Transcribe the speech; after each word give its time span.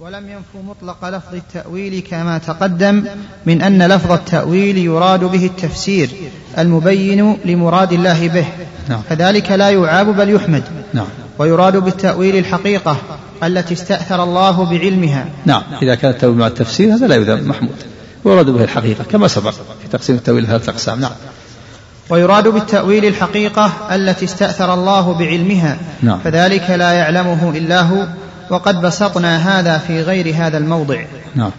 ولم 0.00 0.28
ينفوا 0.28 0.62
مطلق 0.62 1.08
لفظ 1.08 1.34
التأويل 1.34 2.02
كما 2.10 2.38
تقدم 2.38 3.04
من 3.46 3.62
أن 3.62 3.82
لفظ 3.82 4.12
التأويل 4.12 4.78
يراد 4.78 5.24
به 5.24 5.46
التفسير 5.46 6.10
المبين 6.58 7.36
لمراد 7.44 7.92
الله 7.92 8.28
به. 8.28 8.46
نعم. 8.88 9.00
كذلك 9.10 9.50
لا 9.50 9.70
يعاب 9.70 10.16
بل 10.16 10.34
يحمد. 10.34 10.62
نعم. 10.94 11.06
ويراد 11.38 11.76
بالتأويل 11.76 12.36
الحقيقة 12.36 12.96
التي 13.42 13.74
استأثر 13.74 14.22
الله 14.22 14.64
بعلمها. 14.64 15.26
نعم. 15.46 15.62
إذا 15.82 15.94
كان 15.94 16.10
التأويل 16.10 16.36
مع 16.36 16.46
التفسير 16.46 16.94
هذا 16.94 17.06
لا 17.06 17.14
يذم 17.14 17.48
محمود. 17.48 17.76
ويراد 18.24 18.50
به 18.50 18.64
الحقيقة 18.64 19.04
كما 19.04 19.28
سبق 19.28 19.50
في 19.50 19.88
تقسيم 19.92 20.16
التأويل 20.16 20.46
ثلاثة 20.46 20.72
أقسام 20.72 21.00
نعم. 21.00 21.12
ويراد 22.10 22.48
بالتأويل 22.48 23.04
الحقيقة 23.04 23.72
التي 23.94 24.24
استأثر 24.24 24.74
الله 24.74 25.12
بعلمها. 25.12 25.78
نعم. 26.02 26.18
فذلك 26.24 26.70
لا 26.70 26.92
يعلمه 26.92 27.50
إلا 27.56 27.82
هو. 27.82 28.06
وقد 28.50 28.80
بسطنا 28.80 29.58
هذا 29.58 29.78
في 29.78 30.02
غير 30.02 30.34
هذا 30.34 30.58
الموضع. 30.58 31.04
نعم. 31.34 31.50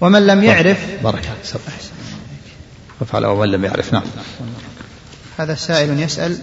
ومن 0.00 0.26
لم 0.26 0.44
يعرف 0.44 0.78
بارك 1.02 1.30
وفعل 3.00 3.26
ومن 3.26 3.48
لم 3.48 3.64
يعرف. 3.64 3.92
نعم. 3.92 4.02
هذا 5.38 5.54
سائل 5.54 6.00
يسأل 6.00 6.38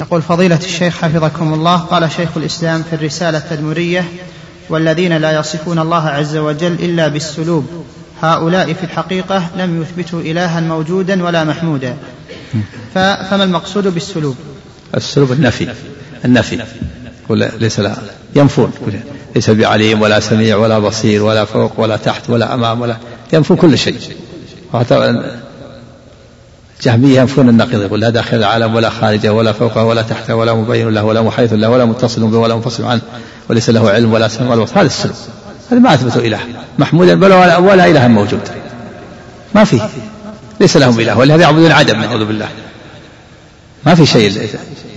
يقول 0.00 0.22
فضيلة 0.22 0.56
الشيخ 0.64 0.96
حفظكم 0.96 1.54
الله 1.54 1.76
قال 1.76 2.12
شيخ 2.12 2.36
الإسلام 2.36 2.82
في 2.82 2.96
الرسالة 2.96 3.38
التدمرية 3.38 4.08
والذين 4.68 5.16
لا 5.16 5.40
يصفون 5.40 5.78
الله 5.78 6.08
عز 6.08 6.36
وجل 6.36 6.72
إلا 6.72 7.08
بالسلوب 7.08 7.84
هؤلاء 8.22 8.72
في 8.72 8.84
الحقيقة 8.84 9.50
لم 9.56 9.82
يثبتوا 9.82 10.20
إلها 10.20 10.60
موجودا 10.60 11.24
ولا 11.24 11.44
محمودا. 11.44 11.96
فما 12.94 13.44
المقصود 13.44 13.86
بالسلوب؟ 13.86 14.36
السلوب 14.94 15.32
النفي. 15.32 15.74
النفي. 16.24 16.64
ولا 17.30 17.50
ليس 17.60 17.80
لا 17.80 17.96
ينفون. 18.36 18.72
ليس 19.34 19.50
بعليم 19.50 20.02
ولا 20.02 20.20
سميع 20.20 20.56
ولا 20.56 20.78
بصير 20.78 21.22
ولا 21.22 21.44
فوق 21.44 21.72
ولا 21.76 21.96
تحت 21.96 22.30
ولا 22.30 22.54
أمام 22.54 22.80
ولا 22.80 22.96
ينفون 23.32 23.56
كل 23.56 23.78
شيء. 23.78 23.98
جهمية 26.82 27.20
ينفون 27.20 27.48
النقيض 27.48 27.82
يقول 27.82 28.00
لا 28.00 28.10
داخل 28.10 28.36
العالم 28.36 28.74
ولا 28.74 28.90
خارجه 28.90 29.32
ولا 29.32 29.52
فوقه 29.52 29.84
ولا 29.84 30.02
تحته 30.02 30.34
ولا 30.34 30.54
مبين 30.54 30.88
له 30.88 31.04
ولا 31.04 31.22
محيط 31.22 31.52
له 31.52 31.70
ولا 31.70 31.84
متصل 31.84 32.26
به 32.26 32.38
ولا 32.38 32.54
منفصل 32.54 32.84
عنه 32.84 33.00
وليس 33.50 33.70
له 33.70 33.90
علم 33.90 34.12
ولا 34.12 34.28
سمع 34.28 34.54
ولا 34.54 34.66
هذا 34.74 34.86
السلوك 34.86 35.16
هذا 35.70 35.80
ما 35.80 35.94
أثبتوا 35.94 36.22
إله. 36.22 36.38
محمودا 36.78 37.14
بل 37.14 37.32
ولا, 37.32 37.56
ولا 37.56 37.86
إله 37.86 38.08
موجود. 38.08 38.40
ما 39.54 39.64
في. 39.64 39.80
ليس 40.60 40.76
لهم 40.76 41.00
إله 41.00 41.18
ولهذا 41.18 41.42
يعبدون 41.42 41.72
عدم 41.72 42.00
نعوذ 42.00 42.24
بالله. 42.24 42.48
ما 43.86 43.94
في 43.94 44.06
شيء 44.06 44.48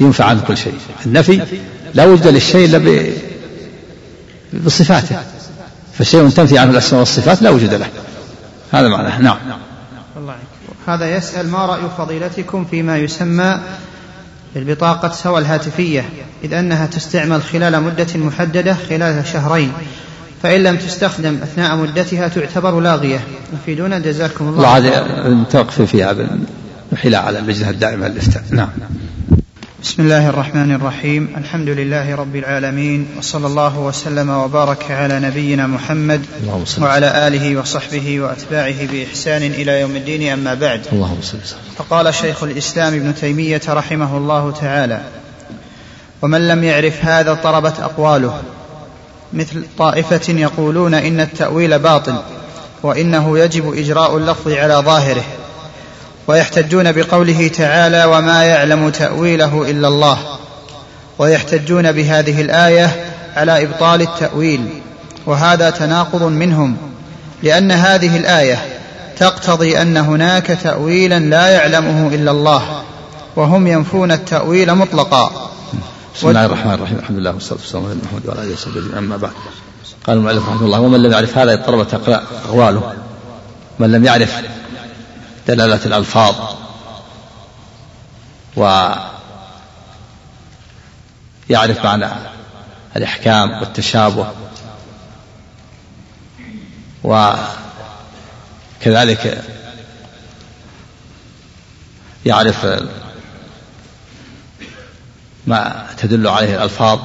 ينفع 0.01 0.25
عنه 0.25 0.41
كل 0.47 0.57
شيء. 0.57 0.73
النفي 1.05 1.41
لا 1.93 2.05
وجد 2.05 2.27
للشيء 2.27 2.65
إلا 2.65 3.11
بصفاته. 4.65 5.15
فالشيء 5.97 6.29
تنفي 6.29 6.57
عنه 6.57 6.71
الأسماء 6.71 6.99
والصفات 6.99 7.41
لا 7.41 7.49
وجود 7.49 7.73
له. 7.73 7.87
هذا 8.71 8.87
معناه. 8.87 9.21
نعم. 9.21 9.37
الله 10.17 10.35
هذا 10.87 11.17
يسأل 11.17 11.49
ما 11.49 11.65
رأي 11.65 11.81
فضيلتكم 11.97 12.65
فيما 12.65 12.97
يسمى 12.97 13.59
بالبطاقة 14.55 15.11
سوى 15.11 15.39
الهاتفية 15.39 16.09
إذ 16.43 16.53
أنها 16.53 16.85
تستعمل 16.85 17.43
خلال 17.43 17.83
مدة 17.83 18.07
محددة 18.15 18.77
خلال 18.89 19.27
شهرين 19.33 19.71
فإن 20.43 20.63
لم 20.63 20.75
تستخدم 20.75 21.39
أثناء 21.43 21.75
مدتها 21.75 22.27
تعتبر 22.27 22.79
لاغية. 22.79 23.19
نفيدونا 23.53 23.99
جزاكم 23.99 24.47
الله 24.47 24.77
الله 24.77 24.99
هذه 24.99 25.29
متوقف 25.29 25.81
فيها. 25.81 26.15
نحيلها 26.93 27.19
على 27.19 27.39
اللجنة 27.39 27.69
الدائمة 27.69 28.07
للإفتاء 28.07 28.43
نعم. 28.51 28.69
بسم 29.83 30.01
الله 30.01 30.29
الرحمن 30.29 30.75
الرحيم. 30.75 31.33
الحمد 31.37 31.69
لله 31.69 32.15
رب 32.15 32.35
العالمين 32.35 33.07
وصلى 33.17 33.47
الله 33.47 33.79
وسلم 33.79 34.29
وبارك 34.29 34.91
على 34.91 35.19
نبينا 35.19 35.67
محمد 35.67 36.25
وعلى 36.81 37.27
آله 37.27 37.59
وصحبه 37.59 38.19
وأتباعه 38.21 38.85
بإحسان 38.91 39.41
إلى 39.41 39.81
يوم 39.81 39.95
الدين 39.95 40.31
أما 40.33 40.53
بعد. 40.53 40.81
اللهم 40.91 41.17
صل 41.21 41.37
فقال 41.77 42.13
شيخ 42.13 42.43
الإسلام 42.43 42.93
ابن 42.93 43.15
تيمية 43.15 43.61
رحمه 43.69 44.17
الله 44.17 44.51
تعالى 44.51 45.01
ومن 46.21 46.47
لم 46.47 46.63
يعرف 46.63 47.05
هذا 47.05 47.33
طربت 47.33 47.79
أقواله 47.79 48.41
مثل 49.33 49.63
طائفة 49.77 50.33
يقولون 50.33 50.93
إن 50.93 51.19
التأويل 51.19 51.79
باطل 51.79 52.15
وإنه 52.83 53.39
يجب 53.39 53.73
إجراء 53.73 54.17
اللفظ 54.17 54.51
على 54.51 54.73
ظاهره. 54.73 55.23
ويحتجون 56.27 56.91
بقوله 56.91 57.47
تعالى 57.47 58.05
وما 58.05 58.43
يعلم 58.43 58.89
تأويله 58.89 59.71
إلا 59.71 59.87
الله. 59.87 60.17
ويحتجون 61.19 61.91
بهذه 61.91 62.41
الآية 62.41 63.05
على 63.35 63.63
إبطال 63.63 64.01
التأويل. 64.01 64.67
وهذا 65.25 65.69
تناقض 65.69 66.23
منهم 66.23 66.77
لأن 67.43 67.71
هذه 67.71 68.17
الآية 68.17 68.65
تقتضي 69.17 69.81
أن 69.81 69.97
هناك 69.97 70.57
تاويلا 70.63 71.19
لا 71.19 71.47
يعلمه 71.47 72.07
إلا 72.07 72.31
الله 72.31 72.81
وهم 73.35 73.67
ينفون 73.67 74.11
التأويل 74.11 74.75
مطلقا. 74.75 75.49
بسم 76.15 76.29
الله 76.29 76.45
الرحمن 76.45 76.73
الرحيم. 76.73 76.97
الحمد 76.97 77.17
لله 77.17 77.31
والصلاة 77.31 77.59
والسلام 77.59 77.85
على 77.85 77.95
محمد 78.05 78.27
وعلى 78.27 78.41
آله 78.41 78.53
وصحبه 78.53 78.97
أما 78.97 79.17
بعد 79.17 79.31
قال 80.07 80.17
المؤلف 80.17 80.43
رحمه 80.49 80.65
الله 80.65 80.79
ومن 80.79 81.03
لم 81.03 81.11
يعرف 81.11 81.37
هذا 81.37 81.53
اضطربت 81.53 81.93
أقواله. 82.49 82.93
من 83.79 83.91
لم 83.91 84.05
يعرف 84.05 84.35
دلالة 85.47 85.85
الألفاظ. 85.85 86.35
ويعرف 88.55 89.05
معنى 91.85 92.07
الإحكام 92.95 93.51
والتشابه. 93.51 94.31
وكذلك 98.81 99.43
يعرف 102.25 102.65
ما 105.47 105.87
تدل 105.97 106.27
عليه 106.27 106.55
الألفاظ. 106.55 106.99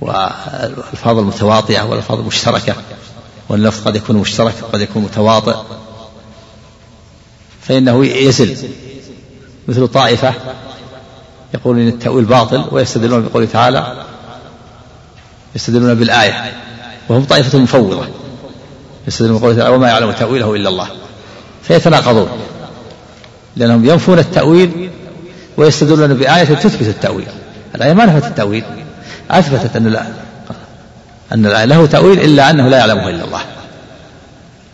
والألفاظ 0.00 1.18
المتواطئة 1.18 1.82
والألفاظ 1.82 2.18
المشتركة. 2.18 2.76
واللفظ 3.50 3.86
قد 3.86 3.96
يكون 3.96 4.16
مشترك 4.16 4.54
قد 4.72 4.80
يكون 4.80 5.02
متواطئ. 5.02 5.56
فإنه 7.62 8.06
يزل. 8.06 8.56
مثل 9.68 9.88
طائفة 9.88 10.34
يقول 11.54 11.78
إن 11.78 11.88
التأويل 11.88 12.24
باطل 12.24 12.64
ويستدلون 12.70 13.22
بقوله 13.22 13.46
تعالى 13.46 14.04
يستدلون 15.54 15.94
بالآية. 15.94 16.52
وهم 17.08 17.24
طائفة 17.24 17.58
مفوضة. 17.58 18.08
يستدلون 19.08 19.38
بقوله 19.38 19.56
تعالى 19.56 19.74
وما 19.74 19.88
يعلم 19.88 20.12
تأويله 20.12 20.54
إلا 20.54 20.68
الله. 20.68 20.88
فيتناقضون. 21.62 22.28
لأنهم 23.56 23.84
ينفون 23.84 24.18
التأويل 24.18 24.90
ويستدلون 25.56 26.14
بآية 26.14 26.44
تثبت 26.44 26.82
التأويل. 26.82 27.28
الآية 27.74 27.92
ما 27.92 28.06
نفت 28.06 28.26
التأويل. 28.26 28.64
أثبتت 29.30 29.76
أن 29.76 29.86
أن 31.32 31.46
له 31.46 31.86
تأويل 31.86 32.20
إلا 32.20 32.50
أنه 32.50 32.68
لا 32.68 32.78
يعلمه 32.78 33.08
إلا 33.08 33.24
الله. 33.24 33.40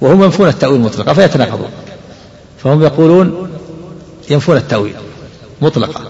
وهم 0.01 0.25
ينفون 0.25 0.49
التأويل 0.49 0.81
مطلقا 0.81 1.13
فيتناقضون. 1.13 1.71
فهم 2.65 2.83
يقولون 2.83 3.51
ينفون 4.31 4.57
التأويل 4.57 4.95
مطلقا. 5.63 6.01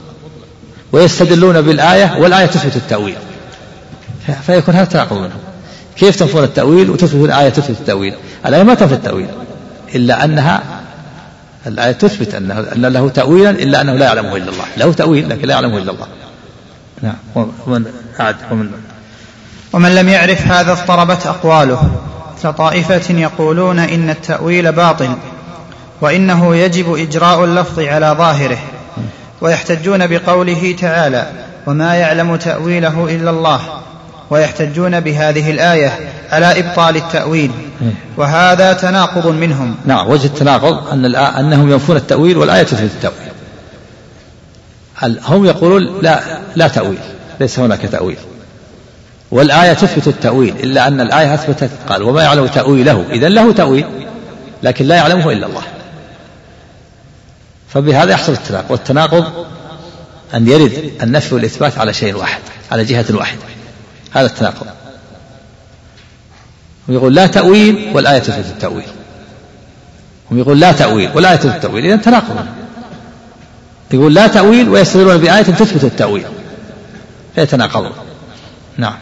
ويستدلون 0.92 1.60
بالآية 1.60 2.18
والآية 2.18 2.46
تثبت 2.46 2.76
التأويل. 2.76 3.16
فيكون 4.46 4.74
هذا 4.74 4.84
تناقض 4.84 5.16
منهم. 5.16 5.40
كيف 5.96 6.16
تنفون 6.16 6.44
التأويل؟ 6.44 6.90
وتثبت 6.90 7.24
الآية 7.24 7.48
تثبت 7.48 7.80
التأويل. 7.80 8.14
الآية 8.46 8.62
ما 8.62 8.74
تنفي 8.74 8.94
التأويل 8.94 9.28
إلا 9.94 10.24
أنها 10.24 10.62
الآية 11.66 11.92
تثبت 11.92 12.34
أنه 12.34 12.58
أن 12.60 12.86
له 12.86 13.08
تأويلا 13.08 13.50
إلا 13.50 13.80
أنه 13.80 13.94
لا 13.94 14.04
يعلمه 14.04 14.36
إلا 14.36 14.50
الله. 14.50 14.64
له 14.76 14.92
تأويل 14.92 15.30
لكن 15.30 15.48
لا 15.48 15.54
يعلمه 15.54 15.78
إلا 15.78 15.92
الله. 15.92 16.06
نعم. 17.02 17.16
ومن 17.66 17.84
عاد 18.18 18.36
ومن 18.50 18.70
ومن 19.72 19.94
لم 19.94 20.08
يعرف 20.08 20.46
هذا 20.46 20.72
اضطربت 20.72 21.26
أقواله. 21.26 21.90
كطائفه 22.42 23.14
يقولون 23.14 23.78
إن 23.78 24.10
التأويل 24.10 24.72
باطل 24.72 25.08
وإنه 26.00 26.56
يجب 26.56 26.94
إجراء 26.94 27.44
اللفظ 27.44 27.80
على 27.80 28.14
ظاهره 28.18 28.58
ويحتجون 29.40 30.06
بقوله 30.06 30.76
تعالى 30.80 31.26
وما 31.66 31.94
يعلم 31.94 32.36
تأويله 32.36 33.04
إلا 33.10 33.30
الله 33.30 33.60
ويحتجون 34.30 35.00
بهذه 35.00 35.50
الآية 35.50 35.98
على 36.30 36.60
إبطال 36.60 36.96
التأويل 36.96 37.50
وهذا 38.16 38.72
تناقض 38.72 39.26
منهم. 39.26 39.74
نعم 39.86 40.08
وجه 40.08 40.26
التناقض 40.26 40.88
أن 40.92 41.14
أنهم 41.14 41.70
ينفون 41.70 41.96
التأويل 41.96 42.36
والآية 42.36 42.62
تثبت 42.62 42.90
التأويل. 42.94 43.32
هم 45.28 45.44
يقولون 45.44 45.98
لا 46.02 46.20
لا 46.56 46.68
تأويل 46.68 46.98
ليس 47.40 47.58
هناك 47.58 47.80
تأويل. 47.80 48.18
والآية 49.30 49.72
تثبت 49.72 50.06
التأويل 50.08 50.56
إلا 50.56 50.88
أن 50.88 51.00
الآية 51.00 51.34
أثبتت 51.34 51.70
قال 51.88 52.02
وما 52.02 52.22
يعلم 52.22 52.46
تأويله. 52.46 53.04
إذا 53.10 53.28
له 53.28 53.52
تأويل 53.52 53.86
لكن 54.62 54.86
لا 54.86 54.96
يعلمه 54.96 55.32
إلا 55.32 55.46
الله. 55.46 55.62
فبهذا 57.68 58.12
يحصل 58.12 58.32
التناقض 58.32 58.70
والتناقض 58.70 59.46
أن 60.34 60.48
يرد 60.48 60.92
النفي 61.02 61.34
والإثبات 61.34 61.78
على 61.78 61.92
شيء 61.92 62.16
واحد 62.16 62.40
على 62.72 62.84
جهة 62.84 63.04
واحدة. 63.10 63.40
هذا 64.12 64.26
التناقض. 64.26 64.66
ويقول 66.88 67.14
لا 67.14 67.26
تأويل 67.26 67.90
والآية 67.94 68.18
تثبت 68.18 68.46
التأويل. 68.46 68.86
هم 70.30 70.38
يقول 70.38 70.60
لا 70.60 70.72
تأويل 70.72 71.10
والآية 71.14 71.36
تثبت 71.36 71.54
التأويل. 71.54 71.86
إذا 71.86 71.96
تناقض. 71.96 72.46
يقول 73.92 74.14
لا 74.14 74.26
تأويل 74.26 74.68
ويستدلون 74.68 75.16
بآية 75.16 75.42
تثبت 75.42 75.84
التأويل. 75.84 76.26
فيتناقضون. 77.34 77.92
نعم. 78.76 78.94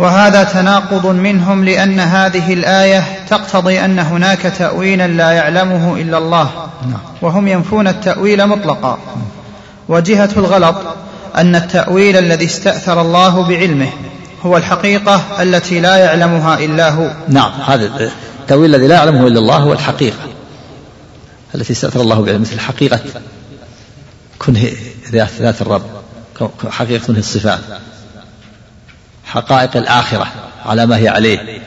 وهذا 0.00 0.44
تناقض 0.44 1.06
منهم 1.06 1.64
لأن 1.64 2.00
هذه 2.00 2.52
الآية 2.52 3.26
تقتضي 3.28 3.84
أن 3.84 3.98
هناك 3.98 4.52
تاويلا 4.58 5.06
لا 5.06 5.30
يعلمه 5.30 5.96
إلا 5.96 6.18
الله. 6.18 6.50
نعم. 6.90 7.00
وهم 7.22 7.48
ينفون 7.48 7.88
التأويل 7.88 8.46
مطلقا. 8.46 8.98
وجهة 9.88 10.30
الغلط 10.36 10.76
أن 11.36 11.56
التأويل 11.56 12.16
الذي 12.16 12.44
استأثر 12.44 13.00
الله 13.00 13.42
بعلمه 13.42 13.88
هو 14.42 14.56
الحقيقة 14.56 15.42
التي 15.42 15.80
لا 15.80 15.96
يعلمها 15.96 16.58
إلا 16.58 16.90
هو. 16.90 17.10
نعم. 17.28 17.52
هذا 17.66 18.10
التأويل 18.40 18.74
الذي 18.74 18.86
لا 18.86 18.94
يعلمه 18.94 19.26
إلا 19.26 19.38
الله 19.38 19.56
هو 19.56 19.72
الحقيقة. 19.72 20.18
التي 21.54 21.72
استأثر 21.72 22.00
الله 22.00 22.20
بعلمه 22.20 22.40
مثل 22.40 22.60
حقيقة 22.60 23.00
كنه 24.38 24.68
ذات 25.12 25.62
الرب 25.62 25.82
حقيقة 26.70 27.06
كنه 27.06 27.18
الصفات. 27.18 27.60
حقائق 29.30 29.76
الآخرة 29.76 30.26
على 30.66 30.86
ما 30.86 30.96
هي 30.96 31.08
عليه. 31.08 31.62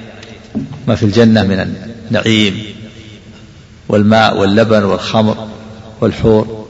ما 0.87 0.95
في 0.95 1.03
الجنة 1.03 1.43
من 1.43 1.59
النعيم 2.09 2.63
والماء 3.89 4.37
واللبن 4.37 4.83
والخمر 4.83 5.47
والحور. 6.01 6.67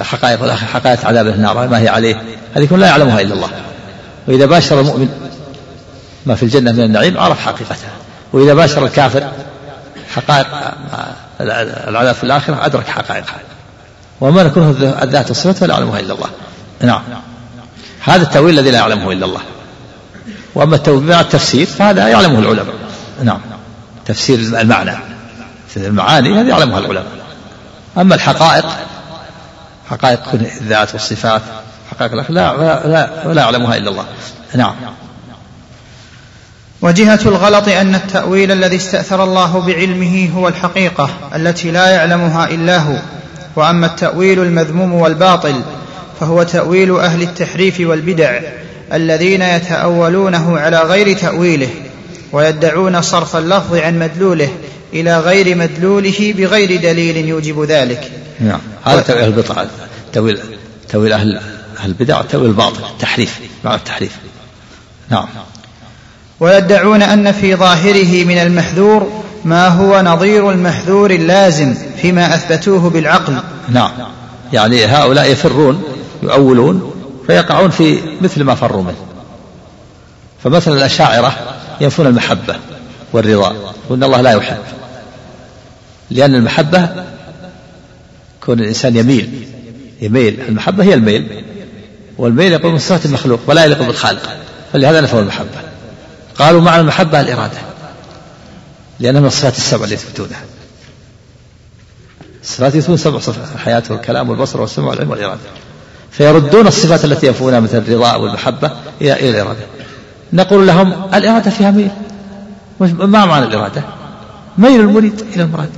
حقائق 0.00 0.42
الآخرة 0.42 0.66
حقائق 0.66 1.06
عذاب 1.06 1.26
النار 1.26 1.68
ما 1.68 1.78
هي 1.78 1.88
عليه. 1.88 2.22
هذه 2.54 2.64
كلها 2.64 2.78
لا 2.78 2.86
يعلمها 2.86 3.20
إلا 3.20 3.34
الله. 3.34 3.50
وإذا 4.28 4.46
باشر 4.46 4.80
المؤمن 4.80 5.08
ما 6.26 6.34
في 6.34 6.42
الجنة 6.42 6.72
من 6.72 6.82
النعيم 6.82 7.18
عرف 7.18 7.40
حقيقتها. 7.40 7.90
وإذا 8.32 8.54
باشر 8.54 8.86
الكافر 8.86 9.30
حقائق 10.14 10.46
العذاب 11.88 12.14
في 12.14 12.24
الآخرة 12.24 12.66
أدرك 12.66 12.88
حقائقها. 12.88 13.40
وما 14.20 14.42
نكون 14.42 14.70
الذات 15.02 15.30
الصفة 15.30 15.52
فلا 15.52 15.74
يعلمها 15.74 16.00
إلا 16.00 16.14
الله. 16.14 16.28
نعم. 16.82 17.02
هذا 18.00 18.22
التأويل 18.22 18.58
الذي 18.58 18.70
لا 18.70 18.78
يعلمه 18.78 19.12
إلا 19.12 19.26
الله. 19.26 19.40
وأما 20.56 20.76
التفسير 21.20 21.66
فهذا 21.66 22.08
يعلمه 22.08 22.38
العلماء. 22.38 22.74
نعم. 23.24 23.40
تفسير 24.06 24.38
المعنى. 24.38 24.90
المعاني 25.76 26.40
هذه 26.40 26.48
يعلمها 26.48 26.78
العلماء. 26.78 27.06
أما 27.98 28.14
الحقائق 28.14 28.64
حقائق 29.90 30.20
الذات 30.34 30.92
والصفات 30.92 31.42
حقائق 31.90 32.14
لا 32.14 32.56
لا 32.56 32.86
لا, 32.86 33.32
لا 33.32 33.42
يعلمها 33.42 33.76
إلا 33.76 33.90
الله. 33.90 34.04
نعم. 34.54 34.74
وجهة 36.82 37.20
الغلط 37.26 37.68
أن 37.68 37.94
التأويل 37.94 38.52
الذي 38.52 38.76
استأثر 38.76 39.24
الله 39.24 39.60
بعلمه 39.60 40.30
هو 40.36 40.48
الحقيقة 40.48 41.10
التي 41.34 41.70
لا 41.70 41.90
يعلمها 41.90 42.44
إلا 42.44 42.78
هو. 42.78 42.96
وأما 43.56 43.86
التأويل 43.86 44.42
المذموم 44.42 44.94
والباطل 44.94 45.62
فهو 46.20 46.42
تأويل 46.42 46.96
أهل 46.96 47.22
التحريف 47.22 47.80
والبدع. 47.80 48.40
الذين 48.92 49.42
يتأولونه 49.42 50.58
على 50.58 50.78
غير 50.78 51.16
تأويله 51.18 51.68
ويدعون 52.32 53.02
صرف 53.02 53.36
اللفظ 53.36 53.74
عن 53.74 53.98
مدلوله 53.98 54.48
إلى 54.92 55.18
غير 55.18 55.56
مدلوله 55.56 56.34
بغير 56.38 56.80
دليل 56.80 57.16
يوجب 57.16 57.62
ذلك. 57.62 58.10
نعم. 58.40 58.60
هذا 58.84 59.00
تأويل 59.00 59.22
أهل 59.22 59.28
البدع 59.28 59.64
تأويل 60.12 60.38
تأويل 60.88 61.12
أهل 61.12 61.40
أهل 61.78 61.88
البدع 61.88 62.22
تأويل 62.22 62.46
الباطل 62.46 62.84
التحريف 62.92 63.38
معنى 63.64 63.76
التحريف. 63.76 64.12
نعم. 65.10 65.26
ويدعون 66.40 67.02
أن 67.02 67.32
في 67.32 67.54
ظاهره 67.54 68.24
من 68.24 68.38
المحذور 68.38 69.22
ما 69.44 69.68
هو 69.68 70.02
نظير 70.02 70.50
المحذور 70.50 71.10
اللازم 71.10 71.74
فيما 72.02 72.34
أثبتوه 72.34 72.90
بالعقل. 72.90 73.36
نعم. 73.68 73.90
يعني 74.52 74.84
هؤلاء 74.84 75.32
يفرون 75.32 75.82
يؤولون 76.22 76.95
فيقعون 77.26 77.70
في 77.70 78.00
مثل 78.20 78.42
ما 78.42 78.54
فروا 78.54 78.82
منه. 78.82 79.06
فمثلا 80.44 80.74
الأشاعرة 80.74 81.36
ينفون 81.80 82.06
المحبة 82.06 82.56
والرضا 83.12 83.56
وأن 83.88 84.02
الله 84.02 84.20
لا 84.20 84.32
يحب. 84.32 84.58
لأن 86.10 86.34
المحبة 86.34 86.88
كون 88.40 88.60
الإنسان 88.60 88.96
يميل 88.96 89.48
يميل 90.00 90.40
المحبة 90.40 90.84
هي 90.84 90.94
الميل. 90.94 91.44
والميل 92.18 92.52
يقول 92.52 92.72
من 92.72 92.78
صفات 92.78 93.06
المخلوق 93.06 93.40
ولا 93.46 93.64
يليق 93.64 93.82
بالخالق. 93.82 94.36
فلهذا 94.72 95.00
نفوا 95.00 95.20
المحبة. 95.20 95.60
قالوا 96.38 96.60
معنى 96.60 96.80
المحبة 96.80 97.20
الإرادة. 97.20 97.58
لأنها 99.00 99.20
من 99.20 99.26
الصفات 99.26 99.56
السبع 99.56 99.84
التي 99.84 99.94
يثبتونها. 99.94 100.44
الصفات 102.42 102.74
يثبتون 102.74 102.96
سبع 102.96 103.18
صفات 103.18 103.48
الحياة 103.54 103.82
والكلام 103.90 104.30
والبصر 104.30 104.60
والسمع 104.60 104.88
والعلم 104.88 105.10
والإرادة. 105.10 105.40
فيردون 106.16 106.66
الصفات 106.66 107.04
التي 107.04 107.26
ينفونها 107.26 107.60
مثل 107.60 107.78
الرضا 107.78 108.14
والمحبة 108.16 108.70
إلى 109.00 109.30
الإرادة. 109.30 109.66
نقول 110.32 110.66
لهم 110.66 110.92
الإرادة 111.14 111.50
فيها 111.50 111.70
ميل. 111.70 111.90
ما 112.80 113.24
معنى 113.24 113.44
الإرادة؟ 113.44 113.82
ميل 114.58 114.80
المريد 114.80 115.22
إلى 115.34 115.42
المراد. 115.42 115.70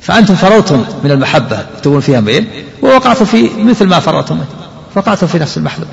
فأنتم 0.00 0.34
فررتم 0.34 0.84
من 1.04 1.10
المحبة 1.10 1.66
تقول 1.82 2.02
فيها 2.02 2.20
ميل 2.20 2.48
ووقعتم 2.82 3.24
في 3.24 3.50
مثل 3.58 3.86
ما 3.86 4.00
فررتم. 4.00 4.34
منه 4.34 4.46
وقعتم 4.96 5.26
في 5.26 5.38
نفس 5.38 5.56
المحذور. 5.56 5.88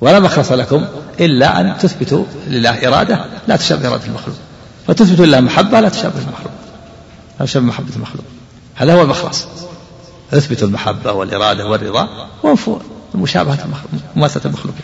ولا 0.00 0.20
مخلص 0.20 0.52
لكم 0.52 0.84
إلا 1.20 1.60
أن 1.60 1.78
تثبتوا 1.78 2.24
لله 2.48 2.88
إرادة 2.88 3.24
لا 3.48 3.56
تشابه 3.56 3.88
إرادة 3.88 4.06
المخلوق. 4.06 4.36
فتثبتوا 4.86 5.26
لله 5.26 5.40
محبة 5.40 5.80
لا 5.80 5.88
تشابه 5.88 6.18
المخلوق. 6.18 6.52
لا 7.40 7.46
تشابه 7.46 7.66
محبة 7.66 7.96
المخلوق. 7.96 8.24
هذا 8.74 8.94
هو 8.94 9.02
المخلص. 9.02 9.46
اثبتوا 10.34 10.68
المحبة 10.68 11.12
والإرادة 11.12 11.66
والرضا 11.66 12.08
وانفوا 12.42 12.78
مشابهة 13.14 13.58
مماثلة 14.16 14.42
المخلوقين 14.44 14.82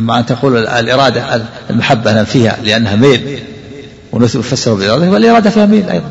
أما 0.00 0.18
أن 0.18 0.26
تقول 0.26 0.56
الإرادة 0.56 1.46
المحبة 1.70 2.12
ننفيها 2.12 2.58
لأنها 2.62 2.96
ميل 2.96 3.42
ونفسر 4.12 4.74
بالإرادة 4.74 5.10
والإرادة 5.10 5.50
فيها 5.50 5.66
ميل 5.66 5.90
أيضا. 5.90 6.10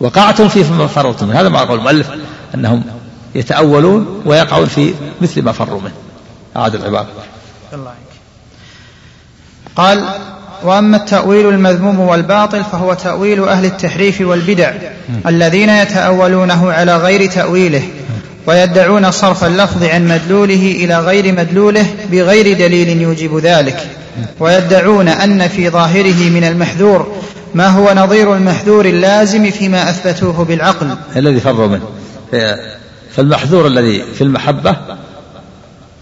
وقعتم 0.00 0.48
فيه 0.48 0.62
فيما 0.62 0.86
فررتم 0.86 1.30
هذا 1.30 1.48
ما 1.48 1.58
قال 1.58 1.78
المؤلف 1.78 2.10
أنهم 2.54 2.82
يتأولون 3.34 4.22
ويقعون 4.26 4.66
في 4.66 4.94
مثل 5.20 5.42
ما 5.42 5.52
فروا 5.52 5.80
منه. 5.80 5.94
أعاد 6.56 6.74
العبارة. 6.74 7.08
الله 7.72 7.94
قال 9.76 10.08
وأما 10.66 10.96
التأويل 10.96 11.48
المذموم 11.48 12.00
والباطل 12.00 12.64
فهو 12.64 12.94
تأويل 12.94 13.44
أهل 13.44 13.64
التحريف 13.64 14.20
والبدع 14.20 14.72
الذين 15.26 15.68
يتأولونه 15.68 16.72
على 16.72 16.96
غير 16.96 17.30
تأويله 17.30 17.82
ويدعون 18.46 19.10
صرف 19.10 19.44
اللفظ 19.44 19.84
عن 19.84 20.08
مدلوله 20.08 20.76
إلى 20.84 20.98
غير 20.98 21.32
مدلوله 21.32 21.86
بغير 22.12 22.58
دليل 22.58 23.02
يوجب 23.02 23.38
ذلك 23.38 23.88
ويدعون 24.40 25.08
أن 25.08 25.48
في 25.48 25.70
ظاهره 25.70 26.30
من 26.30 26.44
المحذور 26.44 27.16
ما 27.54 27.68
هو 27.68 27.94
نظير 27.94 28.34
المحذور 28.34 28.84
اللازم 28.84 29.50
فيما 29.50 29.90
أثبتوه 29.90 30.44
بالعقل. 30.44 30.96
الذي 31.16 31.40
فروا 31.40 31.66
منه. 31.66 31.86
فالمحذور 33.16 33.66
الذي 33.66 34.02
في 34.14 34.24
المحبة 34.24 34.76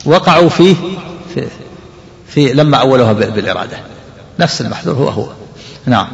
وقعوا 0.04 0.48
فيه 0.48 0.74
في, 1.34 1.46
في 2.28 2.52
لما 2.52 2.76
أولوها 2.76 3.12
بالإرادة. 3.12 3.76
نفس 4.38 4.60
المحذور 4.60 4.94
هو 4.94 5.08
هو. 5.08 5.26
نعم. 5.86 6.06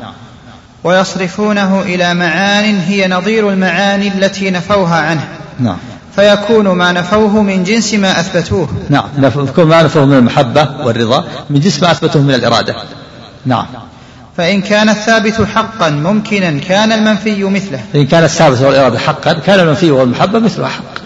ويصرفونه 0.85 1.83
إلى 1.83 2.15
معان 2.15 2.79
هي 2.79 3.09
نظير 3.09 3.51
المعاني 3.51 4.09
التي 4.09 4.51
نفوها 4.51 4.97
عنه. 4.97 5.29
نعم. 5.61 5.77
فيكون 6.17 6.69
ما 6.69 6.93
نفوه 6.93 7.43
من 7.43 7.65
جنس 7.65 7.95
ما 7.95 8.21
أثبتوه. 8.21 8.69
نعم. 8.89 9.05
يكون 9.19 9.65
ما 9.65 9.83
نفوه 9.83 10.05
من 10.05 10.17
المحبة 10.17 10.69
والرضا 10.85 11.25
من 11.51 11.61
جنس 11.61 11.83
ما 11.83 11.91
أثبتوه 11.91 12.23
من 12.23 12.35
الإرادة. 12.35 12.77
نعم. 13.47 13.67
فإن 14.37 14.63
كان 14.63 14.89
الثابت 14.89 15.43
حقا 15.55 15.91
ممكنا 15.91 16.59
كان 16.59 16.93
المنفي 16.93 17.45
مثله. 17.45 17.81
إن 17.95 18.07
كان 18.07 18.25
الثابت 18.25 18.61
والإرادة 18.61 18.99
حقا 18.99 19.33
كان 19.33 19.61
المنفي 19.61 19.91
والمحبة 19.91 20.39
مثله 20.39 20.69
حق. 20.69 21.01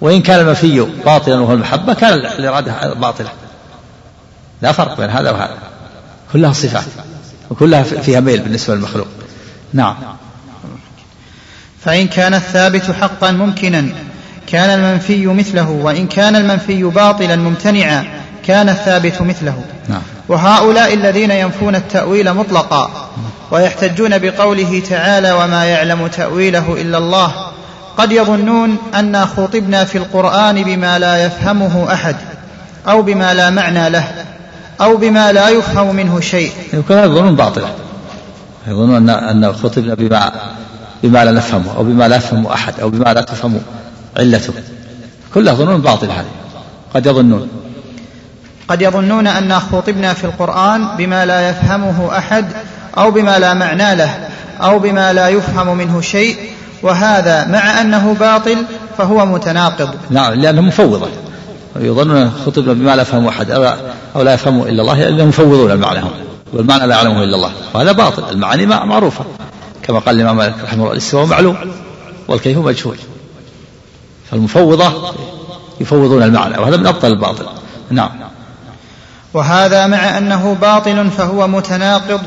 وإن 0.00 0.22
كان 0.22 0.40
المنفي 0.40 0.86
باطلا 1.04 1.40
وهو 1.40 1.52
المحبة 1.52 1.94
كان 1.94 2.14
الإرادة 2.14 2.94
باطلة. 2.94 3.28
لا 4.62 4.72
فرق 4.72 4.96
بين 4.96 5.10
هذا 5.10 5.30
وهذا. 5.30 5.67
كلها 6.32 6.52
صفات. 6.52 6.84
وكلها 7.50 7.82
فيها 7.82 8.20
ميل 8.20 8.40
بالنسبة 8.40 8.74
للمخلوق. 8.74 9.06
نعم. 9.72 9.94
فإن 11.84 12.08
كان 12.08 12.34
الثابت 12.34 12.90
حقا 12.90 13.30
ممكنا 13.30 13.88
كان 14.46 14.70
المنفي 14.70 15.26
مثله 15.26 15.70
وإن 15.70 16.06
كان 16.06 16.36
المنفي 16.36 16.82
باطلا 16.82 17.36
ممتنعا 17.36 18.04
كان 18.46 18.68
الثابت 18.68 19.22
مثله. 19.22 19.64
نعم. 19.88 20.02
وهؤلاء 20.28 20.94
الذين 20.94 21.30
ينفون 21.30 21.74
التأويل 21.74 22.34
مطلقا 22.34 23.10
ويحتجون 23.50 24.18
بقوله 24.18 24.82
تعالى 24.90 25.32
وما 25.32 25.64
يعلم 25.64 26.06
تأويله 26.06 26.76
إلا 26.80 26.98
الله 26.98 27.32
قد 27.96 28.12
يظنون 28.12 28.76
أنا 28.94 29.26
خطبنا 29.26 29.84
في 29.84 29.98
القرآن 29.98 30.62
بما 30.62 30.98
لا 30.98 31.24
يفهمه 31.24 31.92
أحد 31.92 32.16
أو 32.88 33.02
بما 33.02 33.34
لا 33.34 33.50
معنى 33.50 33.90
له. 33.90 34.08
أو 34.80 34.96
بما 34.96 35.32
لا 35.32 35.48
يفهم 35.48 35.96
منه 35.96 36.20
شيء. 36.20 36.52
يمكن 36.72 36.94
هذا 36.94 37.06
ظنون 37.06 37.36
باطلة 37.36 37.68
يظنون 38.66 38.96
أن 38.96 39.10
أن 39.10 39.52
خطبنا 39.52 39.94
بما 39.94 40.32
بما 41.02 41.24
لا 41.24 41.32
نفهمه 41.32 41.76
أو 41.76 41.82
بما 41.82 42.08
لا 42.08 42.16
يفهمه 42.16 42.54
أحد 42.54 42.80
أو 42.80 42.90
بما 42.90 43.14
لا 43.14 43.20
تفهم 43.20 43.60
علته. 44.16 44.52
كلها 45.34 45.54
ظنون 45.54 45.80
باطلة 45.80 46.20
هذه. 46.20 46.30
قد 46.94 47.06
يظنون. 47.06 47.48
قد 48.68 48.82
يظنون 48.82 49.26
أن 49.26 49.60
خطبنا 49.60 50.12
في 50.14 50.24
القرآن 50.24 50.88
بما 50.98 51.26
لا 51.26 51.50
يفهمه 51.50 52.18
أحد 52.18 52.46
أو 52.98 53.10
بما 53.10 53.38
لا 53.38 53.54
معنى 53.54 53.94
له 53.94 54.28
أو 54.60 54.78
بما 54.78 55.12
لا 55.12 55.28
يفهم 55.28 55.76
منه 55.76 56.00
شيء 56.00 56.36
وهذا 56.82 57.46
مع 57.46 57.80
أنه 57.80 58.16
باطل 58.20 58.64
فهو 58.98 59.26
متناقض. 59.26 59.94
نعم 60.10 60.32
لأنه 60.32 60.60
مفوضة. 60.60 61.08
يظنون 61.76 62.30
خطبنا 62.46 62.72
بما 62.72 62.96
لا 62.96 63.02
يفهم 63.02 63.26
أحد 63.26 63.50
أو 64.16 64.22
لا 64.22 64.34
يفهمه 64.34 64.66
إلا 64.66 64.82
الله 64.82 65.00
لأنهم 65.00 65.28
مفوضون 65.28 65.70
المعنى 65.70 66.00
هم 66.00 66.10
والمعنى 66.52 66.86
لا 66.86 66.94
يعلمه 66.94 67.24
إلا 67.24 67.36
الله. 67.36 67.52
وهذا 67.74 67.92
باطل 67.92 68.30
المعاني 68.30 68.66
معروفة. 68.66 69.24
كما 69.82 69.98
قال 69.98 70.16
الإمام 70.16 70.36
مالك 70.36 70.54
رحمه 70.64 70.82
الله 70.82 70.92
الاستواء 70.92 71.26
معلوم 71.26 71.56
والكيف 72.28 72.58
مجهول. 72.58 72.96
فالمفوضة 74.30 75.14
يفوضون 75.80 76.22
المعنى 76.22 76.58
وهذا 76.58 76.76
من 76.76 76.86
أبطل 76.86 77.08
الباطل. 77.08 77.46
نعم. 77.90 78.10
وهذا 79.34 79.86
مع 79.86 80.18
أنه 80.18 80.56
باطل 80.60 81.10
فهو 81.10 81.48
متناقض 81.48 82.20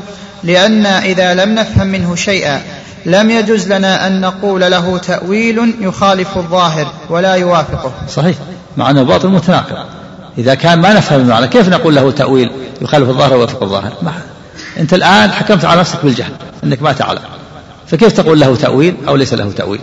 لأن 0.44 0.86
إذا 0.86 1.34
لم 1.34 1.54
نفهم 1.54 1.86
منه 1.86 2.14
شيئا 2.14 2.62
لم 3.06 3.30
يجز 3.30 3.72
لنا 3.72 4.06
أن 4.06 4.20
نقول 4.20 4.60
له 4.60 4.98
تأويل 4.98 5.74
يخالف 5.80 6.36
الظاهر 6.36 6.86
ولا 7.10 7.34
يوافقه. 7.34 7.92
صحيح. 8.08 8.36
مع 8.76 8.90
أنه 8.90 9.02
باطل 9.02 9.28
متناقض. 9.28 9.86
إذا 10.38 10.54
كان 10.54 10.78
ما 10.78 10.92
نفهم 10.92 11.20
المعنى 11.20 11.48
كيف 11.48 11.68
نقول 11.68 11.94
له 11.94 12.10
تأويل 12.10 12.50
يخالف 12.82 13.08
الظاهر 13.08 13.32
ويوافق 13.32 13.62
الظاهر؟ 13.62 13.92
ما 14.02 14.12
أنت 14.78 14.94
الآن 14.94 15.32
حكمت 15.32 15.64
على 15.64 15.80
نفسك 15.80 15.98
بالجهل 16.04 16.32
أنك 16.64 16.82
ما 16.82 16.92
تعلم. 16.92 17.20
فكيف 17.86 18.12
تقول 18.12 18.40
له 18.40 18.56
تأويل 18.56 18.96
أو 19.08 19.16
ليس 19.16 19.34
له 19.34 19.52
تأويل؟ 19.52 19.80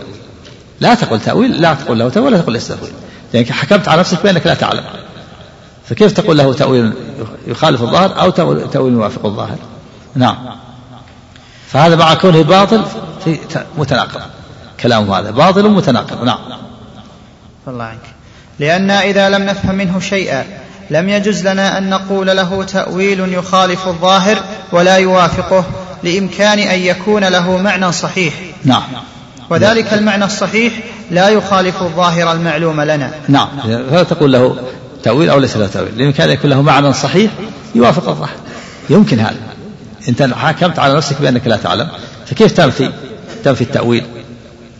لا 0.80 0.94
تقول 0.94 1.20
تأويل 1.20 1.62
لا 1.62 1.74
تقول 1.74 1.98
له 1.98 2.08
تأويل 2.08 2.32
ولا 2.32 2.42
تقول 2.42 2.52
ليس 2.52 2.68
تأويل. 2.68 2.92
لأنك 3.34 3.50
حكمت 3.50 3.88
على 3.88 4.00
نفسك 4.00 4.22
بأنك 4.22 4.46
لا 4.46 4.54
تعلم. 4.54 4.84
فكيف 5.88 6.12
تقول 6.12 6.38
له 6.38 6.52
تأويل 6.52 6.92
يخالف 7.46 7.82
الظاهر 7.82 8.20
أو 8.20 8.30
تأويل 8.66 8.92
يوافق 8.92 9.26
الظاهر؟ 9.26 9.58
نعم. 10.14 10.36
فهذا 11.72 11.96
مع 11.96 12.14
كونه 12.14 12.42
باطل 12.42 12.84
في 13.24 13.38
متناقض. 13.78 14.20
كلامه 14.80 15.18
هذا 15.18 15.30
باطل 15.30 15.68
متناقض. 15.68 16.24
نعم. 16.24 16.38
الله 17.68 17.84
عنك. 17.84 18.00
لأن 18.58 18.90
إذا 18.90 19.28
لم 19.28 19.42
نفهم 19.42 19.74
منه 19.74 20.00
شيئا 20.00 20.44
لم 20.90 21.08
يجز 21.08 21.46
لنا 21.46 21.78
أن 21.78 21.90
نقول 21.90 22.26
له 22.26 22.64
تأويل 22.64 23.32
يخالف 23.34 23.88
الظاهر 23.88 24.38
ولا 24.72 24.96
يوافقه 24.96 25.64
لإمكان 26.02 26.58
أن 26.58 26.78
يكون 26.78 27.24
له 27.24 27.56
معنى 27.56 27.92
صحيح. 27.92 28.34
نعم. 28.64 28.82
وذلك 29.50 29.94
المعنى 29.94 30.24
الصحيح 30.24 30.72
لا 31.10 31.28
يخالف 31.28 31.82
الظاهر 31.82 32.32
المعلوم 32.32 32.80
لنا. 32.80 33.10
نعم. 33.28 33.48
فلا 33.90 34.02
تقول 34.02 34.32
له 34.32 34.56
تأويل 35.02 35.30
أو 35.30 35.38
ليس 35.38 35.56
له 35.56 35.66
تأويل. 35.66 35.98
لإمكان 35.98 36.28
أن 36.28 36.34
يكون 36.34 36.50
له 36.50 36.62
معنى 36.62 36.92
صحيح 36.92 37.30
يوافق 37.74 38.08
الظاهر. 38.08 38.36
يمكن 38.90 39.20
هذا. 39.20 39.36
أنت 40.08 40.22
حكمت 40.22 40.78
على 40.78 40.94
نفسك 40.94 41.16
بأنك 41.20 41.46
لا 41.46 41.56
تعلم 41.56 41.88
فكيف 42.26 42.52
تنفي؟ 42.52 42.90
تنفي 43.44 43.60
التأويل. 43.60 44.04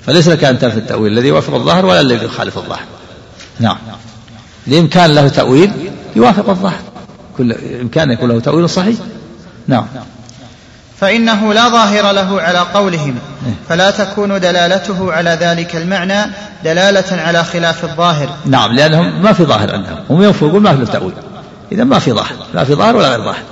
فليس 0.06 0.28
لك 0.28 0.44
أن 0.44 0.58
تنفي 0.58 0.76
التأويل 0.76 1.12
الذي 1.12 1.28
يوافق 1.28 1.54
الظاهر 1.54 1.86
ولا 1.86 2.00
الذي 2.00 2.24
يخالف 2.24 2.58
الظاهر. 2.58 2.84
نعم. 3.60 3.76
لإمكان 4.66 5.14
له 5.14 5.28
تأويل 5.28 5.72
يوافق 6.16 6.48
الظاهر. 6.48 6.80
كل 7.38 7.52
إمكان 7.80 8.10
يكون 8.10 8.28
له 8.28 8.40
تأويل 8.40 8.68
صحيح. 8.68 8.96
نعم. 9.68 9.86
فإنه 11.00 11.54
لا 11.54 11.68
ظاهر 11.68 12.12
له 12.12 12.42
على 12.42 12.58
قولهم 12.58 13.18
إيه. 13.46 13.52
فلا 13.68 13.90
تكون 13.90 14.40
دلالته 14.40 15.12
على 15.12 15.38
ذلك 15.40 15.76
المعنى 15.76 16.32
دلالة 16.64 17.22
على 17.22 17.44
خلاف 17.44 17.84
الظاهر. 17.84 18.28
نعم 18.46 18.72
لأنهم 18.72 19.22
ما 19.22 19.32
في 19.32 19.44
ظاهر 19.44 19.74
عندهم. 19.74 19.98
هم 20.10 20.22
يقول 20.22 20.62
ما 20.62 20.76
في 20.76 20.92
تأويل. 20.92 21.14
إذا 21.72 21.84
ما 21.84 21.98
في 21.98 22.12
ظاهر 22.12 22.34
لا 22.54 22.64
في 22.64 22.74
ظاهر 22.74 22.96
ولا 22.96 23.08
غير 23.08 23.24
ظاهر. 23.24 23.42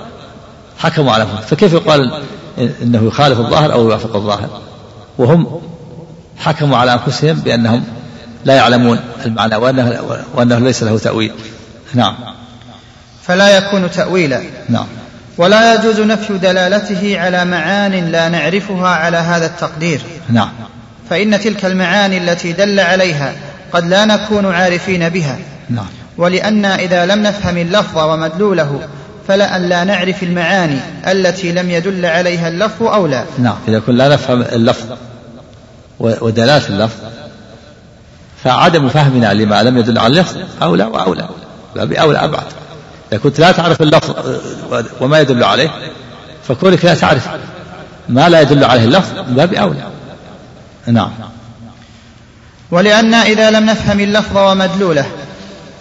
حكموا 0.78 1.12
على 1.12 1.26
فكيف 1.48 1.72
يقال 1.72 2.22
إنه 2.82 3.06
يخالف 3.06 3.40
الظاهر 3.40 3.72
أو 3.72 3.82
يوافق 3.82 4.16
الظاهر؟ 4.16 4.60
وهم 5.18 5.60
حكموا 6.38 6.76
على 6.76 6.92
أنفسهم 6.92 7.36
بأنهم 7.36 7.84
لا 8.44 8.54
يعلمون 8.54 9.00
المعنى 9.26 9.56
وأنه 9.56 10.00
وأنه 10.34 10.58
ليس 10.58 10.82
له 10.82 10.98
تأويل. 10.98 11.32
نعم. 11.94 12.14
فلا 13.22 13.56
يكون 13.56 13.90
تأويلا. 13.90 14.40
نعم. 14.68 14.86
ولا 15.38 15.74
يجوز 15.74 16.00
نفي 16.00 16.38
دلالته 16.38 17.20
على 17.20 17.44
معان 17.44 18.10
لا 18.10 18.28
نعرفها 18.28 18.88
على 18.88 19.16
هذا 19.16 19.46
التقدير. 19.46 20.00
نعم. 20.28 20.50
فإن 21.10 21.40
تلك 21.40 21.64
المعاني 21.64 22.18
التي 22.18 22.52
دل 22.52 22.80
عليها 22.80 23.34
قد 23.72 23.86
لا 23.86 24.04
نكون 24.04 24.54
عارفين 24.54 25.08
بها. 25.08 25.38
نعم. 25.70 25.86
ولأن 26.18 26.64
إذا 26.64 27.06
لم 27.06 27.22
نفهم 27.22 27.56
اللفظ 27.56 27.98
ومدلوله 27.98 28.88
فلأن 29.28 29.68
لا 29.68 29.84
نعرف 29.84 30.22
المعاني 30.22 30.78
التي 31.06 31.52
لم 31.52 31.70
يدل 31.70 32.06
عليها 32.06 32.48
اللفظ 32.48 32.82
أولى 32.82 33.24
نعم 33.38 33.56
إذا 33.68 33.78
كنا 33.78 33.96
لا 33.96 34.08
نفهم 34.08 34.42
اللفظ 34.42 34.86
ودلالة 36.00 36.68
اللفظ 36.68 36.96
فعدم 38.44 38.88
فهمنا 38.88 39.34
لما 39.34 39.62
لم 39.62 39.78
يدل 39.78 39.98
على 39.98 40.06
اللفظ 40.06 40.36
أولى 40.62 40.84
وأولى 40.84 41.28
باب 41.76 41.92
أولى 41.92 42.18
أبعد 42.18 42.44
إذا 43.12 43.20
كنت 43.20 43.40
لا 43.40 43.52
تعرف 43.52 43.82
اللفظ 43.82 44.14
وما 45.00 45.20
يدل 45.20 45.44
عليه 45.44 45.70
فكونك 46.48 46.84
لا 46.84 46.94
تعرف 46.94 47.28
ما 48.08 48.28
لا 48.28 48.40
يدل 48.40 48.64
عليه 48.64 48.84
اللفظ 48.84 49.12
باب 49.28 49.54
أولى 49.54 49.82
نعم. 50.86 51.10
ولأن 52.70 53.14
إذا 53.14 53.50
لم 53.50 53.66
نفهم 53.66 54.00
اللفظ 54.00 54.36
ومدلوله 54.36 55.06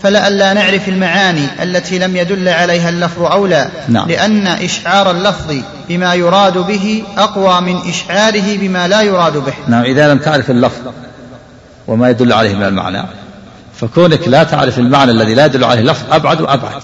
فلئلا 0.03 0.53
نعرف 0.53 0.89
المعاني 0.89 1.47
التي 1.63 1.99
لم 1.99 2.15
يدل 2.15 2.49
عليها 2.49 2.89
اللفظ 2.89 3.21
أولى 3.21 3.69
نعم. 3.89 4.07
لأن 4.07 4.47
إشعار 4.47 5.11
اللفظ 5.11 5.55
بما 5.89 6.13
يراد 6.13 6.57
به 6.57 7.03
أقوى 7.17 7.61
من 7.61 7.89
إشعاره 7.89 8.57
بما 8.57 8.87
لا 8.87 9.01
يراد 9.01 9.37
به. 9.37 9.53
نعم 9.67 9.83
إذا 9.83 10.13
لم 10.13 10.17
تعرف 10.17 10.51
اللفظ 10.51 10.81
وما 11.87 12.09
يدل 12.09 12.33
عليه 12.33 12.55
من 12.55 12.63
المعنى 12.63 13.03
فكونك 13.75 14.27
لا 14.27 14.43
تعرف 14.43 14.79
المعنى 14.79 15.11
الذي 15.11 15.35
لا 15.35 15.45
يدل 15.45 15.63
عليه 15.63 15.81
اللفظ 15.81 16.03
أبعد 16.11 16.41
وأبعد. 16.41 16.81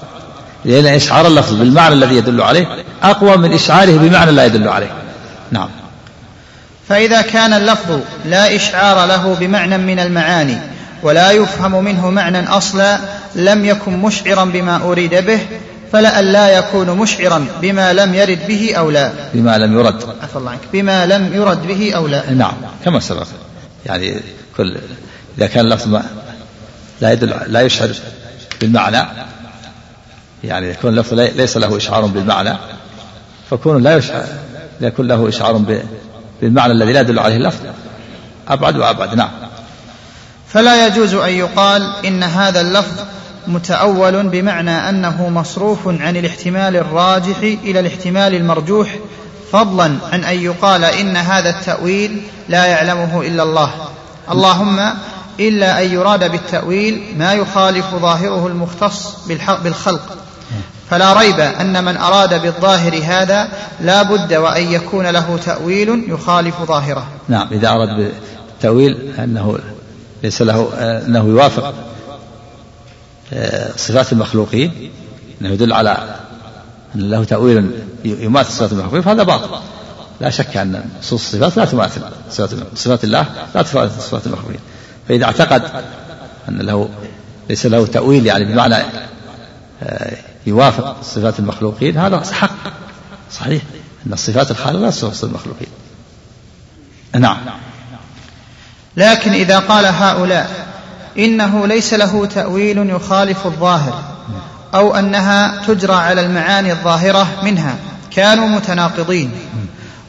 لأن 0.66 0.86
إشعار 0.86 1.28
اللفظ 1.28 1.54
بالمعنى 1.54 1.94
الذي 1.94 2.16
يدل 2.16 2.42
عليه 2.42 2.68
أقوى 3.04 3.38
من 3.38 3.54
إشعاره 3.54 3.98
بمعنى 3.98 4.32
لا 4.32 4.46
يدل 4.46 4.68
عليه. 4.68 4.92
نعم. 5.52 5.70
فإذا 6.90 7.22
كان 7.22 7.54
اللفظ 7.54 8.00
لا 8.26 8.56
إشعار 8.56 9.06
له 9.06 9.36
بمعنى 9.40 9.78
من 9.78 10.00
المعاني 10.00 10.58
ولا 11.04 11.32
يفهم 11.32 11.84
منه 11.84 12.10
معنى 12.10 12.48
أصلا 12.48 13.00
لم 13.36 13.66
يكن 13.66 13.98
مشعرا 13.98 14.46
بما 14.46 14.76
أريد 14.76 15.16
به 15.16 15.40
فلئلا 15.92 16.58
يكون 16.58 16.90
مشعرا 16.90 17.46
بما 17.62 17.94
لم 17.94 18.14
يرد 18.14 18.48
به 18.48 18.74
أو 18.78 18.92
لا. 18.92 19.12
بما 19.34 19.58
لم 19.58 19.80
يرد. 19.80 20.04
عفى 20.24 20.36
الله 20.36 20.52
عنك. 20.52 20.60
بما 20.74 21.06
لم 21.06 21.34
يرد 21.34 21.68
به 21.68 21.94
أو 21.96 22.08
لا. 22.08 22.32
نعم 22.32 22.54
كما 22.86 23.00
سبق. 23.00 23.28
يعني 23.86 24.16
كل 24.58 24.78
إذا 25.38 25.48
كان 25.48 25.66
اللفظ 25.66 26.02
لا 27.02 27.12
يدل 27.12 27.36
لا 27.48 27.62
يشعر 27.62 27.90
بالمعنى 28.62 29.08
يعني 30.44 30.70
يكون 30.70 30.90
اللفظ 30.90 31.14
ليس 31.14 31.58
له 31.58 31.78
إشعار 31.78 32.06
بالمعنى 32.06 32.58
فكون 33.50 33.84
لا 33.84 33.96
يشعر 33.96 34.26
يكون 34.82 35.08
له 35.08 35.30
إشعار 35.30 35.82
بالمعنى 36.42 36.74
الذي 36.74 36.94
لا 36.94 37.00
يدل 37.00 37.20
عليه 37.20 37.36
اللفظ 37.36 37.60
أبعد 38.48 38.78
وأبعد. 38.78 39.16
نعم. 39.16 39.30
فلا 40.54 40.88
يجوز 40.88 41.14
أن 41.14 41.30
يقال 41.30 41.94
إن 42.06 42.24
هذا 42.24 42.62
اللفظ 42.62 43.00
متأول 43.48 44.30
بمعنى 44.30 44.90
أنه 44.90 45.30
مصروف 45.30 45.88
عن 45.88 46.18
الاحتمال 46.18 46.76
الراجح 46.76 47.38
إلى 47.38 47.80
الاحتمال 47.80 48.36
المرجوح 48.36 48.96
فضلا 49.52 49.98
عن 50.12 50.24
أن 50.24 50.40
يقال 50.40 50.84
إن 50.84 51.18
هذا 51.18 51.50
التأويل 51.50 52.22
لا 52.50 52.66
يعلمه 52.66 53.22
إلا 53.22 53.44
الله. 53.44 53.72
اللهم 54.32 54.80
إلا 55.40 55.84
أن 55.84 55.94
يراد 55.94 56.32
بالتأويل 56.32 57.04
ما 57.18 57.34
يخالف 57.34 57.86
ظاهره 57.96 58.48
المختص 58.48 59.28
بالخلق. 59.64 60.18
فلا 60.90 61.14
ريب 61.14 61.40
أن 61.40 61.84
من 61.84 61.98
أراد 61.98 62.42
بالظاهر 62.42 63.02
هذا 63.06 63.48
لا 63.82 64.04
بد 64.04 64.34
وأن 64.34 64.72
يكون 64.72 65.08
له 65.08 65.40
تأويل 65.46 66.06
يخالف 66.08 66.56
ظاهره. 66.62 67.06
نعم 67.30 67.48
إذا 67.52 67.70
أراد 67.70 67.90
بالتأويل 67.90 69.14
أنه 69.20 69.58
ليس 70.24 70.42
له 70.42 70.70
أنه 70.74 71.26
يوافق 71.26 71.74
آه، 73.34 73.72
صفات 73.78 74.14
المخلوقين 74.14 74.92
أنه 75.42 75.50
يدل 75.50 75.74
على 75.74 76.16
أن 76.96 77.10
له 77.10 77.24
تأويل 77.24 77.72
يماثل 78.06 78.52
صفات 78.52 78.72
المخلوقين 78.72 79.02
فهذا 79.02 79.24
باطل. 79.24 79.50
لا 80.22 80.30
شك 80.30 80.58
أن 80.58 80.90
نصوص 81.00 81.22
الصفات 81.22 81.58
لا 81.58 81.66
تماثل 81.66 82.02
صفات 82.30 82.50
صفات 82.76 83.04
الله 83.04 83.26
لا 83.56 83.62
تماثل 83.62 84.02
صفات 84.02 84.28
المخلوقين. 84.28 84.60
فإذا 85.08 85.26
اعتقد 85.26 85.64
أن 86.50 86.58
له 86.58 86.90
ليس 87.50 87.66
له 87.66 87.86
تأويل 87.86 88.26
يعني 88.26 88.46
بمعنى 88.46 88.76
آه، 89.84 90.18
يوافق 90.48 91.02
صفات 91.04 91.40
المخلوقين 91.40 91.98
هذا 91.98 92.20
حق. 92.20 92.56
صحيح 93.32 93.64
أن 94.08 94.14
الصفات 94.14 94.52
الخالقة 94.52 94.82
لا 94.82 94.90
تصف 94.90 95.24
المخلوقين. 95.24 95.68
نعم. 97.16 97.38
لكن 98.98 99.32
إذا 99.32 99.60
قال 99.60 99.86
هؤلاء 99.86 100.50
إنه 101.18 101.68
ليس 101.68 101.94
له 101.94 102.26
تأويل 102.26 102.90
يخالف 102.90 103.46
الظاهر 103.46 104.04
أو 104.76 104.96
أنها 104.96 105.62
تجرى 105.68 105.94
على 105.94 106.22
المعاني 106.22 106.72
الظاهرة 106.72 107.28
منها 107.44 107.76
كانوا 108.12 108.48
متناقضين. 108.48 109.32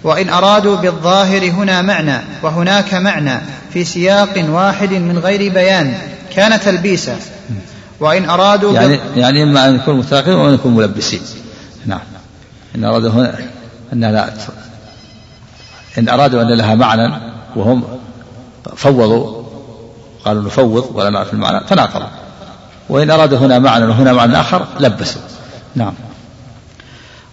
وإن 0.02 0.28
أرادوا 0.28 0.76
بالظاهر 0.76 1.50
هنا 1.50 1.82
معنى 1.82 2.20
وهناك 2.42 2.94
معنى 2.94 3.40
في 3.72 3.84
سياق 3.84 4.44
واحد 4.48 4.92
من 4.92 5.18
غير 5.18 5.52
بيان 5.52 5.94
كان 6.36 6.60
تلبيسا. 6.60 7.16
وإن 8.00 8.30
أرادوا 8.30 8.72
يعني 8.72 9.00
يعني 9.16 9.42
إما 9.42 9.68
أن 9.68 9.74
يكون 9.74 9.98
متناقضين 9.98 10.34
وأن 10.34 10.54
يكون 10.54 10.74
ملبسين. 10.74 11.20
نعم. 11.86 12.00
إن 12.76 12.84
أرادوا 12.84 13.10
هنا 13.10 13.34
أنها 13.92 14.12
لا 14.12 14.32
إن 15.98 16.08
أرادوا 16.08 16.42
أن 16.42 16.58
لها 16.58 16.74
معنى 16.74 17.12
وهم 17.56 17.84
فوضوا. 18.76 19.44
قالوا 20.24 20.42
نفوض 20.42 20.90
ولا 20.94 21.10
نعرف 21.10 21.32
المعنى 21.32 21.60
تناقضوا 21.68 22.06
وإن 22.88 23.10
أرادوا 23.10 23.38
هنا 23.38 23.58
معنى 23.58 23.84
وهنا 23.84 24.12
معنى 24.12 24.40
آخر 24.40 24.66
لبسوا. 24.80 25.22
نعم. 25.74 25.94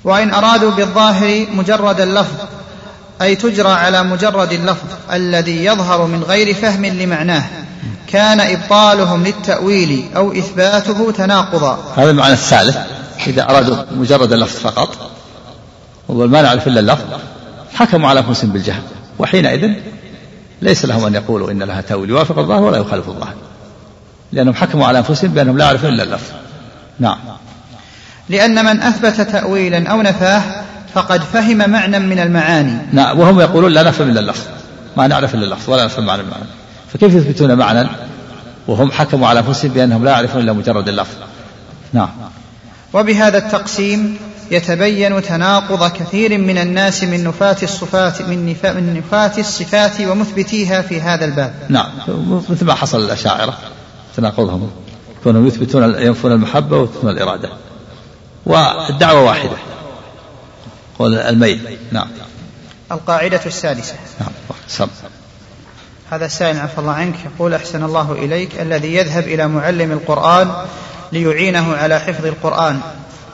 وإن 0.04 0.34
أرادوا 0.34 0.72
بالظاهر 0.72 1.48
مجرد 1.52 2.02
اللفظ 2.02 2.36
أي 3.22 3.36
تجرى 3.36 3.70
على 3.70 4.04
مجرد 4.04 4.52
اللفظ 4.52 4.88
الذي 5.14 5.66
يظهر 5.66 6.06
من 6.06 6.24
غير 6.24 6.54
فهم 6.54 6.86
لمعناه 6.86 7.44
كان 8.08 8.40
إبطالهم 8.40 9.24
للتأويل 9.24 10.06
أو 10.16 10.32
إثباته 10.32 11.12
تناقضا. 11.12 11.80
هذا 11.96 12.10
المعنى 12.10 12.34
الثالث 12.34 12.78
إذا 13.28 13.50
أرادوا 13.50 13.76
مجرد 13.92 14.34
اللفظ 14.34 14.60
فقط 14.60 15.12
وما 16.10 16.42
نعرف 16.42 16.68
إلا 16.68 16.80
اللفظ 16.80 17.06
حكموا 17.74 18.10
على 18.10 18.20
أنفسهم 18.20 18.50
بالجهل. 18.50 18.82
وحينئذ 19.20 19.74
ليس 20.62 20.86
لهم 20.86 21.06
أن 21.06 21.14
يقولوا 21.14 21.52
إن 21.52 21.64
لها 21.64 21.82
تأويل 21.82 22.10
يوافق 22.10 22.40
الظاهر 22.40 22.64
ولا 22.64 22.78
يخالف 22.78 23.10
الظاهر. 23.10 23.34
لأنهم 24.32 24.54
حكموا 24.54 24.88
على 24.88 24.98
أنفسهم 24.98 25.32
بأنهم 25.32 25.58
لا 25.58 25.66
يعرفون 25.66 25.90
إلا 25.90 26.04
اللفظ. 26.04 26.32
نعم. 27.00 27.18
لأن 28.30 28.66
من 28.66 28.82
أثبت 28.82 29.22
تأويلا 29.22 29.90
أو 29.90 30.02
نفاه 30.02 30.42
فقد 30.94 31.22
فهم 31.22 31.70
معنى 31.70 32.00
من 32.00 32.20
المعاني. 32.20 32.78
نعم. 32.94 33.20
وهم 33.20 33.40
يقولون 33.40 33.72
لا 33.72 33.84
نفهم 33.84 34.10
إلا 34.10 34.20
اللفظ. 34.20 34.44
ما 34.98 35.08
نعرف 35.08 35.36
إلا 35.36 35.44
اللفظ 35.44 35.70
ولا 35.70 35.86
نفهم 35.86 36.06
معنى 36.06 36.22
المعنى 36.22 36.44
فكيف 36.94 37.16
يثبتون 37.16 37.56
معنى؟ 37.56 37.90
وهم 38.68 38.92
حكموا 38.92 39.28
على 39.28 39.40
أنفسهم 39.40 39.72
بأنهم 39.72 40.06
لا 40.06 40.12
يعرفون 40.12 40.42
إلا 40.42 40.54
مجرد 40.54 40.88
اللفظ. 40.88 41.16
نعم. 41.94 42.10
وبهذا 42.94 43.38
التقسيم 43.38 44.18
يتبين 44.52 45.22
تناقض 45.22 45.92
كثير 45.92 46.38
من 46.38 46.58
الناس 46.58 47.04
من 47.04 47.24
نفاة 47.24 47.58
الصفات 47.64 48.22
من, 48.22 48.50
نفا 48.50 48.74
من 48.74 48.94
نفاة 48.94 49.32
الصفات 49.38 50.02
ومثبتيها 50.02 50.82
في 50.82 51.02
هذا 51.02 51.26
الباب. 51.26 51.54
نعم 51.70 51.90
مثل 52.50 52.66
ما 52.66 52.74
حصل 52.74 53.04
للأشاعرة 53.04 53.58
تناقضهم 54.18 54.72
كونهم 55.24 55.48
يثبتون 55.48 55.84
ينفون 55.84 56.32
المحبة 56.32 56.78
ويثبتون 56.78 57.10
الإرادة. 57.10 57.50
والدعوة 58.46 59.22
واحدة. 59.24 59.58
قول 61.00 61.16
الميل 61.16 61.78
نعم. 61.92 62.08
القاعدة 62.92 63.42
السادسة. 63.46 63.94
نعم 64.20 64.30
سم. 64.68 64.88
هذا 66.12 66.26
السائل 66.26 66.60
عفى 66.60 66.78
الله 66.78 66.92
عنك 66.92 67.16
يقول 67.26 67.54
أحسن 67.54 67.84
الله 67.84 68.12
إليك 68.12 68.62
الذي 68.62 68.96
يذهب 68.96 69.24
إلى 69.24 69.48
معلم 69.48 69.92
القرآن 69.92 70.52
ليعينه 71.12 71.76
على 71.76 72.00
حفظ 72.00 72.26
القرآن 72.26 72.80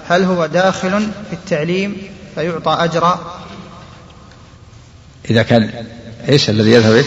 هل 0.10 0.24
هو 0.24 0.46
داخل 0.46 1.00
في 1.30 1.34
التعليم 1.34 1.98
فيعطى 2.36 2.78
أجرا 2.80 3.20
إذا 5.30 5.44
كان 5.44 5.86
إيش 6.30 6.50
الذي 6.50 6.72
يذهب 6.72 6.94
إيه؟ 6.94 7.06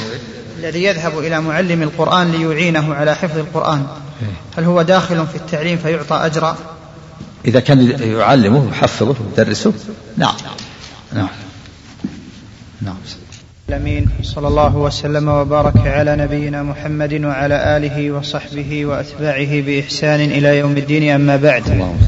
الذي 0.59 0.85
يذهب 0.85 1.19
إلى 1.19 1.41
معلم 1.41 1.83
القرآن 1.83 2.33
ليعينه 2.33 2.95
على 2.95 3.15
حفظ 3.15 3.39
القرآن. 3.39 3.87
هل 4.59 4.65
هو 4.65 4.83
داخل 4.83 5.27
في 5.27 5.37
التعليم 5.37 5.79
فيعطى 5.79 6.15
أجرا 6.27 6.57
إذا 7.45 7.61
كان 7.61 8.01
يعلمه 8.01 8.67
ويحفظه 8.67 9.15
ويدرسه 9.27 9.73
نعم. 10.17 10.35
نعم. 11.13 11.29
نعم. 12.83 12.97
الأمين 13.69 14.09
صلى 14.23 14.49
الله 14.49 14.77
وسلم 14.77 15.29
وبارك 15.29 15.87
على 15.87 16.17
نبينا 16.17 16.63
محمد 16.63 17.25
وعلى 17.25 17.77
آله 17.77 18.11
وصحبه 18.11 18.87
وأتباعه 18.87 19.61
بإحسان 19.61 20.21
إلى 20.21 20.59
يوم 20.59 20.77
الدين 20.77 21.11
أما 21.11 21.37
بعد. 21.37 21.71
اللهم 21.71 21.99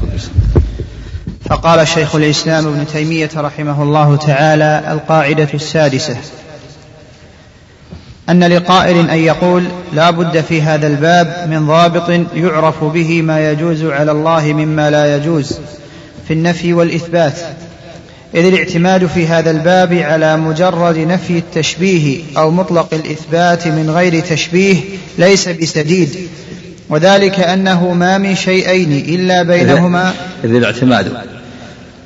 فقال 1.49 1.87
شيخ 1.87 2.15
الإسلام 2.15 2.67
ابن 2.67 2.87
تيمية 2.93 3.29
رحمه 3.35 3.83
الله 3.83 4.15
تعالى 4.15 4.83
القاعدة 4.91 5.47
السادسة. 5.53 6.15
أن 8.29 8.43
لقائل 8.43 9.09
أن 9.09 9.19
يقول 9.19 9.63
لا 9.93 10.09
بد 10.09 10.41
في 10.41 10.61
هذا 10.61 10.87
الباب 10.87 11.49
من 11.49 11.67
ضابط 11.67 12.09
يعرف 12.35 12.83
به 12.83 13.21
ما 13.21 13.51
يجوز 13.51 13.83
على 13.83 14.11
الله 14.11 14.53
مما 14.53 14.89
لا 14.89 15.15
يجوز 15.15 15.59
في 16.27 16.33
النفي 16.33 16.73
والإثبات. 16.73 17.37
إذ 18.35 18.45
الاعتماد 18.45 19.05
في 19.05 19.27
هذا 19.27 19.51
الباب 19.51 19.93
على 19.93 20.37
مجرد 20.37 20.97
نفي 20.97 21.37
التشبيه 21.37 22.21
أو 22.37 22.51
مطلق 22.51 22.93
الإثبات 22.93 23.67
من 23.67 23.89
غير 23.89 24.19
تشبيه 24.19 24.77
ليس 25.17 25.49
بسديد. 25.49 26.29
وذلك 26.89 27.39
أنه 27.39 27.93
ما 27.93 28.17
من 28.17 28.35
شيئين 28.35 28.91
إلا 28.91 29.43
بينهما 29.43 30.13
إذ 30.43 30.55
الاعتماد 30.55 31.32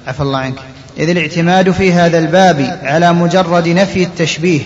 عفى 0.08 0.22
الله 0.22 0.40
عنك. 0.40 0.56
إذ 1.00 1.10
الاعتماد 1.10 1.72
في 1.72 1.94
هذا 1.94 2.20
الباب 2.20 2.80
على 2.84 3.14
مجرد 3.14 3.68
نفي 3.68 4.04
التشبيه 4.04 4.62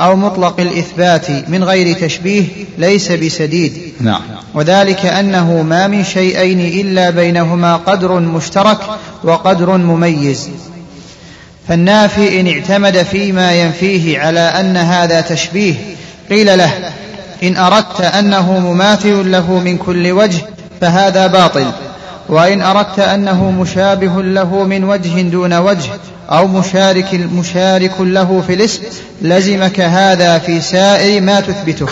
أو 0.00 0.16
مطلق 0.16 0.60
الإثبات 0.60 1.30
من 1.48 1.64
غير 1.64 1.96
تشبيه 1.96 2.44
ليس 2.78 3.12
بسديد. 3.12 3.92
نعم. 4.00 4.20
وذلك 4.54 5.06
أنه 5.06 5.62
ما 5.62 5.86
من 5.86 6.04
شيئين 6.04 6.60
إلا 6.60 7.10
بينهما 7.10 7.76
قدر 7.76 8.20
مشترك 8.20 8.78
وقدر 9.24 9.76
مميز. 9.76 10.50
فالنافي 11.68 12.40
إن 12.40 12.46
اعتمد 12.46 13.02
فيما 13.02 13.52
ينفيه 13.52 14.18
على 14.18 14.40
أن 14.40 14.76
هذا 14.76 15.20
تشبيه 15.20 15.74
قيل 16.30 16.58
له 16.58 16.92
إن 17.42 17.56
أردت 17.56 18.00
أنه 18.00 18.58
مماثل 18.58 19.32
له 19.32 19.58
من 19.58 19.78
كل 19.78 20.12
وجه 20.12 20.42
فهذا 20.80 21.26
باطل. 21.26 21.72
وإن 22.28 22.62
أردت 22.62 22.98
أنه 22.98 23.50
مشابه 23.50 24.22
له 24.22 24.64
من 24.64 24.84
وجه 24.84 25.22
دون 25.22 25.54
وجه 25.54 25.90
أو 26.30 26.46
مشارك 26.46 27.14
مشارك 27.14 28.00
له 28.00 28.42
في 28.46 28.54
الاسم 28.54 28.82
لزمك 29.22 29.80
هذا 29.80 30.38
في 30.38 30.60
سائر 30.60 31.20
ما 31.20 31.40
تثبته. 31.40 31.88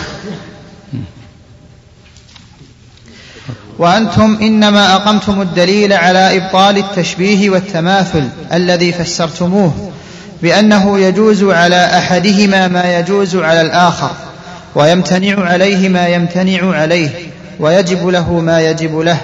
وأنتم 3.78 4.38
إنما 4.42 4.94
أقمتم 4.94 5.42
الدليل 5.42 5.92
على 5.92 6.36
إبطال 6.36 6.78
التشبيه 6.78 7.50
والتماثل 7.50 8.28
الذي 8.52 8.92
فسرتموه 8.92 9.92
بأنه 10.42 10.98
يجوز 10.98 11.44
على 11.44 11.98
أحدهما 11.98 12.68
ما 12.68 12.98
يجوز 12.98 13.36
على 13.36 13.60
الآخر 13.60 14.10
ويمتنع 14.74 15.44
عليه 15.44 15.88
ما 15.88 16.08
يمتنع 16.08 16.74
عليه 16.76 17.10
ويجب 17.60 18.06
له 18.06 18.32
ما 18.32 18.60
يجب 18.60 18.98
له. 18.98 19.20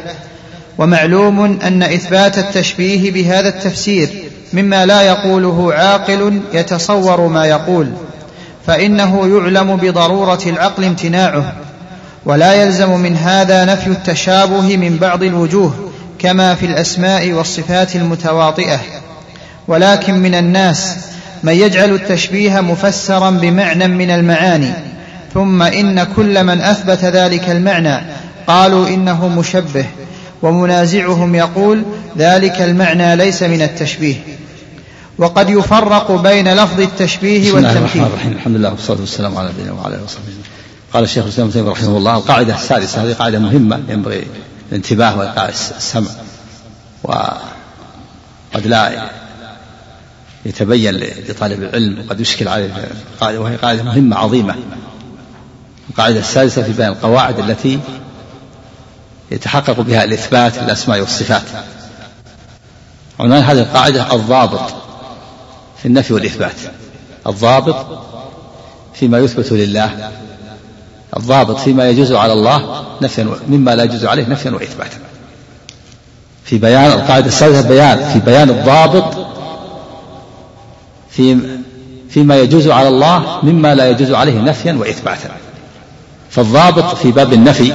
ومعلوم 0.79 1.59
أن 1.63 1.83
إثبات 1.83 2.39
التشبيه 2.39 3.11
بهذا 3.11 3.49
التفسير 3.49 4.09
مما 4.53 4.87
لا 4.87 5.03
يقوله 5.03 5.75
عاقل 5.75 6.41
يتصور 6.53 7.27
ما 7.27 7.45
يقول 7.45 7.93
فإنه 8.67 9.39
يعلم 9.39 9.77
بضرورة 9.77 10.41
العقل 10.47 10.85
امتناعه 10.85 11.53
ولا 12.25 12.53
يلزم 12.53 13.01
من 13.01 13.17
هذا 13.17 13.65
نفي 13.65 13.87
التشابه 13.87 14.77
من 14.77 14.97
بعض 14.97 15.23
الوجوه 15.23 15.75
كما 16.19 16.55
في 16.55 16.67
الأسماء 16.67 17.33
والصفات 17.33 17.97
المتواطئة. 17.97 18.81
ولكن 19.69 20.15
من 20.15 20.35
الناس 20.35 20.97
من 21.43 21.53
يجعل 21.53 21.95
التشبيه 21.95 22.61
مفسرا 22.61 23.31
بمعنى 23.31 23.89
من 23.89 24.11
المعاني 24.11 24.73
ثم 25.35 25.63
إن 25.63 26.05
كل 26.17 26.45
من 26.45 26.61
أثبت 26.61 27.05
ذلك 27.05 27.51
المعنى 27.51 28.01
قالوا 28.47 28.89
إنه 28.89 29.29
مشبه. 29.29 29.85
ومنازعهم 30.43 31.35
يقول 31.35 31.85
ذلك 32.19 32.61
المعنى 32.61 33.17
ليس 33.17 33.43
من 33.43 33.63
التشبيه. 33.63 34.17
وقد 35.19 35.51
يفرق 35.51 36.13
بين 36.13 36.55
لفظ 36.55 36.81
التشبيه 36.81 37.53
والتمثيل 37.53 38.05
الحمد 38.33 38.57
لله 38.57 38.71
والصلاة 38.71 39.01
والسلام 39.01 39.37
على 39.37 39.49
نبينا 39.49 39.73
وعلى 39.73 39.95
آله 39.95 40.05
وصحبه 40.05 40.23
قال 40.93 41.05
الشيخ 41.05 41.25
الإسلام 41.25 41.49
ابن 41.55 41.69
رحمه 41.69 41.97
الله 41.97 42.17
القاعدة 42.17 42.55
السادسة 42.55 43.05
هذه 43.05 43.13
قاعدة 43.13 43.39
مهمة 43.39 43.81
ينبغي 43.89 44.27
الانتباه 44.69 45.19
والقاء 45.19 45.49
السمع. 45.49 46.11
وقد 47.03 48.67
لا 48.67 49.11
يتبين 50.47 50.95
لطالب 51.29 51.63
العلم 51.63 52.05
وقد 52.07 52.21
يشكل 52.21 52.49
عليه 52.49 52.71
وهي 53.23 53.57
قاعدة 53.57 53.83
مهمة 53.83 54.17
عظيمة. 54.17 54.55
القاعدة 55.91 56.19
السادسة 56.19 56.63
في 56.63 56.73
بيان 56.73 56.93
القواعد 56.93 57.39
التي 57.39 57.79
يتحقق 59.31 59.81
بها 59.81 60.05
الإثبات 60.05 60.59
للأسماء 60.59 61.01
والصفات. 61.01 61.43
عنوان 63.21 63.43
هذه 63.43 63.59
القاعدة 63.59 64.15
الضابط 64.15 64.75
في 65.83 65.87
النفي 65.87 66.15
والإثبات. 66.15 66.57
الضابط 67.27 67.87
فيما 68.95 69.19
يثبت 69.19 69.53
لله. 69.53 70.11
الضابط 71.17 71.59
فيما 71.59 71.89
يجوز 71.89 72.13
على 72.13 72.33
الله 72.33 72.85
نفيا 73.03 73.29
مما 73.49 73.77
لا 73.77 73.85
يجوز 73.85 74.05
عليه 74.05 74.29
نفيا 74.29 74.51
وإثباتا. 74.51 74.99
في 76.45 76.59
بيان 76.59 76.93
القاعدة 76.93 77.27
السادسة 77.27 77.69
بيان 77.69 78.09
في 78.13 78.19
بيان 78.19 78.51
الضابط 78.51 79.27
في 81.11 81.39
فيما 82.11 82.37
يجوز 82.37 82.69
على 82.69 82.89
الله 82.89 83.39
مما 83.43 83.75
لا 83.75 83.91
يجوز 83.91 84.13
عليه 84.13 84.41
نفيا 84.41 84.73
وإثباتا. 84.73 85.31
فالضابط 86.31 86.97
في 86.97 87.11
باب 87.11 87.33
النفي 87.33 87.73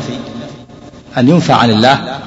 أن 1.18 1.30
ينفى 1.30 1.54
عن 1.54 1.70
الله. 1.70 2.20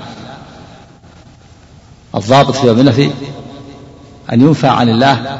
الضابط 2.15 2.57
في 2.57 2.67
باب 2.67 2.79
النفي 2.79 3.11
أن 4.33 4.41
ينفى 4.41 4.69
عن 4.69 4.89
الله. 4.89 5.39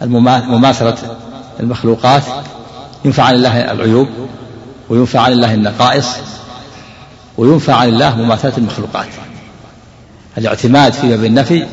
مماثلة 0.00 0.96
المخلوقات. 1.60 2.22
ينفى 3.04 3.22
عن 3.22 3.34
الله 3.34 3.72
العيوب 3.72 4.08
وينفى 4.88 5.18
عن 5.18 5.32
الله 5.32 5.54
النقائص 5.54 6.08
وينفى 7.38 7.72
عن 7.72 7.88
الله 7.88 8.16
مماثلة 8.16 8.52
المخلوقات. 8.58 9.08
الاعتماد 10.38 10.92
في 10.92 11.08
باب 11.08 11.24
النفي 11.24 11.66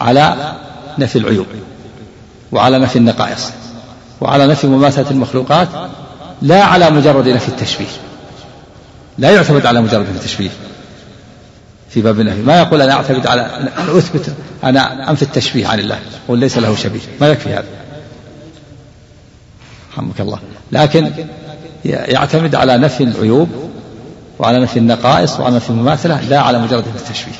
على 0.00 0.54
نفي 0.98 1.18
العيوب 1.18 1.46
وعلى 2.52 2.78
نفي 2.78 2.96
النقائص 2.96 3.50
وعلى 4.20 4.46
نفي 4.46 4.66
مماثلة 4.66 5.10
المخلوقات 5.10 5.68
لا 6.42 6.64
على 6.64 6.90
مجرد 6.90 7.28
نفي 7.28 7.48
التشبيه. 7.48 7.86
لا 9.18 9.30
يعتمد 9.30 9.66
على 9.66 9.80
مجرد 9.80 10.06
التشبيه 10.08 10.50
في 11.90 12.02
باب 12.02 12.20
النفي 12.20 12.42
ما 12.42 12.58
يقول 12.58 12.82
أنا 12.82 12.92
أعتمد 12.92 13.26
على 13.26 13.42
أن 13.42 13.68
أثبت 13.96 14.34
أنا 14.64 15.10
أنفي 15.10 15.22
التشبيه 15.22 15.66
عن 15.66 15.80
الله 15.80 15.98
قل 16.28 16.38
ليس 16.38 16.58
له 16.58 16.76
شبيه. 16.76 17.00
ما 17.20 17.28
يكفي 17.28 17.54
هذا؟ 17.54 17.64
رحمك 19.92 20.20
الله. 20.20 20.38
لكن 20.72 21.12
يعتمد 21.84 22.54
على 22.54 22.78
نفي 22.78 23.04
العيوب 23.04 23.48
وعلى 24.38 24.60
نفي 24.60 24.78
النقائص 24.78 25.40
وعلى 25.40 25.56
نفي 25.56 25.70
المماثلة 25.70 26.20
لا 26.20 26.40
على 26.40 26.58
مجرد 26.58 26.84
التشبيه. 26.96 27.32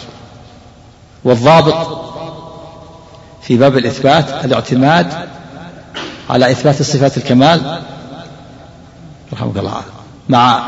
والضابط 1.25 2.05
في 3.43 3.57
باب 3.57 3.77
الإثبات 3.79 4.45
الاعتماد 4.45 5.13
على 6.31 6.51
إثبات 6.51 6.83
صفات 6.83 7.17
الكمال 7.17 7.83
رحمك 9.33 9.57
الله 9.57 9.83
مع 10.29 10.63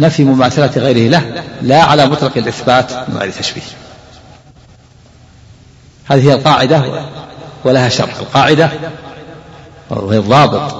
نفي 0.00 0.24
مماثلة 0.24 0.82
غيره 0.82 1.10
له 1.10 1.44
لا 1.62 1.82
على 1.82 2.06
مطلق 2.06 2.32
الإثبات. 2.36 2.92
من 2.92 3.16
غير 3.16 3.30
تشبيه. 3.30 3.62
هذه 6.06 6.28
هي 6.28 6.34
القاعدة 6.34 7.02
ولها 7.64 7.88
شرح. 7.88 8.16
القاعدة 8.16 8.70
وهي 9.90 10.18
الضابط. 10.18 10.74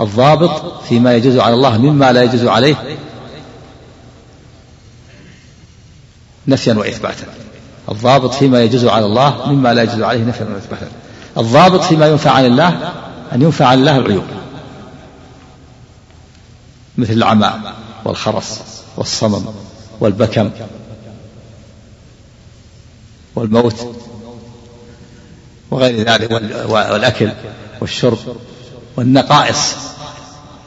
الضابط 0.00 0.82
فيما 0.88 1.14
يجوز 1.14 1.38
على 1.38 1.54
الله 1.54 1.78
مما 1.78 2.12
لا 2.12 2.22
يجوز 2.22 2.46
عليه 2.46 2.96
نفيا 6.48 6.74
وإثباتا. 6.74 7.26
الضابط 7.90 8.34
فيما 8.34 8.62
يجوز 8.62 8.86
على 8.86 9.06
الله 9.06 9.46
مما 9.46 9.74
لا 9.74 9.82
يجوز 9.82 10.02
عليه 10.02 10.24
نفيا 10.24 10.46
وإثباتا. 10.54 10.88
الضابط 11.38 11.82
فيما 11.82 12.06
ينفى 12.06 12.28
عن 12.28 12.44
الله 12.44 12.92
أن 13.32 13.42
ينفى 13.42 13.64
عن 13.64 13.78
الله 13.78 13.98
العيوب. 13.98 14.24
مثل 16.98 17.12
العمى. 17.12 17.52
والخرس 18.04 18.60
والصمم 18.96 19.44
والبكم 20.00 20.50
والموت 23.34 23.96
وغير 25.70 26.08
ذلك 26.08 26.30
والأكل 26.68 27.32
والشرب 27.80 28.18
والنقائص. 28.96 29.74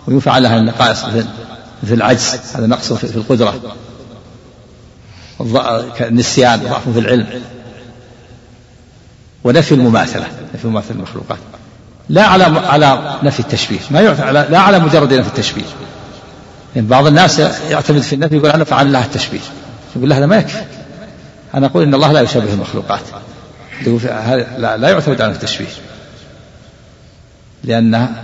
وينفع 0.08 0.38
لها 0.38 0.58
النقائص 0.58 1.04
مثل 1.84 1.94
العجز 1.94 2.40
هذا 2.56 2.68
نقص 2.68 2.94
في 2.94 3.16
القدرة. 3.16 3.76
النسيان 6.02 6.60
ضعف 6.60 6.90
في 6.90 7.00
العلم. 7.00 7.42
ونفي 9.44 9.72
المماثلة 9.72 10.28
نفي 10.54 10.68
مماثلة 10.68 10.92
المخلوقات. 10.92 11.40
لا 12.10 12.26
على 12.26 12.44
على 12.44 13.20
نفي 13.24 13.40
التشبيه 13.40 13.80
ما 13.92 14.02
يعتمد 14.02 14.28
على 14.28 14.48
لا 14.50 14.60
على 14.60 14.80
مجرد 14.80 15.14
نفي 15.14 15.28
التشبيه. 15.28 15.64
يعني 16.76 16.88
بعض 16.88 17.08
الناس 17.08 17.40
يعتمد 17.70 18.02
في 18.02 18.14
النفي 18.14 18.36
يقول 18.38 18.50
أنا 18.50 18.64
فعل 18.64 18.88
الله 18.88 19.06
التشبيه. 19.06 19.40
يقول 19.96 20.14
هذا 20.14 20.26
ما 20.26 20.38
يكفي. 20.38 20.64
أنا 21.56 21.66
أقول 21.68 21.84
إن 21.84 21.94
الله 21.94 22.12
لا 22.12 22.22
يشبه 22.22 22.54
المخلوقات. 22.54 23.02
لا, 24.58 24.78
لا 24.78 24.90
يعتمد 24.90 25.22
على 25.22 25.32
التشبيه. 25.32 25.68
لأنها 27.64 28.24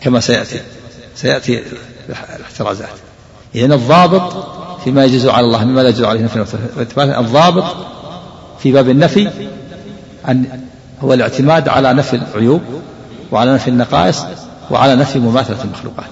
كما 0.00 0.20
سيأتي 0.20 0.60
سيأتي 1.16 1.62
الاحترازات. 2.36 2.88
إذن 3.54 3.72
الضابط 3.72 4.46
فيما 4.84 5.04
يجوز 5.04 5.26
على 5.26 5.46
الله 5.46 5.64
مما 5.64 5.80
لا 5.80 5.88
يجوز 5.88 6.04
عليه 6.04 6.20
نفي 6.20 6.44
الضابط 6.98 7.76
في 8.58 8.72
باب 8.72 8.90
النفي 8.90 9.30
أن 10.28 10.60
هو 11.02 11.14
الاعتماد 11.14 11.68
على 11.68 11.92
نفي 11.92 12.16
العيوب 12.16 12.62
وعلى 13.32 13.54
نفي 13.54 13.68
النقائص 13.68 14.24
وعلى 14.70 14.96
نفي 14.96 15.18
مماثلة 15.18 15.64
المخلوقات. 15.64 16.10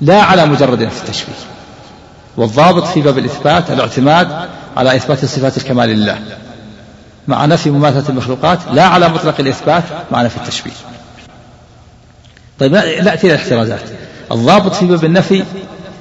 لا 0.00 0.22
على 0.22 0.46
مجرد 0.46 0.82
نفي 0.82 1.02
التشبيه. 1.02 1.32
والضابط 2.36 2.86
في 2.86 3.00
باب 3.00 3.18
الإثبات 3.18 3.70
الاعتماد 3.70 4.28
على 4.76 4.96
إثبات 4.96 5.24
صفات 5.24 5.56
الكمال 5.56 5.88
لله. 5.88 6.18
مع 7.28 7.46
نفي 7.46 7.70
مماثلة 7.70 8.08
المخلوقات 8.08 8.58
لا 8.72 8.84
على 8.84 9.08
مطلق 9.08 9.34
الإثبات 9.40 9.84
مع 10.12 10.22
نفي 10.22 10.36
التشبيه. 10.36 10.72
طيب 12.58 12.72
نأتي 12.72 13.26
إلى 13.26 13.34
الاحترازات. 13.34 13.82
الضابط 14.32 14.74
في 14.74 14.86
باب 14.86 15.04
النفي 15.04 15.44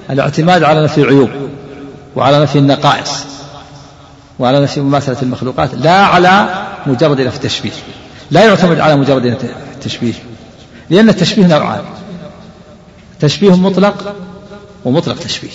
الاعتماد 0.09 0.63
على 0.63 0.83
نفي 0.83 1.01
العيوب 1.01 1.29
وعلى 2.15 2.39
نفي 2.39 2.59
النقائص 2.59 3.25
وعلى 4.39 4.59
نفي 4.59 4.81
مماثلة 4.81 5.17
المخلوقات 5.21 5.69
لا 5.73 6.05
على 6.05 6.63
مجرد 6.85 7.21
نفي 7.21 7.35
التشبيه. 7.35 7.71
لا 8.31 8.45
يعتمد 8.45 8.79
على 8.79 8.95
مجرد 8.95 9.25
التشبيه 9.75 10.13
لأن 10.89 11.09
التشبيه 11.09 11.47
نوعان. 11.47 11.83
تشبيه 13.19 13.55
مطلق 13.55 14.15
ومطلق 14.85 15.19
تشبيه. 15.19 15.49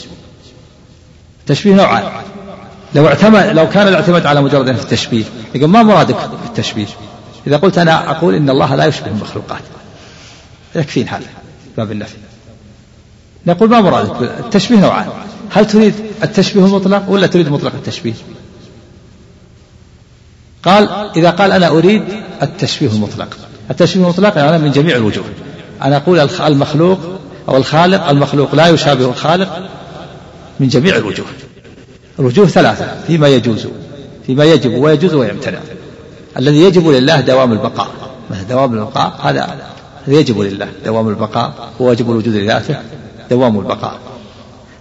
تشبيه 1.47 1.75
نوعان. 1.75 2.05
لو 2.95 3.07
اعتمد 3.09 3.47
لو 3.47 3.69
كان 3.69 3.89
الاعتماد 3.89 4.27
على 4.27 4.43
مجرد 4.43 4.77
في 4.77 4.83
التشبيه 4.83 5.25
يقول 5.55 5.71
ما 5.71 5.83
مرادك 5.83 6.19
في 6.19 6.47
التشبيه؟ 6.47 6.87
إذا 7.47 7.57
قلت 7.57 7.79
أنا 7.79 8.11
أقول 8.11 8.35
إن 8.35 8.51
الله 8.51 8.75
لا 8.75 8.85
يشبه 8.85 9.07
المخلوقات. 9.07 9.63
يكفين 10.75 11.09
هذا 11.09 11.27
باب 11.77 11.93
النفي 11.93 12.17
نقول 13.47 13.71
ما 13.71 13.81
مرادك؟ 13.81 14.23
التشبيه 14.23 14.77
نوعان. 14.77 15.09
هل 15.51 15.67
تريد 15.67 15.95
التشبيه 16.23 16.65
المطلق 16.65 17.11
ولا 17.11 17.27
تريد 17.27 17.49
مطلق 17.49 17.73
التشبيه؟ 17.75 18.15
قال 20.63 20.89
إذا 21.17 21.31
قال 21.31 21.53
أنا 21.53 21.69
أريد 21.69 22.03
التشبيه 22.43 22.89
المطلق. 22.89 23.37
التشبيه 23.71 24.03
المطلق 24.05 24.39
يعني 24.39 24.59
من 24.59 24.71
جميع 24.71 24.97
الوجوه. 24.97 25.25
أنا 25.83 25.97
أقول 25.97 26.31
المخلوق 26.41 26.99
أو 27.49 27.57
الخالق 27.57 28.09
المخلوق 28.09 28.55
لا 28.55 28.69
يشابه 28.69 29.05
الخالق 29.05 29.69
من 30.61 30.69
جميع 30.69 30.97
الوجوه. 30.97 31.27
الوجوه 32.19 32.47
ثلاثة 32.47 32.87
فيما 33.07 33.29
يجوز 33.29 33.67
فيما 34.27 34.45
يجب 34.45 34.73
ويجوز 34.73 35.15
ويمتنع. 35.15 35.59
الذي 36.39 36.61
يجب 36.61 36.89
لله 36.89 37.21
دوام 37.21 37.53
البقاء. 37.53 37.89
دوام 38.49 38.75
البقاء؟ 38.75 39.19
هذا 39.23 39.57
يجب 40.09 40.41
لله 40.41 40.69
دوام 40.85 41.09
البقاء 41.09 41.71
وواجب 41.81 42.11
الوجود 42.11 42.35
لذاته 42.35 42.77
دوام 43.31 43.59
البقاء. 43.59 43.99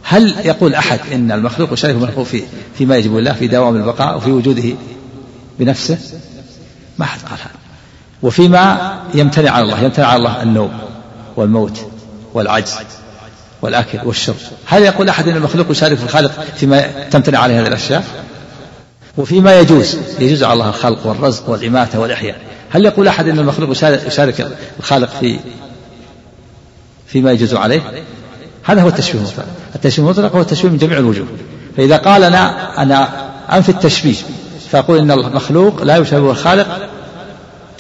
هل 0.04 0.36
يقول 0.46 0.76
أحد 0.76 1.00
إن 1.14 1.32
المخلوق 1.32 1.74
يشارك 1.74 1.96
المخلوق 1.96 2.26
في 2.26 2.44
فيما 2.78 2.98
يجب 2.98 3.16
لله 3.16 3.34
في 3.34 3.48
دوام 3.48 3.76
البقاء 3.76 4.18
وفي 4.18 4.32
وجوده 4.32 4.76
بنفسه؟ 5.60 5.98
ما 6.98 7.06
أحد 7.06 7.20
قال 7.22 7.40
هذا. 7.40 7.52
وفيما 8.24 8.94
يمتنع 9.14 9.52
على 9.52 9.64
الله 9.64 9.84
يمتنع 9.84 10.08
على 10.08 10.18
الله 10.18 10.44
النوم 10.44 10.72
والموت. 11.36 11.93
والعجز 12.34 12.76
والأكل 13.62 14.00
والشرب. 14.04 14.36
هل 14.66 14.82
يقول 14.82 15.10
أحد 15.10 15.28
أن 15.28 15.36
المخلوق 15.38 15.72
يشارك 15.72 15.98
في 15.98 16.04
الخالق 16.04 16.32
فيما 16.56 16.82
تمتنع 17.12 17.40
عليه 17.40 17.62
هذه 17.62 17.68
الأشياء؟ 17.68 18.04
وفيما 19.18 19.60
يجوز 19.60 19.98
يجوز 20.20 20.44
على 20.44 20.54
الله 20.54 20.70
الخلق 20.70 21.08
والرزق 21.08 21.50
والإماتة 21.50 22.00
والإحياء. 22.00 22.36
هل 22.70 22.86
يقول 22.86 23.08
أحد 23.08 23.28
أن 23.28 23.40
المخلوق 23.40 23.70
يشارك 24.08 24.58
الخالق 24.80 25.10
في 25.20 25.40
فيما 27.08 27.32
يجوز 27.32 27.54
عليه؟ 27.54 27.82
هذا 28.64 28.82
هو 28.82 28.88
التشبيه 28.88 29.20
المطلق. 29.20 29.46
التشبيه 29.76 30.04
المطلق 30.04 30.36
هو 30.36 30.42
التشبيه 30.42 30.70
من 30.70 30.78
جميع 30.78 30.98
الوجوه. 30.98 31.28
فإذا 31.78 31.98
قال 31.98 32.24
أنا 32.24 32.82
أنا 32.82 33.10
أنفي 33.52 33.70
التشبيه 33.70 34.16
فأقول 34.72 34.98
إن 34.98 35.12
المخلوق 35.12 35.84
لا 35.84 35.98
يشابه 35.98 36.32
الخالق 36.32 36.90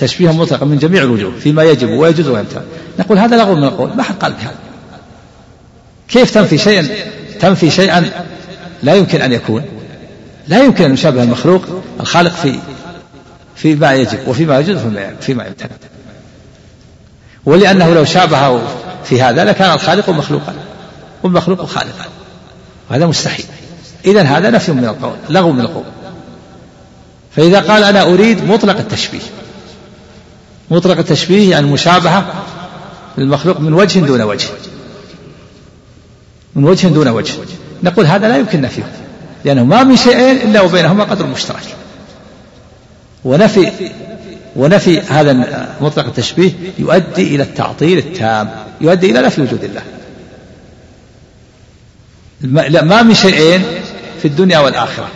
تشبيها 0.03 0.31
مطلقا 0.31 0.65
من 0.65 0.77
جميع 0.77 1.03
الوجوه 1.03 1.33
فيما 1.39 1.63
يجب 1.63 1.89
ويجوز 1.89 2.27
ويمتنع 2.27 2.61
نقول 2.99 3.17
هذا 3.17 3.37
لغو 3.37 3.55
من 3.55 3.63
القول. 3.63 3.89
ما 3.95 4.03
حد 4.03 4.15
قال 4.15 4.33
بهذا؟ 4.33 4.55
كيف 6.07 6.31
تنفي 6.31 6.57
شيئا 6.57 6.89
تنفي 7.39 7.71
شيئا 7.71 8.09
لا 8.83 8.95
يمكن 8.95 9.21
أن 9.21 9.31
يكون؟ 9.31 9.63
لا 10.47 10.63
يمكن 10.63 10.83
أن 10.83 10.93
يشابه 10.93 11.23
المخلوق 11.23 11.65
الخالق 11.99 12.33
في 12.33 12.59
فيما 13.55 13.93
يجب 13.93 14.27
وفيما 14.27 14.59
يجوز 14.59 14.77
فيما 15.21 15.45
يمتنع 15.45 15.69
ولأنه 17.45 17.93
لو 17.93 18.05
شابهه 18.05 18.61
في 19.03 19.21
هذا 19.21 19.45
لكان 19.45 19.71
الخالق 19.71 20.09
مخلوقا 20.09 20.53
والمخلوق 21.23 21.65
خالقا. 21.65 22.05
وهذا 22.89 23.05
مستحيل. 23.05 23.45
إذا 24.05 24.21
هذا 24.21 24.49
نفي 24.49 24.71
من 24.71 24.85
القول 24.85 25.15
لغو 25.29 25.51
من 25.51 25.61
القول. 25.61 25.83
فإذا 27.35 27.59
قال 27.59 27.83
أنا 27.83 28.03
أريد 28.03 28.45
مطلق 28.45 28.77
التشبيه 28.77 29.19
مطلق 30.71 30.97
التشبيه 30.97 31.51
يعني 31.51 31.65
المشابهة 31.65 32.33
للمخلوق 33.17 33.59
من 33.59 33.73
وجه 33.73 33.99
دون 33.99 34.21
وجه. 34.21 34.47
من 36.55 36.63
وجه 36.63 36.87
دون 36.87 37.07
وجه. 37.07 37.33
نقول 37.83 38.05
هذا 38.05 38.27
لا 38.27 38.37
يمكن 38.37 38.61
نفيه 38.61 38.91
لأنه 39.45 39.63
ما 39.63 39.83
من 39.83 39.97
شيئين 39.97 40.37
إلا 40.37 40.61
وبينهما 40.61 41.03
قدر 41.03 41.25
مشترك. 41.25 41.75
ونفي 43.23 43.71
ونفي 44.55 44.99
هذا 44.99 45.33
مطلق 45.81 46.05
التشبيه 46.05 46.51
يؤدي 46.79 47.35
إلى 47.35 47.43
التعطيل 47.43 47.97
التام. 47.97 48.49
يؤدي 48.81 49.11
إلى 49.11 49.21
نفي 49.21 49.41
وجود 49.41 49.63
الله. 49.63 49.83
ما 52.81 53.01
من 53.01 53.13
شيئين 53.13 53.63
في 54.21 54.27
الدنيا 54.27 54.59
والآخرة. 54.59 55.07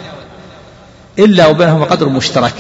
إلا 1.20 1.48
وبينهما 1.48 1.86
قدر 1.86 2.10
مشترك. 2.10 2.54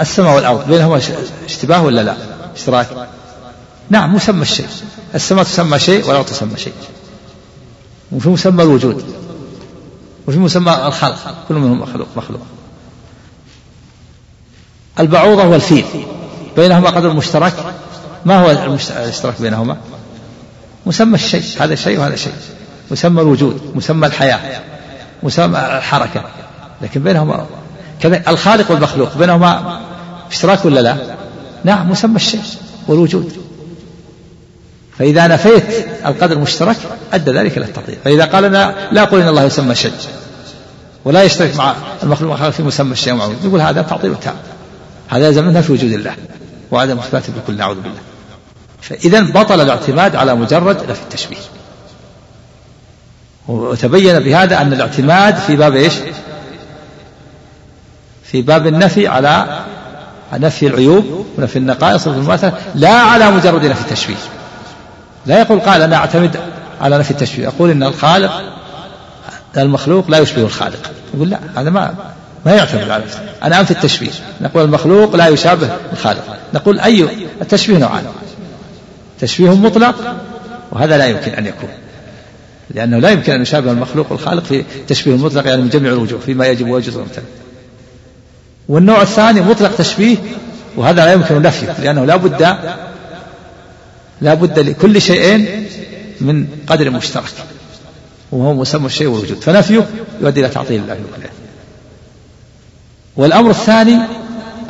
السماء 0.00 0.36
والأرض 0.36 0.68
بينهما 0.68 1.00
اشتباه 1.46 1.82
ولا 1.82 2.00
لا؟ 2.00 2.16
إشتراك؟ 2.56 2.86
نعم 3.90 4.14
مسمى 4.14 4.42
الشيء. 4.42 4.68
السماء 5.14 5.44
تسمى 5.44 5.78
شيء 5.78 6.08
والأرض 6.08 6.24
تسمى 6.24 6.56
شيء. 6.56 6.72
وفي 8.12 8.28
مسمى 8.28 8.62
الوجود. 8.62 9.04
وفي 10.28 10.38
مسمى 10.38 10.86
الخلق. 10.86 11.34
كل 11.48 11.54
منهم 11.54 11.80
مخلوق 11.80 12.08
مخلوق. 12.16 12.40
البعوضة 15.00 15.44
والفيل. 15.44 15.84
بينهما 16.56 16.90
قدر 16.90 17.12
مشترك؟ 17.12 17.54
ما 18.24 18.38
هو 18.38 18.50
المشترك 18.50 19.40
بينهما؟ 19.40 19.76
مسمى 20.86 21.14
الشيء. 21.14 21.44
هذا 21.60 21.74
شيء 21.74 21.98
وهذا 21.98 22.16
شيء. 22.16 22.34
مسمى 22.90 23.20
الوجود 23.22 23.72
مسمى 23.74 24.06
الحياة 24.06 24.60
مسمى 25.22 25.58
الحركة. 25.58 26.24
لكن 26.82 27.02
بينهما 27.02 27.46
كذا 28.00 28.30
الخالق 28.30 28.70
والمخلوق 28.70 29.16
بينهما 29.16 29.80
اشتراك 30.30 30.64
ولا 30.64 30.80
لا؟ 30.80 30.96
نعم 31.64 31.90
مسمى 31.90 32.16
الشيء 32.16 32.42
والوجود. 32.88 33.32
فإذا 34.98 35.26
نفيت 35.26 35.86
القدر 36.06 36.36
المشترك 36.36 36.76
أدى 37.12 37.30
ذلك 37.30 37.58
إلى 37.58 37.66
التعطيل 37.66 37.96
فإذا 38.04 38.24
قال 38.24 38.44
أنا 38.44 38.74
لا 38.92 39.02
أقول 39.02 39.20
إن 39.20 39.28
الله 39.28 39.42
يسمى 39.44 39.74
شيء 39.74 39.92
ولا 41.04 41.22
يشترك 41.22 41.56
مع 41.56 41.74
المخلوق 42.02 42.50
في 42.50 42.62
مسمى 42.62 42.92
الشيء 42.92 43.12
ومعه 43.12 43.32
يقول 43.44 43.60
هذا 43.60 43.82
تعطيل 43.82 44.14
تام. 44.16 44.34
هذا 45.08 45.26
يلزم 45.26 45.62
في 45.62 45.72
وجود 45.72 45.92
الله 45.92 46.14
وعدم 46.70 46.98
إثبات 46.98 47.22
بكل 47.30 47.56
نعوذ 47.56 47.76
بالله. 47.76 48.00
فإذا 48.80 49.20
بطل 49.20 49.60
الاعتماد 49.60 50.16
على 50.16 50.34
مجرد 50.34 50.90
نفي 50.90 51.02
التشبيه. 51.02 51.36
وتبين 53.48 54.18
بهذا 54.18 54.60
أن 54.60 54.72
الاعتماد 54.72 55.36
في 55.36 55.56
باب 55.56 55.74
إيش؟ 55.74 55.94
في 58.24 58.42
باب 58.42 58.66
النفي 58.66 59.06
على 59.06 59.60
نفي 60.32 60.66
العيوب 60.66 61.26
ونفي 61.38 61.56
النقائص 61.56 62.06
والمماثلة 62.06 62.52
لا 62.74 62.92
على 62.92 63.30
مجرد 63.30 63.64
نفي 63.64 63.80
التشبيه 63.80 64.14
لا 65.26 65.40
يقول 65.40 65.60
قال 65.60 65.82
أنا 65.82 65.96
أعتمد 65.96 66.36
على 66.80 66.98
نفي 66.98 67.10
التشبيه 67.10 67.44
يقول 67.44 67.70
إن 67.70 67.82
الخالق 67.82 68.42
المخلوق 69.56 70.10
لا 70.10 70.18
يشبه 70.18 70.42
الخالق. 70.42 70.90
يقول 71.14 71.30
لا 71.30 71.38
هذا 71.56 71.70
ما 71.70 71.94
ما 72.46 72.52
يعتمد 72.52 72.90
على 72.90 73.04
نفسه. 73.04 73.20
أنا 73.42 73.60
أنفي 73.60 73.70
التشبيه 73.70 74.10
نقول 74.40 74.64
المخلوق 74.64 75.16
لا 75.16 75.28
يشابه 75.28 75.70
الخالق. 75.92 76.36
نقول 76.54 76.80
أي 76.80 77.08
التشبيه 77.42 77.78
نوعان. 77.78 78.04
تشبيه 79.20 79.54
مطلق 79.54 79.94
وهذا 80.72 80.98
لا 80.98 81.06
يمكن 81.06 81.30
أن 81.32 81.46
يكون. 81.46 81.68
لأنه 82.70 82.98
لا 82.98 83.10
يمكن 83.10 83.32
أن 83.32 83.42
يشابه 83.42 83.72
المخلوق 83.72 84.12
والخالق 84.12 84.44
في 84.44 84.64
تشبيه 84.88 85.16
مطلق 85.16 85.46
يعني 85.46 85.62
من 85.62 85.68
جميع 85.68 85.92
الوجوه 85.92 86.20
فيما 86.20 86.46
يجب 86.46 86.68
ويمتنع. 86.68 87.24
والنوع 88.68 89.02
الثاني 89.02 89.40
مطلق 89.40 89.76
تشبيه 89.76 90.16
وهذا 90.76 91.04
لا 91.04 91.12
يمكن 91.12 91.42
نفيه 91.42 91.72
لأنه 91.80 92.04
لا 92.04 92.16
بد 92.16 92.56
لا 94.20 94.34
بد 94.34 94.58
لكل 94.58 95.02
شيئين 95.02 95.66
من 96.20 96.46
قدر 96.66 96.90
مشترك 96.90 97.32
وهو 98.32 98.54
مسمى 98.54 98.86
الشيء 98.86 99.06
والوجود. 99.06 99.40
فنفيه 99.40 99.86
يؤدي 100.20 100.40
إلى 100.40 100.48
تعطيل 100.48 100.82
الله 100.82 100.94
وكله 100.94 101.30
والأمر 103.16 103.50
الثاني 103.50 103.98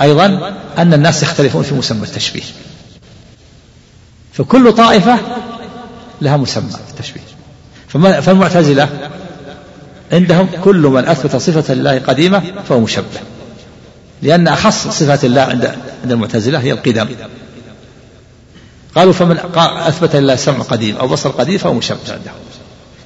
أيضا 0.01 0.55
أن 0.79 0.95
الناس 0.95 1.23
يختلفون 1.23 1.63
في 1.63 1.75
مسمى 1.75 2.03
التشبيه. 2.03 2.43
فكل 4.33 4.73
طائفة 4.73 5.19
لها 6.21 6.37
مسمى 6.37 6.71
في 6.71 6.91
التشبيه 6.91 7.21
فالمعتزلة 8.21 8.89
عندهم 10.13 10.49
كل 10.65 10.77
من 10.77 11.05
أثبت 11.05 11.37
صفة 11.37 11.75
لله 11.75 11.99
قديمة 11.99 12.43
فهو 12.69 12.81
مشبه. 12.81 13.21
لأن 14.23 14.49
أخص 14.49 14.89
صفات 14.89 15.25
الله 15.25 15.41
عند 15.41 15.75
عند 16.03 16.13
المعتزلة 16.13 16.59
هي 16.59 16.73
القدم. 16.73 17.09
قالوا 18.97 19.13
فمن 19.13 19.39
أثبت 19.57 20.17
لله 20.17 20.37
سمع 20.37 20.59
قديم 20.59 20.97
أو 20.97 21.09
بصر 21.09 21.31
قديم 21.31 21.59
فهو 21.59 21.75
مشبه 21.75 21.99
عندهم 22.09 22.35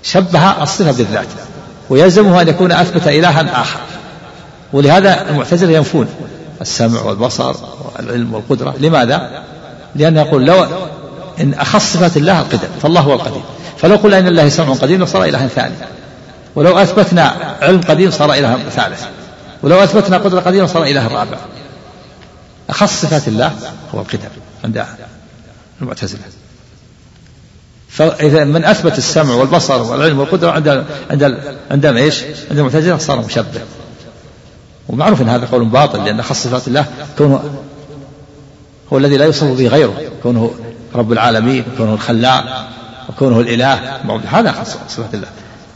شبه 0.02 0.62
الصفة 0.62 0.92
بالذات 0.92 1.26
ويلزمه 1.90 2.42
أن 2.42 2.48
يكون 2.48 2.72
أثبت 2.72 3.08
إلها 3.08 3.60
آخر. 3.62 3.80
ولهذا 4.72 5.30
المعتزلة 5.30 5.72
ينفون 5.72 6.08
السمع 6.60 7.02
والبصر 7.02 7.54
والعلم 7.96 8.34
والقدرة. 8.34 8.74
لماذا؟ 8.78 9.42
لأنه 9.94 10.20
يقول 10.20 10.46
لو 10.46 10.66
إن 11.40 11.54
أخص 11.54 11.92
صفات 11.92 12.16
الله 12.16 12.40
القدم 12.40 12.68
فالله 12.82 13.00
هو 13.00 13.14
القديم. 13.14 13.42
فلو 13.78 13.96
قلنا 13.96 14.18
إن 14.18 14.26
الله 14.26 14.48
سمع 14.48 14.74
قديم 14.74 15.02
لصار 15.02 15.24
إلها 15.24 15.48
ثاني. 15.48 15.74
ولو 16.54 16.78
أثبتنا 16.78 17.56
علم 17.62 17.80
قديم 17.80 18.10
صار 18.10 18.32
إلها 18.32 18.58
ثالث. 18.70 19.04
ولو 19.62 19.84
أثبتنا 19.84 20.18
قدرة 20.18 20.40
قديمة 20.40 20.66
صار 20.66 20.84
إله 20.84 21.08
رابع 21.08 21.38
أخص 22.70 23.02
صفات 23.02 23.28
الله 23.28 23.52
هو 23.94 24.00
القدم 24.00 24.28
عند 24.64 24.84
المعتزلة. 25.80 26.20
فإذا 27.88 28.44
من 28.44 28.64
أثبت 28.64 28.98
السمع 28.98 29.34
والبصر 29.34 29.82
والعلم 29.82 30.18
والقدرة 30.18 30.50
عند 30.50 30.84
عند 31.10 31.38
عندما 31.70 32.00
إيش؟ 32.00 32.22
عند 32.50 32.58
المعتزلة 32.58 32.98
صار 32.98 33.18
مشبه. 33.18 33.60
ومعروف 34.88 35.22
أن 35.22 35.28
هذا 35.28 35.46
قول 35.46 35.64
باطل 35.64 36.04
لأن 36.04 36.20
أخص 36.20 36.44
صفات 36.44 36.68
الله 36.68 36.86
كونه 37.18 37.60
هو 38.92 38.98
الذي 38.98 39.16
لا 39.16 39.24
يوصف 39.24 39.44
به 39.44 39.66
غيره. 39.66 39.94
كونه 40.22 40.54
رب 40.94 41.12
العالمين 41.12 41.64
كونه 41.76 41.94
الخلاق 41.94 42.68
وكونه 43.08 43.40
الإله. 43.40 43.74
هذا 44.26 44.50
أخص 44.50 44.76
صفات 44.88 45.14
الله. 45.14 45.28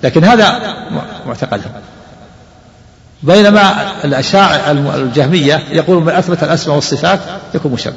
لكن 0.03 0.25
هذا 0.25 0.75
معتقدهم. 1.27 1.73
بينما 3.25 3.93
الأشاعر 4.05 4.71
الجهمية 4.71 5.63
يقول 5.71 6.03
من 6.03 6.09
أثبت 6.09 6.43
الأسماء 6.43 6.77
والصفات 6.77 7.21
يكون 7.55 7.73
مشبه. 7.73 7.95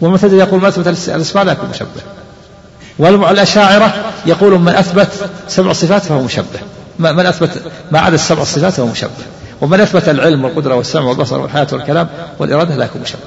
والمعتزلة 0.00 0.38
يقول 0.38 0.60
من 0.60 0.66
أثبت 0.66 0.86
الأسماء 1.08 1.44
لا 1.44 1.52
يكون 1.52 1.70
مشبه. 1.70 1.88
والأشاعرة 2.98 3.94
يقول 4.26 4.58
من 4.58 4.74
أثبت 4.74 5.08
سبع 5.48 5.72
صفات 5.72 6.02
فهو 6.02 6.22
مشبه. 6.22 6.60
من 6.98 7.26
أثبت 7.26 7.50
ما 7.90 8.00
عدا 8.00 8.14
السبع 8.14 8.42
الصفات 8.42 8.72
فهو 8.72 8.86
مشبه. 8.86 9.10
ومن 9.60 9.80
أثبت 9.80 10.08
العلم 10.08 10.44
والقدرة 10.44 10.74
والسمع 10.74 11.04
والبصر 11.04 11.40
والحياة 11.40 11.66
والكلام 11.72 12.08
والإرادة 12.38 12.76
لا 12.76 12.84
يكون 12.84 13.02
مشبه. 13.02 13.18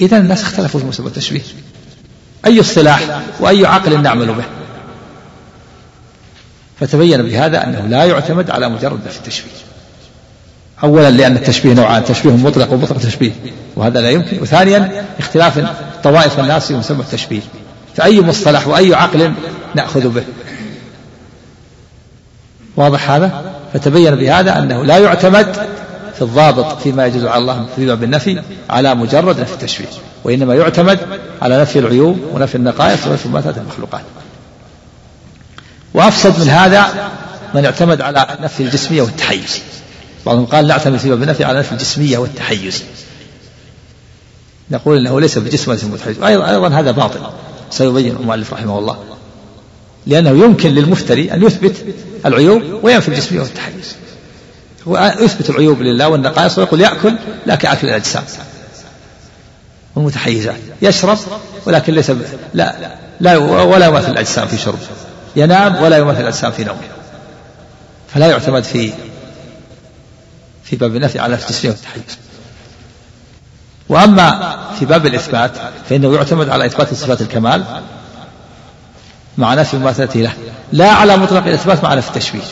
إذا 0.00 0.18
الناس 0.18 0.42
اختلفوا 0.42 0.80
في 0.80 0.86
مسمى 0.86 1.06
التشبيه. 1.06 1.42
أي 2.46 2.60
اصطلاح 2.60 3.20
وأي 3.40 3.66
عقل 3.66 4.02
نعمل 4.02 4.26
به. 4.26 4.44
فتبين 6.80 7.22
بهذا 7.22 7.64
أنه 7.64 7.86
لا 7.88 8.04
يعتمد 8.04 8.50
على 8.50 8.68
مجرد 8.68 9.00
في 9.10 9.16
التشبيه. 9.16 9.50
أولا 10.82 11.10
لأن 11.10 11.36
التشبيه 11.36 11.72
نوعان 11.72 12.04
تشبيه 12.04 12.30
مطلق 12.30 12.72
ومطلق 12.72 12.98
تشبيه. 12.98 13.32
وهذا 13.76 14.00
لا 14.00 14.10
يمكن. 14.10 14.42
وثانيا 14.42 15.04
اختلاف 15.18 15.60
طوائف 16.04 16.40
الناس 16.40 16.66
في 16.66 16.74
مسمى 16.74 17.00
التشبيه. 17.00 17.40
فأي 17.96 18.20
مصطلح 18.20 18.68
وأي 18.68 18.94
عقل 18.94 19.32
نأخذ 19.74 20.08
به. 20.08 20.24
واضح 22.76 23.10
هذا؟ 23.10 23.52
فتبين 23.74 24.14
بهذا 24.14 24.58
أنه 24.58 24.84
لا 24.84 24.98
يعتمد 24.98 25.56
في 26.14 26.22
الضابط 26.22 26.80
فيما 26.82 27.06
يجوز 27.06 27.24
على 27.24 27.40
الله 27.40 27.66
في 27.76 27.86
باب 27.86 28.02
النفي 28.02 28.42
على 28.70 28.94
مجرد 28.94 29.40
نفي 29.40 29.52
التشبيه. 29.52 29.86
وإنما 30.24 30.54
يعتمد 30.54 30.98
على 31.42 31.60
نفي 31.60 31.78
العيوب 31.78 32.18
ونفي 32.32 32.54
النقائص 32.54 33.06
ونفي 33.06 33.28
مماثلة 33.28 33.56
المخلوقات. 33.56 34.02
وأفسد 35.94 36.40
من 36.40 36.48
هذا 36.48 37.10
من 37.54 37.64
اعتمد 37.64 38.00
على 38.00 38.26
نفي 38.40 38.62
الجسمية 38.62 39.02
والتحيز. 39.02 39.62
بعضهم 40.28 40.46
قال 40.46 40.66
نعتمد 40.66 40.98
في 40.98 41.08
باب 41.08 41.22
النفي 41.22 41.44
على 41.44 41.58
نفي 41.58 41.72
الجسمية 41.72 42.18
والتحيز. 42.18 42.84
نقول 44.70 44.98
إنه 44.98 45.20
ليس 45.20 45.38
بجسم 45.38 45.70
وليس 45.70 45.84
متحيز 45.84 46.22
أيضا 46.22 46.50
أيضا 46.50 46.68
هذا 46.68 46.90
باطل. 46.90 47.20
سيبين 47.70 48.16
المؤلف 48.16 48.52
رحمه 48.52 48.78
الله. 48.78 48.98
لأنه 50.06 50.30
يمكن 50.30 50.70
للمفتري 50.70 51.32
أن 51.32 51.42
يثبت 51.42 51.76
العيوب 52.26 52.62
وينفي 52.82 53.08
الجسمية 53.08 53.40
والتحيز. 53.40 53.96
ويثبت 54.86 55.50
العيوب 55.50 55.82
لله 55.82 56.08
والنقائص 56.08 56.58
ويقول 56.58 56.80
يأكل 56.80 57.14
لا 57.46 57.54
كأكل 57.54 57.88
الأجسام. 57.88 58.24
والمتحيزات. 59.96 60.60
يشرب 60.82 61.18
ولكن 61.66 61.94
ليس 61.94 62.12
لا 62.54 62.98
لا 63.20 63.36
ولا 63.36 63.86
يماثل 63.86 64.12
الأجسام 64.12 64.48
في 64.48 64.58
شرب. 64.58 64.78
ينام 65.36 65.82
ولا 65.82 65.98
يماثل 65.98 66.20
الأجسام 66.20 66.52
في 66.52 66.64
نومه 66.64 66.80
فلا 68.14 68.26
يعتمد 68.26 68.64
في 68.64 68.92
في 70.70 70.76
باب 70.76 70.96
النفي 70.96 71.18
على 71.18 71.34
التسليم. 71.34 71.72
والتحيز 71.72 72.18
وأما 73.88 74.58
في 74.78 74.84
باب 74.84 75.06
الإثبات 75.06 75.52
فإنه 75.88 76.14
يعتمد 76.14 76.48
على 76.48 76.66
إثبات 76.66 76.94
صفات 76.94 77.20
الكمال 77.20 77.64
مع 79.38 79.54
نفي 79.54 79.76
مماثلته 79.76 80.20
له. 80.20 80.32
لا 80.72 80.92
على 80.92 81.16
مطلق 81.16 81.46
الإثبات 81.46 81.84
مع 81.84 81.94
نفي 81.94 82.08
التشبيه. 82.08 82.42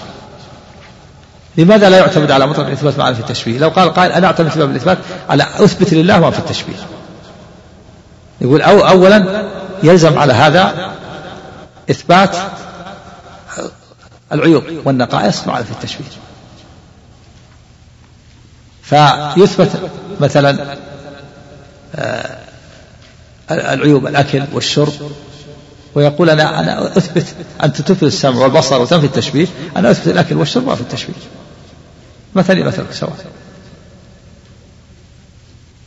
لماذا 1.57 1.91
لا 1.91 1.99
يعتمد 1.99 2.31
على 2.31 2.47
مطلق 2.47 2.67
الإثبات 2.67 2.99
مع 2.99 3.11
نفي 3.11 3.21
التشبيه؟ 3.21 3.59
لو 3.59 3.69
قال 3.69 3.95
قائل 3.95 4.13
أنا 4.13 4.27
أعتمد 4.27 4.49
في 4.49 4.59
باب 4.59 4.71
الإثبات 4.71 4.99
على 5.29 5.43
أثبت 5.43 5.95
لله 5.95 6.21
ما 6.21 6.31
في 6.31 6.39
التشبيه. 6.39 6.77
يقول 8.41 8.63
أو 8.63 8.89
أولا 8.89 9.49
يلزم 9.83 10.19
على 10.19 10.33
هذا 10.33 10.93
إثبات 11.91 12.37
العيوب 14.33 14.65
والنقائص 14.85 15.47
مع 15.47 15.59
نفي 15.59 15.71
التشبيه. 15.71 16.26
فيثبت 18.87 19.91
مثلا 20.21 20.77
آه، 21.95 22.39
العيوب 23.51 24.07
الأكل 24.07 24.45
والشرب. 24.53 24.93
ويقول 25.95 26.31
أنا 26.31 26.61
أنا 26.61 26.97
أثبت 26.97 27.27
أنت 27.65 27.81
تثبت 27.81 28.03
السمع 28.03 28.43
والبصر 28.43 28.81
وتنفي 28.83 29.07
التشبيه 29.07 29.47
أنا 29.77 29.91
أثبت 29.91 30.09
الأكل 30.09 30.37
والشرب 30.37 30.67
وأنفي 30.67 30.81
التشبيه. 30.83 31.15
مثلي 32.35 32.63
مثلك 32.63 32.93
سواء. 32.93 33.17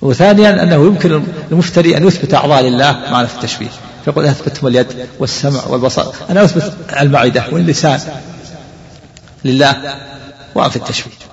وثانيا 0.01 0.63
أنه 0.63 0.85
يمكن 0.85 1.23
المفتري 1.51 1.97
أن 1.97 2.07
يثبت 2.07 2.33
أعضاء 2.33 2.63
لله 2.63 2.91
مع 3.11 3.25
في 3.25 3.35
التشبيه. 3.35 3.69
فيقول 4.05 4.25
أثبتهم 4.25 4.67
اليد 4.67 4.87
والسمع 5.19 5.65
والبصر. 5.65 6.13
أنا 6.29 6.43
أثبت 6.43 6.73
المعدة 7.01 7.43
واللسان 7.51 7.99
لله 9.45 9.95
وأنفي 10.55 10.75
التشبيه. 10.75 11.28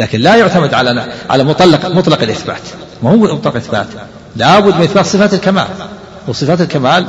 لكن 0.00 0.20
لا 0.20 0.36
يعتمد 0.36 0.74
على 0.74 1.12
على 1.30 1.44
مطلق 1.44 1.86
مطلق 1.86 2.22
الإثبات. 2.22 2.60
ما 3.02 3.10
هو 3.10 3.16
مطلق 3.16 3.52
الإثبات 3.52 3.86
لابد 4.36 4.74
من 4.74 4.82
إثبات 4.82 5.06
صفات 5.06 5.34
الكمال. 5.34 5.66
وصفات 6.28 6.60
الكمال 6.60 7.06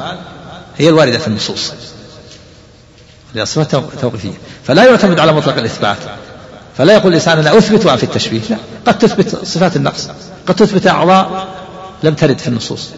هي 0.78 0.90
الواردة 0.90 1.18
في 1.18 1.28
النصوص. 1.28 1.74
لأن 3.34 3.46
صفات 3.46 3.76
توقيفية. 4.02 4.34
فلا 4.64 4.86
يعتمد 4.86 5.20
على 5.20 5.34
مطلق 5.34 5.58
الإثبات. 5.58 5.98
فلا 6.78 6.94
يقول 6.94 7.08
الإنسان 7.08 7.38
أنا 7.38 7.58
أثبت 7.58 7.86
وأنفي 7.86 8.04
التشبيه. 8.04 8.42
لا 8.50 8.58
قد 8.86 9.00
تثبت 9.00 9.46
صفات 9.46 9.76
النقص. 9.76 10.08
قد 10.48 10.56
تثبت 10.56 10.88
أعضاء 10.88 11.48
لم 12.04 12.14
ترد 12.14 12.38
في 12.38 12.48
النصوص. 12.48 12.90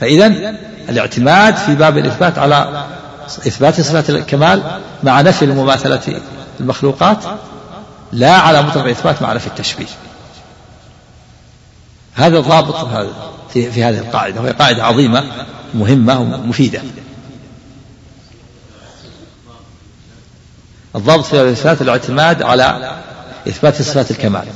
فإذا 0.00 0.54
الاعتماد 0.88 1.56
في 1.56 1.74
باب 1.74 1.98
الإثبات 1.98 2.38
على 2.38 2.84
إثبات 3.26 3.80
صفات 3.80 4.10
الكمال 4.10 4.62
مع 5.02 5.20
نفي 5.20 5.44
المماثلة 5.44 6.20
المخلوقات 6.60 7.18
لا 8.12 8.32
على 8.32 8.62
مطلق 8.62 8.84
الإثبات 8.84 9.22
مع 9.22 9.32
نفي 9.32 9.46
التشبيه. 9.46 9.86
هذا 12.14 12.38
الضابط 12.38 12.88
في, 13.52 13.72
في 13.72 13.84
هذه 13.84 13.98
القاعدة 13.98 14.40
وهي 14.40 14.52
قاعدة 14.52 14.84
عظيمة 14.84 15.24
مهمة 15.74 16.20
ومفيدة. 16.20 16.82
الضابط 20.96 21.24
في 21.24 21.40
الإثبات 21.40 21.82
الاعتماد 21.82 22.42
على 22.42 22.98
إثبات 23.48 23.82
صفات 23.82 24.10
الكمال 24.10 24.48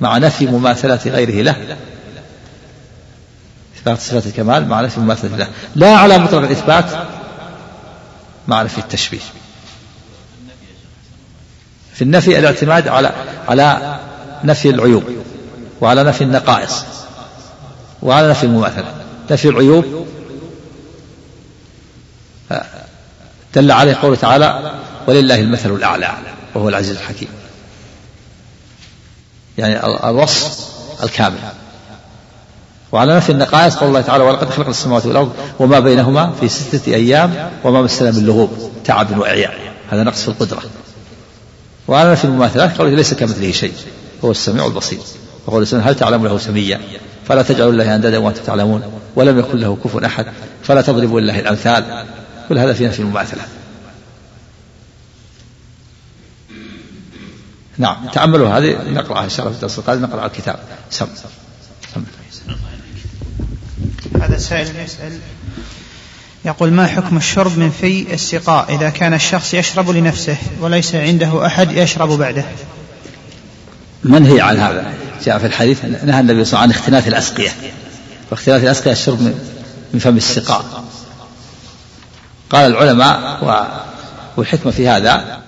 مع 0.00 0.18
نفي 0.18 0.46
مماثلة 0.46 1.00
غيره 1.06 1.42
له. 1.42 1.76
إثبات 3.76 4.00
صفات 4.00 4.26
الكمال 4.26 4.68
مع 4.68 4.80
نفي 4.80 5.00
مماثلة 5.00 5.36
له. 5.36 5.48
لا 5.76 5.96
على 5.96 6.18
مطلق 6.18 6.42
الإثبات 6.42 6.84
مع 8.48 8.62
نفي 8.62 8.78
التشبيه. 8.78 9.20
في 12.00 12.04
النفي 12.04 12.38
الاعتماد 12.38 12.88
على 12.88 13.12
على 13.48 13.98
نفي 14.44 14.70
العيوب 14.70 15.02
وعلى 15.80 16.04
نفي 16.04 16.24
النقائص 16.24 16.84
وعلى 18.02 18.28
نفي 18.28 18.44
المماثلة. 18.44 18.94
نفي 19.30 19.48
العيوب 19.48 20.06
دل 23.54 23.72
عليه 23.72 23.94
قوله 23.94 24.16
تعالى 24.16 24.72
ولله 25.06 25.40
المثل 25.40 25.70
الأعلى 25.70 26.08
وهو 26.54 26.68
العزيز 26.68 26.96
الحكيم. 26.96 27.28
يعني 29.58 29.86
الوصف 30.08 30.68
الكامل. 31.02 31.38
وعلى 32.92 33.16
نفي 33.16 33.32
النقائص 33.32 33.76
قول 33.76 33.88
الله 33.88 34.00
تعالى 34.00 34.24
ولقد 34.24 34.50
خلقنا 34.50 34.70
السماوات 34.70 35.06
والأرض 35.06 35.32
وما 35.58 35.80
بينهما 35.80 36.32
في 36.40 36.48
ستة 36.48 36.94
أيام 36.94 37.50
وما 37.64 37.82
مسنا 37.82 38.10
من 38.10 38.26
لغوب 38.26 38.72
تعب 38.84 39.18
وإعياء 39.18 39.54
هذا 39.90 40.02
نقص 40.02 40.22
في 40.22 40.28
القدرة. 40.28 40.62
وعلى 41.90 42.12
نفي 42.12 42.24
المماثلات 42.24 42.78
قوله 42.78 42.90
ليس 42.90 43.14
كمثله 43.14 43.52
شيء 43.52 43.72
هو 44.24 44.30
السميع 44.30 44.66
البصير. 44.66 44.98
وقول 45.46 45.66
سبحانه 45.66 45.90
هل 45.90 45.96
تعلم 45.96 46.26
له 46.26 46.38
سميا؟ 46.38 46.80
فلا 47.28 47.42
تجعلوا 47.42 47.72
الله 47.72 47.94
أندادا 47.96 48.18
وأنتم 48.18 48.42
تعلمون 48.42 48.82
ولم 49.16 49.38
يكن 49.38 49.58
له 49.58 49.78
كفوا 49.84 50.06
أحد 50.06 50.26
فلا 50.62 50.82
تضربوا 50.82 51.20
لله 51.20 51.40
الأمثال. 51.40 52.04
كل 52.48 52.58
هذا 52.58 52.72
في 52.72 52.86
نفي 52.86 53.00
المماثلة. 53.00 53.42
نعم 57.78 58.08
تأملوا 58.12 58.48
هذه 58.48 58.90
نقرأها 58.90 59.24
إن 59.24 59.28
شاء 59.28 59.40
الله 59.40 59.50
في 59.50 59.56
الدرس 59.56 59.78
القادم 59.78 60.02
نقرأ 60.02 60.26
الكتاب. 60.26 60.58
سم. 60.90 61.06
سم. 61.94 62.04
هذا 64.20 64.38
سائل 64.38 64.66
يسأل 64.76 65.18
يقول 66.44 66.70
ما 66.72 66.86
حكم 66.86 67.16
الشرب 67.16 67.58
من 67.58 67.70
في 67.70 68.14
السقاء 68.14 68.74
إذا 68.74 68.90
كان 68.90 69.14
الشخص 69.14 69.54
يشرب 69.54 69.90
لنفسه 69.90 70.36
وليس 70.60 70.94
عنده 70.94 71.46
أحد 71.46 71.72
يشرب 71.72 72.08
بعده؟ 72.08 72.44
منهي 74.04 74.40
عن 74.40 74.56
هذا؟ 74.56 74.92
جاء 75.24 75.38
في 75.38 75.46
الحديث 75.46 75.84
نهى 75.84 76.20
النبي 76.20 76.20
صلى 76.20 76.24
الله 76.24 76.34
عليه 76.34 76.44
وسلم 76.44 76.58
عن 76.58 76.70
اختلاف 76.70 77.08
الأسقية. 77.08 77.50
واختلاف 78.30 78.62
الأسقية 78.62 78.92
الشرب 78.92 79.20
من 79.94 80.00
فم 80.00 80.16
السقاء. 80.16 80.84
قال 82.50 82.70
العلماء 82.70 83.38
والحكمة 84.36 84.72
في 84.72 84.88
هذا 84.88 85.40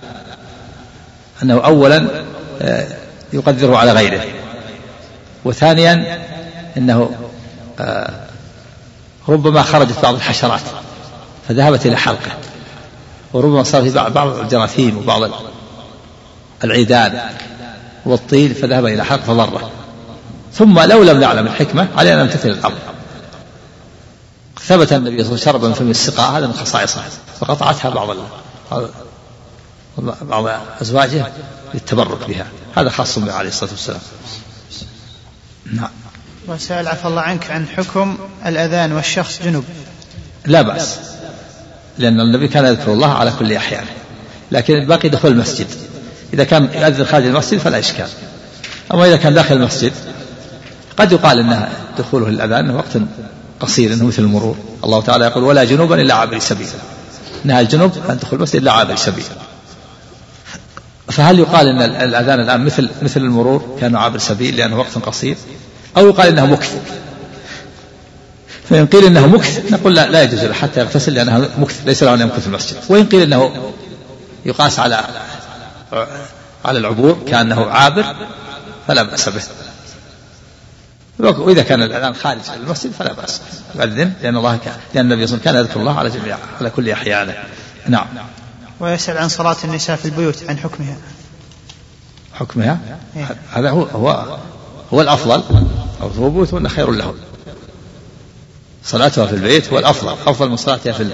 أنه 1.43 1.65
أولا 1.65 2.23
آه، 2.61 2.87
يقدره 3.33 3.77
على 3.77 3.91
غيره. 3.91 4.23
وثانيا 5.45 6.21
أنه 6.77 7.11
آه، 7.79 8.13
ربما 9.29 9.63
خرجت 9.63 9.99
بعض 10.03 10.15
الحشرات. 10.15 10.61
فذهبت 11.47 11.85
إلى 11.85 11.97
حلقة. 11.97 12.31
وربما 13.33 13.63
صار 13.63 13.83
في 13.83 14.09
بعض 14.09 14.27
الجراثيم 14.27 14.97
وبعض 14.97 15.31
العيدان 16.63 17.21
والطين 18.05 18.53
فذهب 18.53 18.85
إلى 18.85 19.05
حلق 19.05 19.23
فضره 19.23 19.71
ثم 20.53 20.79
لو 20.79 21.03
لم 21.03 21.19
نعلم 21.19 21.47
الحكمة 21.47 21.87
علينا 21.97 22.21
أن 22.21 22.25
نمتثل 22.25 22.49
الأمر. 22.49 22.77
ثبت 24.61 24.93
النبي 24.93 24.93
صلى 24.93 24.99
الله 24.99 25.11
عليه 25.11 25.21
وسلم 25.23 25.37
شرب 25.37 25.65
من 25.65 25.73
فم 25.73 25.89
السقاء 25.89 26.31
هذا 26.31 26.47
من 26.47 26.53
خصائصه. 26.53 27.01
فقطعتها 27.39 27.89
بعض 27.89 28.15
بعض 30.21 30.47
أزواجه 30.81 31.31
للتبرك 31.73 32.27
بها. 32.27 32.45
هذا 32.77 32.89
خاص 32.89 33.19
به 33.19 33.33
عليه 33.33 33.49
الصلاة 33.49 33.71
والسلام. 33.71 34.01
نعم. 35.73 35.89
وسأل 36.47 36.87
عفى 36.87 37.07
الله 37.07 37.21
عنك 37.21 37.51
عن 37.51 37.67
حكم 37.67 38.17
الأذان 38.45 38.91
والشخص 38.91 39.41
جنب 39.43 39.63
لا 40.45 40.61
بأس. 40.61 41.12
لأن 41.97 42.19
النبي 42.19 42.47
كان 42.47 42.65
يذكر 42.65 42.93
الله 42.93 43.13
على 43.13 43.31
كل 43.39 43.53
أحيانه 43.53 43.91
لكن 44.51 44.73
الباقي 44.73 45.09
دخول 45.09 45.31
المسجد. 45.31 45.67
إذا 46.33 46.43
كان 46.43 46.69
يؤذن 46.73 47.05
خارج 47.05 47.25
المسجد 47.25 47.59
فلا 47.59 47.79
إشكال. 47.79 48.07
أما 48.93 49.05
إذا 49.05 49.15
كان 49.15 49.33
داخل 49.33 49.55
المسجد 49.55 49.91
قد 50.97 51.11
يقال 51.11 51.39
أنها 51.39 51.69
دخوله 51.97 52.27
الأذان 52.27 52.69
وقت 52.69 52.97
قصير 53.59 53.93
أنه 53.93 54.05
مثل 54.05 54.21
المرور. 54.21 54.57
الله 54.83 55.01
تعالى 55.01 55.25
يقول 55.25 55.43
ولا 55.43 55.63
جنوبا 55.63 56.01
إلا 56.01 56.13
عابر 56.13 56.39
سبيل. 56.39 56.67
نهى 57.43 57.61
الجنوب 57.61 57.91
أن 58.09 58.19
تدخل 58.19 58.37
المسجد 58.37 58.61
إلا 58.61 58.71
عابر 58.71 58.95
سبيل. 58.95 59.25
فهل 61.07 61.39
يقال 61.39 61.67
إن 61.67 61.81
الأذان 61.81 62.39
الآن 62.39 62.65
مثل 62.65 62.89
مثل 63.01 63.21
المرور؟ 63.21 63.77
كانه 63.81 63.99
عابر 63.99 64.17
سبيل 64.17 64.57
لأنه 64.57 64.79
وقت 64.79 64.97
قصير. 64.97 65.37
أو 65.97 66.07
يقال 66.07 66.27
إنه 66.27 66.45
مكث. 66.45 66.75
فإن 68.69 68.85
قيل 68.85 69.05
إنه 69.05 69.27
مكث 69.27 69.71
نقول 69.71 69.95
لا 69.95 70.09
لا 70.09 70.23
يجوز 70.23 70.43
له 70.43 70.53
حتى 70.53 70.79
يغتسل 70.79 71.13
لأنها 71.13 71.49
مكث 71.57 71.81
ليس 71.85 72.03
له 72.03 72.13
أن 72.13 72.21
يمكث 72.21 72.39
في 72.39 72.47
المسجد. 72.47 72.77
وإن 72.89 73.05
قيل 73.05 73.21
إنه 73.21 73.73
يقاس 74.45 74.79
على 74.79 75.03
على 76.65 76.79
العبور 76.79 77.23
كأنه 77.27 77.65
عابر 77.65 78.15
فلا 78.87 79.03
بأس 79.03 79.29
به. 79.29 79.41
وإذا 81.19 81.63
كان 81.63 81.83
الأذان 81.83 82.15
خارج 82.15 82.41
المسجد 82.55 82.91
فلا 82.91 83.13
بأس 83.13 83.41
يؤذن 83.75 84.13
لأن 84.23 84.37
الله 84.37 84.57
كان 84.57 84.73
لأن 84.93 85.11
النبي 85.11 85.27
صلى 85.27 85.37
الله 85.37 85.47
عليه 85.47 85.59
وسلم 85.59 85.65
كان 85.65 85.65
يذكر 85.65 85.79
الله 85.79 85.99
على 85.99 86.09
جميع 86.09 86.37
على 86.59 86.69
كل 86.69 86.89
أحيانه. 86.89 87.33
نعم. 87.87 88.05
ويسأل 88.79 89.17
عن 89.17 89.29
صلاة 89.29 89.55
النساء 89.63 89.95
في 89.95 90.05
البيوت 90.05 90.43
عن 90.49 90.57
حكمها. 90.57 90.95
حكمها؟ 92.33 92.79
إيه؟ 93.15 93.35
هذا 93.51 93.69
هو 93.69 93.83
هو 93.83 94.37
هو 94.93 95.01
الأفضل. 95.01 95.43
أو 96.01 96.29
بيوتهن 96.29 96.69
خير 96.69 96.91
لهن. 96.91 97.13
صلاتها 98.85 99.25
في 99.25 99.35
البيت 99.35 99.73
هو 99.73 99.79
الأفضل 99.79 100.09
أفضل 100.09 100.49
من 100.49 100.57
صلاتها 100.57 100.93
في 100.93 101.13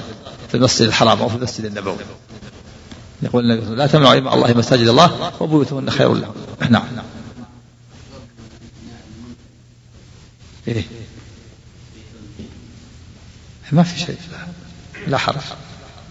في 0.49 0.55
المسجد 0.55 0.87
الحرام 0.87 1.21
أو 1.21 1.29
في 1.29 1.35
المسجد 1.35 1.65
النبوي. 1.65 1.97
يقول 3.21 3.51
النبي 3.51 3.75
لا 3.75 3.87
تمنعوا 3.87 4.13
الله 4.13 4.53
مساجد 4.53 4.87
الله 4.87 5.31
وبيوتهن 5.39 5.89
خير 5.89 6.13
لهم 6.13 6.33
نعم. 6.69 6.83
إيه؟ 10.67 10.83
ما 13.71 13.83
في 13.83 13.99
شيء. 13.99 14.17
لا, 14.31 14.37
لا 15.07 15.17
حرج. 15.17 15.41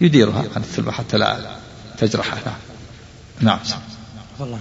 يديرها 0.01 0.43
عن 0.55 0.61
الثلبة 0.61 0.91
حتى 0.91 1.17
لا 1.17 1.57
تجرحها. 1.97 2.57
نعم 3.41 3.59
نعم. 4.39 4.59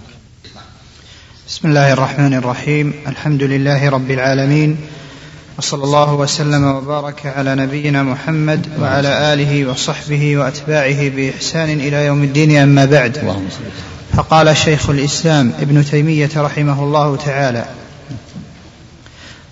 بسم 1.48 1.68
الله 1.68 1.92
الرحمن 1.92 2.34
الرحيم. 2.34 2.94
الحمد 3.06 3.42
لله 3.42 3.88
رب 3.88 4.10
العالمين. 4.10 4.78
وصلى 5.58 5.84
الله 5.84 6.14
وسلم 6.14 6.64
وبارك 6.64 7.26
على 7.26 7.54
نبينا 7.54 8.02
محمد 8.02 8.66
وعلى 8.80 9.32
آله 9.32 9.66
وصحبه 9.70 10.36
وأتباعه 10.36 11.08
بإحسان 11.08 11.70
إلى 11.70 12.06
يوم 12.06 12.22
الدين 12.22 12.56
أما 12.56 12.84
بعد. 12.84 13.40
فقال 14.16 14.56
شيخ 14.56 14.90
الإسلام 14.90 15.52
ابن 15.60 15.84
تيمية 15.84 16.30
رحمه 16.36 16.82
الله 16.82 17.16
تعالى 17.16 17.64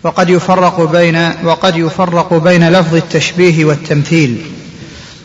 وقد 0.02 0.30
يفرق 0.30 0.80
بين 0.80 1.32
وقد 1.44 1.76
يفرق 1.76 2.34
بين 2.34 2.68
لفظ 2.68 2.94
التشبيه 2.94 3.64
والتمثيل 3.64 4.46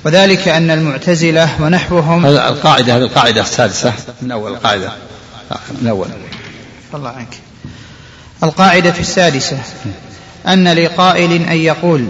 وذلك 0.06 0.48
أن 0.48 0.72
المعتزلة 0.72 1.50
ونحوهم 1.62 2.26
هذا 2.26 2.50
القاعدة 2.50 2.98
هذه 2.98 3.02
القاعدة 3.02 3.42
السادسة 3.42 3.94
من 4.22 4.32
أول 4.32 4.52
القاعدة. 4.52 4.92
من 5.82 5.88
أول. 5.88 6.08
الله 6.94 7.10
عنك. 7.10 7.38
القاعدة 8.44 8.94
السادسة 9.00 9.58
أن 10.48 10.68
لقائل 10.68 11.32
أن 11.32 11.58
يقول 11.58 12.08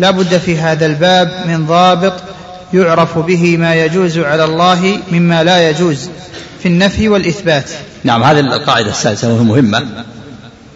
لا 0.00 0.10
بد 0.10 0.38
في 0.38 0.58
هذا 0.58 0.86
الباب 0.86 1.46
من 1.46 1.66
ضابط 1.66 2.22
يعرف 2.74 3.18
به 3.18 3.56
ما 3.56 3.74
يجوز 3.74 4.18
على 4.18 4.44
الله 4.44 4.98
مما 5.12 5.44
لا 5.44 5.70
يجوز 5.70 6.08
في 6.62 6.68
النفي 6.68 7.08
والإثبات. 7.08 7.70
نعم 8.04 8.22
هذه 8.22 8.40
القاعدة 8.40 8.90
السادسة 8.90 9.32
وهي 9.32 9.44
مهمة. 9.44 10.04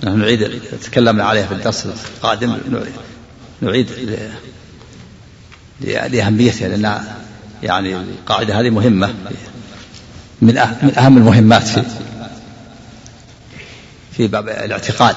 نحن 0.05 0.19
نعيد 0.19 0.61
تكلمنا 0.83 1.25
عليها 1.25 1.47
في 1.47 1.53
الدرس 1.53 1.87
القادم. 1.87 2.59
نعيد 3.61 3.91
لأهميتها 5.81 6.69
لأن 6.69 7.01
يعني 7.63 7.95
القاعدة 7.95 8.61
هذه 8.61 8.71
مهمة. 8.71 9.15
من 10.43 10.55
من 10.83 10.99
أهم 10.99 11.17
المهمات 11.17 11.63
في 11.63 11.83
في 14.17 14.27
باب 14.27 14.49
الاعتقاد. 14.49 15.17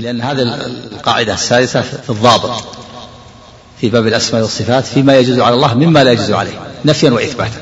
لأن 0.00 0.20
هذه 0.20 0.42
القاعدة 0.92 1.34
السادسة 1.34 1.80
في 1.80 2.10
الضابط 2.10 2.64
في 3.80 3.88
باب 3.88 4.06
الأسماء 4.06 4.42
والصفات 4.42 4.84
فيما 4.84 5.18
يجوز 5.18 5.38
على 5.38 5.54
الله 5.54 5.74
مما 5.74 6.04
لا 6.04 6.12
يجوز 6.12 6.30
عليه 6.30 6.52
نفيا 6.84 7.10
وإثباتا. 7.10 7.60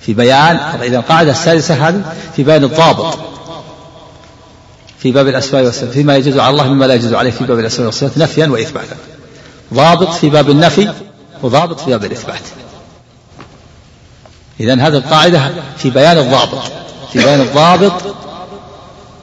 في 0.00 0.14
بيان 0.14 0.56
إذا 0.82 0.98
القاعدة 0.98 1.30
السادسة 1.30 1.88
هذه 1.88 2.14
في 2.36 2.42
بيان 2.42 2.64
الضابط 2.64 3.18
في 4.98 5.12
باب 5.12 5.28
الأسماء 5.28 5.64
والصفات 5.64 5.90
فيما 5.90 6.16
يجوز 6.16 6.38
على 6.38 6.50
الله 6.50 6.68
مما 6.68 6.84
لا 6.84 6.94
يجوز 6.94 7.14
عليه 7.14 7.30
في 7.30 7.44
باب 7.44 7.58
الأسماء 7.58 7.86
والصفات 7.86 8.18
نفيا 8.18 8.46
وإثباتا. 8.46 8.96
ضابط 9.74 10.12
في 10.12 10.30
باب 10.30 10.50
النفي 10.50 10.92
وضابط 11.42 11.80
في 11.80 11.90
باب 11.90 12.04
الإثبات. 12.04 12.42
إذا 14.60 14.74
هذه 14.74 14.96
القاعدة 14.96 15.50
في 15.78 15.90
بيان 15.90 16.18
الضابط 16.18 16.62
في 17.12 17.18
بيان 17.18 17.40
الضابط 17.40 17.92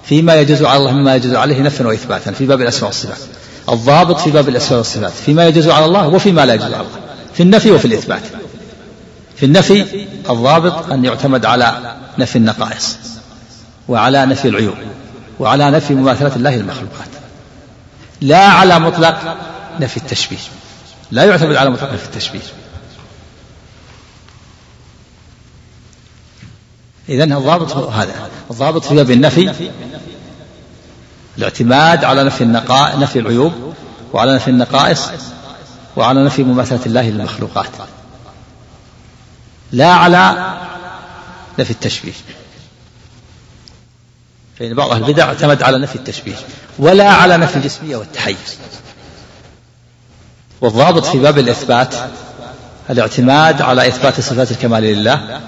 فيما 0.06 0.36
يجوز 0.36 0.64
على 0.64 0.78
الله 0.78 0.92
مما 0.92 1.16
يجوز 1.16 1.34
عليه 1.34 1.62
نفيا 1.62 1.86
وإثباتا 1.86 2.32
في 2.32 2.46
باب 2.46 2.62
الأسماء 2.62 2.86
والصفات. 2.86 3.18
الضابط 3.70 4.20
في 4.20 4.32
باب 4.32 4.50
الأسماء 4.50 4.78
والصفات. 4.78 5.12
فيما 5.12 5.48
يجوز 5.48 5.68
على 5.68 5.86
الله 5.86 6.08
وفيما 6.08 6.46
لا 6.46 6.54
يجوز 6.54 6.74
على 6.74 6.76
الله. 6.76 7.00
في 7.34 7.44
النفي 7.44 7.72
وفي 7.72 7.86
الإثبات. 7.86 8.22
في 9.36 9.46
النفي 9.46 10.06
الضابط 10.30 10.92
أن 10.92 11.06
يعتمد 11.06 11.46
على 11.46 11.96
نفي 12.18 12.36
النقائص 12.36 12.98
وعلى 13.88 14.26
نفي 14.26 14.48
العيوب 14.48 14.76
وعلى 15.40 15.72
نفي 15.72 15.94
مماثلة 15.94 16.36
الله 16.36 16.56
للمخلوقات. 16.56 17.08
لا 18.22 18.46
على 18.46 18.80
مطلق 18.80 19.38
نفي 19.80 19.98
التشبيه. 19.98 20.38
لا 21.12 21.24
يعتمد 21.24 21.56
على 21.56 21.70
مطلق 21.70 21.94
نفي 21.94 22.06
التشبيه. 22.06 22.40
إذا 27.10 27.24
الضابط 27.24 27.74
هذا. 27.74 28.14
الضابط 28.52 28.86
في 28.86 28.96
باب 28.96 29.12
النفي 29.12 29.52
الاعتماد 31.38 32.04
على 32.04 32.24
نفي 32.24 32.44
النقاء 32.44 33.00
نفي 33.00 33.20
العيوب 33.20 33.74
وعلى 34.14 34.36
نفي 34.36 34.48
النقائص 34.48 35.10
وعلى 35.96 36.24
نفي 36.24 36.44
مماثلة 36.44 36.80
الله 36.86 37.10
للمخلوقات. 37.10 37.70
لا 39.72 39.94
على 39.94 40.54
نفي 41.60 41.72
التشبيه. 41.72 42.14
فإن 44.60 44.74
بعض 44.74 44.92
أهل 44.92 45.04
البدع 45.04 45.24
اعتمد 45.24 45.64
على 45.64 45.78
نفي 45.78 45.96
التشبيه 45.96 46.36
ولا 46.80 47.10
على 47.10 47.38
نفي 47.38 47.56
الجسمية 47.56 47.96
والتحيز. 47.96 48.58
والضابط 50.62 51.06
في 51.06 51.18
باب 51.18 51.38
الإثبات 51.38 51.96
الاعتماد 52.90 53.62
على 53.62 53.88
إثبات 53.88 54.22
صفات 54.22 54.52
الكمال 54.52 54.84
لله 54.84 55.42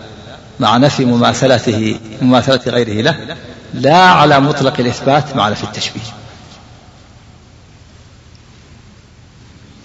مع 0.59 0.77
نفي 0.77 1.05
مماثلته 1.05 1.99
مماثلة 2.21 2.61
غيره 2.67 3.01
له 3.01 3.37
لا 3.73 3.97
على 3.97 4.39
مطلق 4.39 4.73
الإثبات 4.79 5.35
مع 5.35 5.49
نفي 5.49 5.63
التشبيه. 5.63 6.01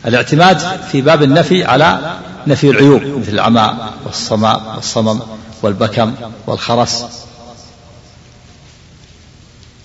الاعتماد 0.06 0.80
في 0.92 1.00
باب 1.00 1.22
النفي 1.22 1.64
على 1.64 2.16
نفي 2.46 2.70
العيوب 2.70 3.02
مثل 3.02 3.32
العماء 3.32 3.92
والصماء 4.04 4.74
والصمم 4.76 5.20
والبكم 5.62 6.14
والخرس. 6.46 7.04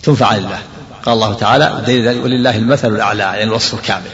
تنفع 0.04 0.26
عن 0.26 0.38
الله. 0.38 0.60
قال 1.06 1.14
الله 1.14 1.34
تعالى 1.34 1.68
ولله 2.20 2.58
المثل 2.58 2.88
الأعلى 2.88 3.24
يعني 3.24 3.44
الوصف 3.44 3.74
الكامل. 3.74 4.10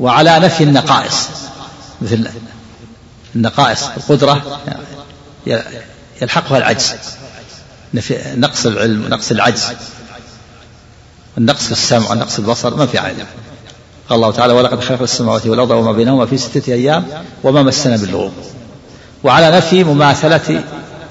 وعلى 0.00 0.38
نفي 0.38 0.64
النقائص 0.64 1.28
مثل 2.02 2.30
النقائص 3.36 3.88
القدرة 3.88 4.60
يلحقها 6.24 6.58
العجز. 6.58 6.94
نقص 8.36 8.66
العلم 8.66 9.04
ونقص 9.04 9.30
العجز. 9.30 9.64
النقص 11.38 11.64
في 11.64 11.72
السمع 11.72 12.10
ونقص 12.10 12.38
البصر 12.38 12.76
ما 12.76 12.86
في 12.86 12.98
علم 12.98 13.26
قال 14.08 14.16
الله 14.16 14.32
تعالى 14.32 14.52
ولقد 14.52 14.80
خلق 14.80 15.02
السماوات 15.02 15.46
والأرض 15.46 15.70
وما 15.70 15.92
بينهما 15.92 16.26
في 16.26 16.38
ستة 16.38 16.72
أيام 16.72 17.06
وما 17.42 17.62
مسنا 17.62 17.96
باللغوب 17.96 18.32
وعلى 19.24 19.50
نفي 19.56 19.84
مماثلة 19.84 20.64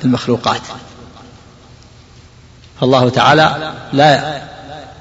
المخلوقات. 0.04 0.62
فالله 2.82 3.10
تعالى 3.10 3.74
لا 3.94 4.42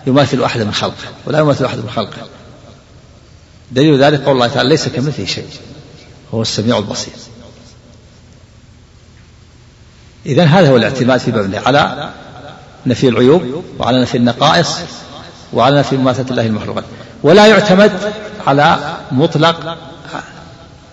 يماثل 0.06 0.44
أحد 0.44 0.60
من 0.60 0.74
خلقه 0.74 1.08
ولا 1.26 1.38
يماثل 1.38 1.64
أحد 1.64 1.78
من 1.78 1.90
خلقه. 1.90 2.28
دليل 3.70 4.04
ذلك 4.04 4.20
قول 4.20 4.34
الله 4.34 4.48
تعالى 4.48 4.68
ليس 4.68 4.88
كمثله 4.88 5.26
شيء 5.26 5.48
هو 6.34 6.42
السميع 6.42 6.78
البصير. 6.78 7.12
إذا 10.26 10.44
هذا 10.44 10.70
هو 10.70 10.76
الاعتماد 10.76 11.20
في 11.20 11.30
باب 11.30 11.54
على 11.66 12.10
نفي 12.86 13.08
العيوب 13.08 13.64
وعلى 13.78 14.02
نفي 14.02 14.18
النقائص 14.18 14.78
وعلى 15.52 15.78
نفي 15.78 15.96
مماثلة 15.96 16.30
الله 16.30 16.46
المخلوقات. 16.46 16.84
ولا 17.22 17.46
يعتمد 17.46 17.92
على 18.46 18.96
مطلق 19.12 19.78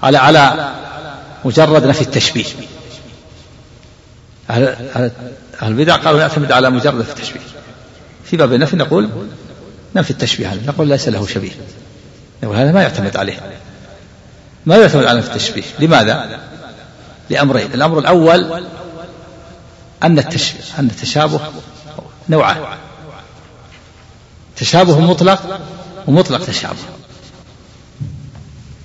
على 0.04 0.18
على 0.18 0.70
مجرد 1.46 1.86
نفي 1.86 2.02
التشبيه. 2.02 2.46
أهل, 4.50 5.12
البدع 5.64 5.96
قالوا 5.96 6.20
يعتمد 6.20 6.52
على 6.52 6.70
مجرد 6.70 7.00
نفي 7.00 7.10
التشبيه. 7.10 7.40
في 8.24 8.38
باب 8.38 8.54
النفي 8.54 8.76
نقول 8.76 9.10
نفي 9.96 10.12
التشبيه 10.12 10.54
هذا 10.54 10.62
نقول 10.68 10.88
ليس 10.88 11.10
له 11.10 11.28
شبيه. 11.28 11.52
نقول 12.44 12.56
هذا 12.56 12.72
ما 12.72 12.82
يعتمد 12.82 13.18
عليه. 13.18 13.40
ما 14.66 14.76
يعتمد 14.76 15.06
على 15.06 15.20
نفي 15.20 15.32
التشبيه. 15.32 15.64
لماذا؟ 15.80 16.40
لأمرين. 17.30 17.74
الأمر 17.74 18.00
الأول 18.00 18.64
أن 20.04 20.20
أن 20.80 20.86
التشابه 20.86 21.40
نوعان. 22.30 22.58
تشابه 24.58 25.00
مطلق 25.00 25.60
ومطلق 26.08 26.46
تشابه. 26.46 26.80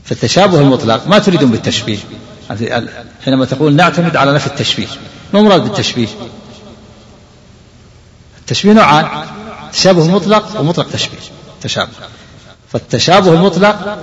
فالتشابه 0.05 0.61
المطلق 0.61 1.07
ما 1.07 1.19
تريدون 1.19 1.51
بالتشبيه. 1.51 1.99
حينما 3.25 3.45
تقول 3.45 3.75
نعتمد 3.75 4.17
على 4.17 4.33
نفي 4.33 4.47
التشبيه. 4.47 4.87
ما 5.33 5.43
مراد 5.43 5.63
بالتشبيه. 5.63 6.09
التشبيه 8.39 8.73
نوعان. 8.73 9.27
تشابه 9.73 10.09
مطلق 10.09 10.61
ومطلق 10.61 10.91
تشبيه. 10.91 11.19
تشابه. 11.61 11.93
فالتشابه 12.73 13.33
المطلق 13.33 13.99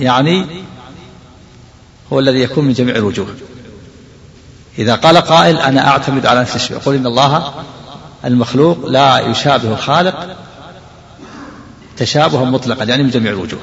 يعني 0.00 0.64
هو 2.12 2.18
الذي 2.18 2.38
يكون 2.38 2.64
من 2.64 2.72
جميع 2.72 2.96
الوجوه. 2.96 3.26
إذا 4.78 4.94
قال 4.94 5.16
قائل 5.16 5.58
أنا 5.58 5.88
أعتمد 5.88 6.26
على 6.26 6.40
نفس 6.40 6.56
التشبيه 6.56 6.76
يقول 6.76 6.94
إن 6.94 7.06
الله 7.06 7.52
المخلوق 8.24 8.86
لا 8.86 9.18
يشابه 9.18 9.72
الخالق 9.72 10.36
تشابها 11.96 12.44
مطلقا 12.44 12.84
يعني 12.84 13.02
من 13.02 13.10
جميع 13.10 13.32
الوجوه. 13.32 13.60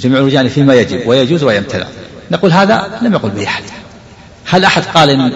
جميع 0.00 0.18
الوجوه 0.18 0.34
يعني 0.34 0.48
فيما 0.48 0.74
يجب 0.74 1.06
ويجوز 1.06 1.44
ويمتنع. 1.44 1.86
نقول 2.30 2.52
هذا 2.52 2.98
لم 3.02 3.12
يقل 3.12 3.28
به 3.28 3.44
أحد. 3.44 3.64
هل 4.44 4.64
أحد 4.64 4.84
قال 4.84 5.10
إن 5.10 5.32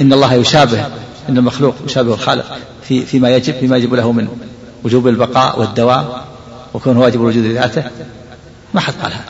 إن 0.00 0.12
الله 0.12 0.34
يشابه 0.34 0.86
إن 1.28 1.38
المخلوق 1.38 1.74
يشابه 1.86 2.14
الخالق 2.14 2.58
في 2.82 3.06
فيما 3.06 3.30
يجب؟ 3.30 3.54
فيما 3.54 3.76
يجب 3.76 3.94
له 3.94 4.12
من 4.12 4.28
وجوب 4.84 5.08
البقاء 5.08 5.60
والدوام 5.60 6.06
وكونه 6.74 7.00
واجب 7.00 7.20
الوجود 7.20 7.44
لذاته 7.44 7.84
ما 8.74 8.80
حد 8.80 8.94
قال 9.02 9.12
هذا. 9.12 9.24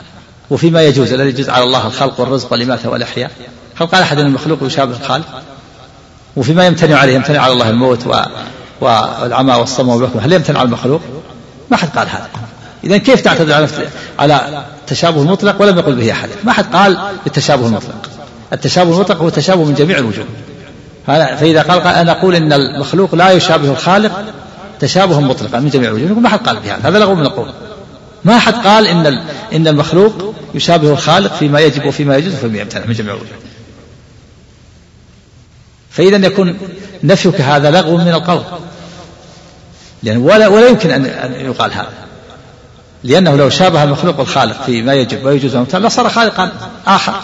وفيما 0.50 0.82
يجوز 0.82 1.12
الذي 1.12 1.28
يجوز 1.28 1.48
على 1.48 1.64
الله 1.64 1.86
الخلق 1.86 2.20
والرزق 2.20 2.52
والإماتة 2.52 2.90
والإحياء. 2.90 3.30
هل 3.80 3.86
قال 3.86 4.02
أحد 4.02 4.18
أن 4.18 4.26
المخلوق 4.26 4.58
يشابه 4.62 4.96
الخالق؟ 4.96 5.42
وفيما 6.36 6.66
يمتنع 6.66 6.96
عليه 6.96 7.14
يمتنع 7.14 7.40
على 7.40 7.52
الله 7.52 7.70
الموت 7.70 8.06
و... 8.06 8.14
والعمى 8.80 9.54
والصم 9.54 9.88
والبكم 9.88 10.18
هل 10.18 10.32
يمتنع 10.32 10.58
على 10.58 10.66
المخلوق؟ 10.66 11.00
ما 11.70 11.76
حد 11.76 11.88
قال 11.88 12.08
هذا. 12.08 12.28
إذا 12.84 12.96
كيف 12.96 13.20
تعتمد 13.20 13.50
على 13.50 13.68
على 14.18 14.64
التشابه 14.80 15.22
المطلق 15.22 15.62
ولم 15.62 15.78
يقل 15.78 15.94
به 15.94 16.12
أحد؟ 16.12 16.28
ما 16.44 16.52
حد 16.52 16.76
قال 16.76 16.98
بالتشابه 17.24 17.66
المطلق. 17.66 18.08
التشابه 18.52 18.94
المطلق 18.94 19.18
هو 19.18 19.28
تشابه 19.28 19.64
من 19.64 19.74
جميع 19.74 19.98
الوجوه. 19.98 20.26
فإذا 21.06 21.62
قال, 21.62 21.80
قال 21.80 21.94
أنا 21.94 22.12
أقول 22.12 22.34
إن 22.34 22.52
المخلوق 22.52 23.14
لا 23.14 23.30
يشابه 23.30 23.70
الخالق 23.70 24.24
تشابها 24.80 25.20
مطلقا 25.20 25.60
من 25.60 25.68
جميع 25.68 25.88
الوجوه. 25.88 26.18
ما 26.18 26.28
حد 26.28 26.38
قال 26.38 26.56
بهذا. 26.56 26.88
هذا 26.88 26.98
لغو 26.98 27.14
من 27.14 27.22
القول 27.22 27.48
ما 28.24 28.38
حد 28.38 28.54
قال 28.54 28.86
إن 28.86 29.06
إن 29.52 29.68
المخلوق 29.68 30.34
يشابه 30.54 30.90
الخالق 30.90 31.34
فيما 31.34 31.60
يجب 31.60 31.86
وفيما 31.86 32.16
يجوز 32.16 32.34
وفيما 32.34 32.58
يمتنع 32.58 32.86
من 32.86 32.92
جميع 32.92 33.14
الوجوه. 33.14 33.38
فإذا 35.96 36.26
يكون 36.26 36.58
نفيك 37.02 37.40
هذا 37.40 37.70
لغو 37.70 37.96
من 37.96 38.08
القول. 38.08 38.42
لأن 40.02 40.16
ولا, 40.16 40.48
ولا 40.48 40.68
يمكن 40.68 40.90
أن 40.90 41.34
يقال 41.34 41.72
هذا. 41.72 41.92
لأنه 43.04 43.36
لو 43.36 43.50
شابه 43.50 43.82
المخلوق 43.82 44.20
الخالق 44.20 44.62
فيما 44.62 44.94
يجب 44.94 45.24
ويجوز 45.24 45.56
ويمتنع 45.56 45.86
لصار 45.86 46.08
خالقا 46.08 46.52
آخر. 46.86 47.14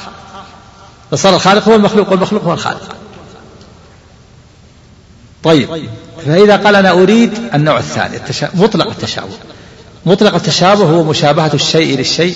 لصار 1.12 1.34
الخالق 1.34 1.68
هو 1.68 1.74
المخلوق 1.74 2.10
والمخلوق 2.10 2.44
هو 2.44 2.52
الخالق. 2.52 2.96
طيب 5.44 5.88
فإذا 6.26 6.56
قال 6.56 6.76
أنا 6.76 6.90
أريد 6.90 7.32
النوع 7.54 7.78
الثاني 7.78 8.20
مطلق 8.54 8.86
التشابه. 8.86 9.34
مطلق 10.06 10.34
التشابه 10.34 10.84
هو 10.84 11.04
مشابهة 11.04 11.50
الشيء 11.54 11.98
للشيء 11.98 12.34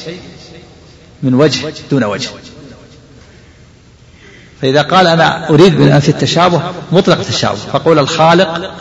من 1.23 1.35
وجه 1.35 1.73
دون 1.91 2.05
وجه. 2.05 2.29
فإذا 4.65 4.83
قال 4.83 5.07
أنا 5.07 5.51
أريد 5.51 5.79
من 5.79 5.93
أنفي 5.93 6.09
التشابه 6.09 6.63
مطلق 6.93 7.19
التشابه. 7.19 7.59
فقول 7.73 7.99
الخالق 7.99 8.73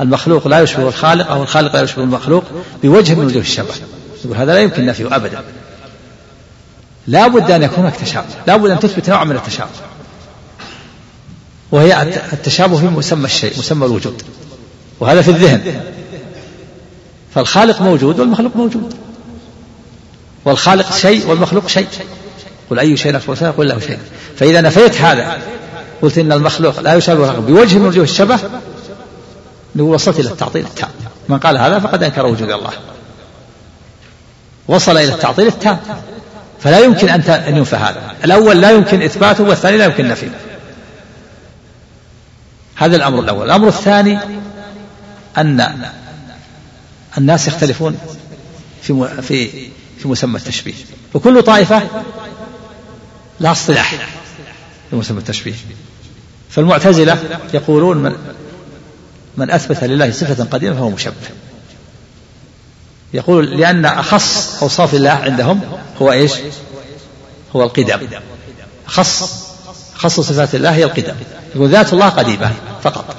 المخلوق 0.00 0.48
لا 0.48 0.60
يشبه 0.60 0.88
الخالق 0.88 1.30
أو 1.30 1.42
الخالق 1.42 1.76
لا 1.76 1.82
يشبه 1.82 2.02
المخلوق 2.02 2.44
بوجه 2.82 3.14
من 3.14 3.26
وجوه 3.26 3.42
الشبه. 3.42 3.74
يقول 4.24 4.36
هذا 4.36 4.54
لا 4.54 4.60
يمكن 4.60 4.86
نفيه 4.86 5.16
أبدا. 5.16 5.44
لا 7.06 7.26
بد 7.26 7.50
أن 7.50 7.62
يكون 7.62 7.78
هناك 7.78 7.96
تشابه. 7.96 8.26
لا 8.46 8.56
بد 8.56 8.70
أن 8.70 8.78
تثبت 8.78 9.10
نوع 9.10 9.24
من 9.24 9.36
التشابه. 9.36 9.70
وهي 11.72 12.02
التشابه 12.32 12.76
في 12.76 12.86
مسمى 12.86 13.24
الشيء 13.24 13.58
مسمى 13.58 13.86
الوجود. 13.86 14.22
وهذا 15.00 15.22
في 15.22 15.30
الذهن. 15.30 15.80
فالخالق 17.34 17.82
موجود 17.82 18.20
والمخلوق 18.20 18.56
موجود. 18.56 18.94
والخالق 20.44 20.92
شيء 20.92 21.26
والمخلوق 21.26 21.68
شيء. 21.68 21.88
قل 22.70 22.78
أي 22.78 22.96
شيء 22.96 23.18
شيء 23.18 23.50
قل 23.50 23.68
له 23.68 23.80
شيء. 23.80 23.98
فإذا 24.36 24.60
نفيت 24.60 25.00
هذا 25.00 25.38
قلت 26.02 26.18
إن 26.18 26.32
المخلوق 26.32 26.80
لا 26.80 26.94
يشابه 26.94 27.32
بوجه 27.32 27.78
من 27.78 27.86
وجوه 27.86 28.04
الشبه 28.04 28.38
وصلت 29.76 30.20
إلى 30.20 30.28
التعطيل 30.28 30.64
التام. 30.64 30.90
من 31.28 31.38
قال 31.38 31.58
هذا 31.58 31.78
فقد 31.78 32.02
أنكر 32.02 32.26
وجود 32.26 32.50
الله. 32.50 32.72
وصل 34.68 34.96
إلى 34.96 35.14
التعطيل 35.14 35.46
التام. 35.46 35.78
فلا 36.60 36.78
يمكن 36.78 37.08
أن 37.08 37.20
أن 37.20 37.56
ينفى 37.56 37.76
هذا. 37.76 38.14
الأول 38.24 38.60
لا 38.60 38.70
يمكن 38.70 39.02
إثباته 39.02 39.44
والثاني 39.44 39.76
لا 39.76 39.84
يمكن 39.84 40.08
نفيه. 40.08 40.28
هذا 42.74 42.96
الأمر 42.96 43.20
الأول. 43.20 43.46
الأمر 43.46 43.68
الثاني 43.68 44.18
أن 45.38 45.90
الناس 47.18 47.48
يختلفون 47.48 47.98
في 48.82 49.08
في 49.22 49.48
في 49.98 50.08
مسمى 50.08 50.36
التشبيه. 50.36 50.74
وكل 51.14 51.42
طائفة 51.42 51.82
لها 53.40 53.52
اصطلاح. 53.52 53.94
في 54.90 54.96
مسمى 54.96 55.18
التشبيه. 55.18 55.54
فالمعتزلة 56.50 57.18
يقولون 57.54 57.96
من 57.96 58.12
من 59.36 59.50
أثبت 59.50 59.84
لله 59.84 60.10
صفة 60.10 60.44
قديمة 60.44 60.74
فهو 60.76 60.90
مشبه. 60.90 61.14
يقول 63.14 63.60
لأن 63.60 63.84
أخص 63.84 64.62
أوصاف 64.62 64.94
الله 64.94 65.10
عندهم 65.10 65.60
هو 66.02 66.12
إيش؟ 66.12 66.32
هو 67.56 67.62
القدم. 67.62 68.00
أخص 68.86 69.44
أخص 69.96 70.20
صفات 70.20 70.54
الله 70.54 70.70
هي 70.70 70.84
القدم. 70.84 71.14
يقول 71.54 71.68
ذات 71.68 71.92
الله 71.92 72.08
قديمة 72.08 72.52
فقط. 72.82 73.16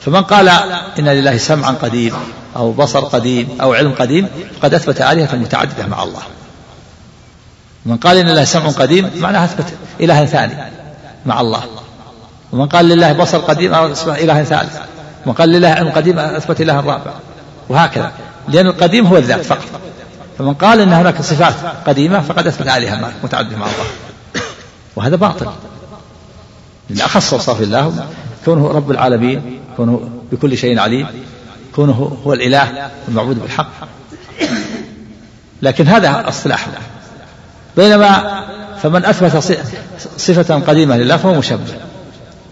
فمن 0.00 0.22
قال 0.22 0.48
إن 0.98 1.08
لله 1.08 1.38
سمعا 1.38 1.70
قديم 1.70 2.12
أو 2.56 2.72
بصر 2.72 3.00
قديم 3.00 3.48
أو 3.60 3.72
علم 3.74 3.92
قديم 3.92 4.28
فقد 4.60 4.74
أثبت 4.74 5.00
آلهة 5.00 5.36
متعددة 5.36 5.86
مع 5.86 6.02
الله. 6.02 6.22
من 7.86 7.96
قال 7.96 8.16
إن 8.16 8.26
لله 8.26 8.44
سمع 8.44 8.68
قديم 8.68 9.10
معناه 9.16 9.44
أثبت 9.44 9.64
إلها 10.00 10.24
ثاني 10.24 10.54
مع 11.26 11.40
الله. 11.40 11.62
ومن 12.52 12.66
قال 12.66 12.88
لله 12.88 13.12
بصر 13.12 13.38
قديم 13.38 13.74
أثبت 13.74 14.18
إلها 14.18 14.44
ثالث. 14.44 14.78
ومن 15.26 15.34
قال 15.34 15.48
لله 15.48 15.68
علم 15.68 15.88
قديم 15.88 16.18
أثبت 16.18 16.60
إلها 16.60 16.80
رابع 16.80 17.12
وهكذا. 17.68 18.12
لأن 18.48 18.66
القديم 18.66 19.06
هو 19.06 19.16
الذات 19.16 19.44
فقط. 19.44 19.80
فمن 20.38 20.54
قال 20.54 20.80
إن 20.80 20.92
هناك 20.92 21.22
صفات 21.22 21.54
قديمة 21.86 22.20
فقد 22.20 22.46
أثبت 22.46 22.68
آلهة 22.68 23.12
متعددة 23.24 23.56
مع 23.56 23.66
الله. 23.66 23.84
وهذا 24.96 25.16
باطل. 25.16 25.46
لأن 26.90 27.00
أخص 27.00 27.32
أوصاف 27.32 27.60
الله 27.60 28.06
كونه 28.44 28.68
رب 28.68 28.90
العالمين 28.90 29.60
كونه 29.76 30.10
بكل 30.32 30.58
شيء 30.58 30.78
عليم 30.78 31.06
كونه 31.74 32.18
هو 32.26 32.32
الإله 32.32 32.90
المعبود 33.08 33.42
بالحق. 33.42 33.70
لكن 35.62 35.88
هذا 35.88 36.28
اصطلاح 36.28 36.68
بينما 37.76 38.42
فمن 38.82 39.04
أثبت 39.04 39.36
صفة 40.16 40.54
قديمة 40.54 40.96
لله 40.96 41.16
فهو 41.16 41.34
مشبه. 41.34 41.74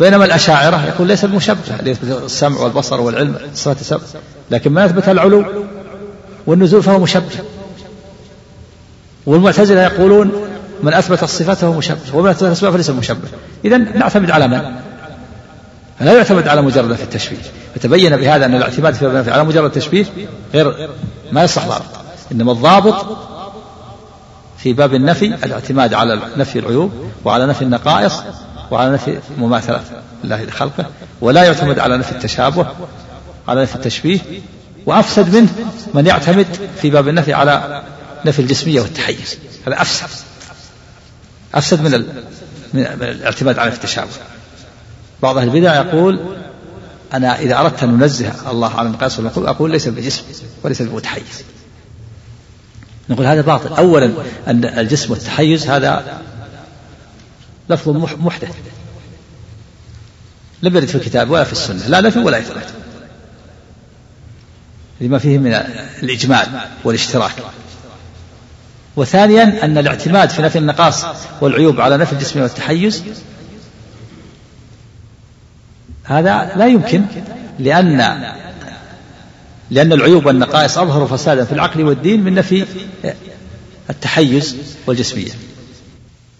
بينما 0.01 0.25
الأشاعرة 0.25 0.87
يقول 0.87 1.09
ليس 1.09 1.25
بمشبه 1.25 1.77
ليثبت 1.83 2.23
السمع 2.25 2.61
والبصر 2.61 3.01
والعلم 3.01 3.37
صفات 3.55 3.81
السمع 3.81 4.01
لكن 4.51 4.73
من 4.73 4.79
أثبت 4.83 5.09
العلو 5.09 5.45
والنزول 6.47 6.83
فهو 6.83 6.99
مشبه. 6.99 7.45
والمعتزلة 9.27 9.83
يقولون 9.83 10.33
من 10.83 10.95
أثبت 10.95 11.23
الصفات 11.23 11.57
فهو 11.57 11.73
مشبه 11.73 12.15
ومن 12.15 12.31
أثبت 12.31 12.43
الأسماء 12.43 12.73
فليس 12.73 12.91
مشبه. 12.91 13.29
إذا 13.65 13.77
نعتمد 13.77 14.31
على 14.31 14.49
من؟ 14.49 14.61
فلا 15.99 16.13
يعتمد 16.13 16.49
على 16.49 16.63
مجرد 16.63 16.95
في 16.95 17.03
التشبيه. 17.03 17.37
فتبين 17.75 18.17
بهذا 18.17 18.47
أن 18.47 18.55
الاعتماد 18.55 18.95
في 18.95 19.31
على 19.31 19.45
مجرد 19.45 19.65
التشبيه 19.65 20.07
غير 20.55 20.89
ما 21.33 21.45
يصح 21.45 21.67
ضابط 21.67 21.85
إنما 22.33 22.53
الضابط 22.53 23.07
في 24.65 24.73
باب 24.73 24.95
النفي 24.95 25.27
الاعتماد 25.27 25.95
على 25.95 26.21
نفي 26.37 26.59
العيوب 26.59 26.93
وعلى 27.25 27.47
نفي 27.47 27.63
النقائص 27.63 28.23
وعلى 28.71 28.93
نفي 28.93 29.19
مماثلة 29.39 29.83
الله 30.25 30.45
لخلقه 30.45 30.87
ولا 31.21 31.45
يعتمد 31.45 31.79
على 31.79 31.99
نفي 31.99 32.13
التشابه 32.13 32.67
على 33.49 33.63
نفي 33.63 33.77
التشبيه. 33.77 34.19
وأفسد 34.87 35.37
منه 35.37 35.49
من 35.95 36.07
يعتمد 36.07 36.47
في 36.83 36.91
باب 36.91 37.09
النفي 37.09 37.33
على 37.33 37.83
نفي 38.27 38.39
الجسمية 38.39 38.81
والتحيز. 38.81 39.39
هذا 39.67 39.83
أفسد. 39.83 40.07
أفسد 41.55 41.81
من, 41.81 42.07
من 42.75 42.83
الاعتماد 43.03 43.59
على 43.59 43.73
التشابه. 43.73 44.11
بعض 45.23 45.39
أهل 45.39 45.49
البدع 45.49 45.75
يقول 45.75 46.21
أنا 47.15 47.41
إذا 47.41 47.61
أردت 47.61 47.83
أن 47.83 47.89
ننزه 47.89 48.51
الله 48.51 48.75
عن 48.75 48.87
القياس 48.87 49.19
والمخلوق 49.19 49.49
أقول 49.49 49.71
ليس 49.71 49.89
بجسم 49.89 50.23
وليس 50.63 50.83
بمتحيز 50.83 51.45
نقول 53.09 53.27
هذا 53.27 53.41
باطل. 53.41 53.73
أولا 53.73 54.13
أن 54.49 54.65
الجسم 54.65 55.11
والتحيز 55.11 55.67
هذا 55.71 56.21
لفظ 57.69 57.89
محدث. 58.21 58.51
لم 60.63 60.77
يرد 60.77 60.87
في 60.87 60.95
الكتاب 60.95 61.31
ولا 61.31 61.45
في 61.45 61.53
السنة. 61.53 61.89
لا 61.89 62.01
نفي 62.01 62.19
ولا 62.19 62.39
إثبات 62.39 62.67
لما 65.01 65.19
فيه 65.19 65.39
من 65.39 65.55
الإجمال 66.03 66.47
والاشتراك. 66.85 67.33
وثانيا 68.97 69.65
أن 69.65 69.79
الاعتماد 69.79 70.31
في 70.31 70.43
نفي 70.43 70.59
النقاص 70.59 71.05
والعيوب 71.41 71.81
على 71.81 71.97
نفي 71.97 72.13
الجسم 72.13 72.41
والتحيز 72.41 73.03
هذا 76.05 76.53
لا 76.57 76.67
يمكن 76.67 77.05
لأن 77.59 78.01
لأن 79.71 79.93
العيوب 79.93 80.27
والنقائص 80.27 80.79
أظهر 80.79 81.07
فسادا 81.07 81.45
في 81.45 81.53
العقل 81.53 81.85
والدين 81.85 82.25
من 82.25 82.35
نفي 82.35 82.67
التحيز 83.91 84.57
والجسمية. 84.87 85.31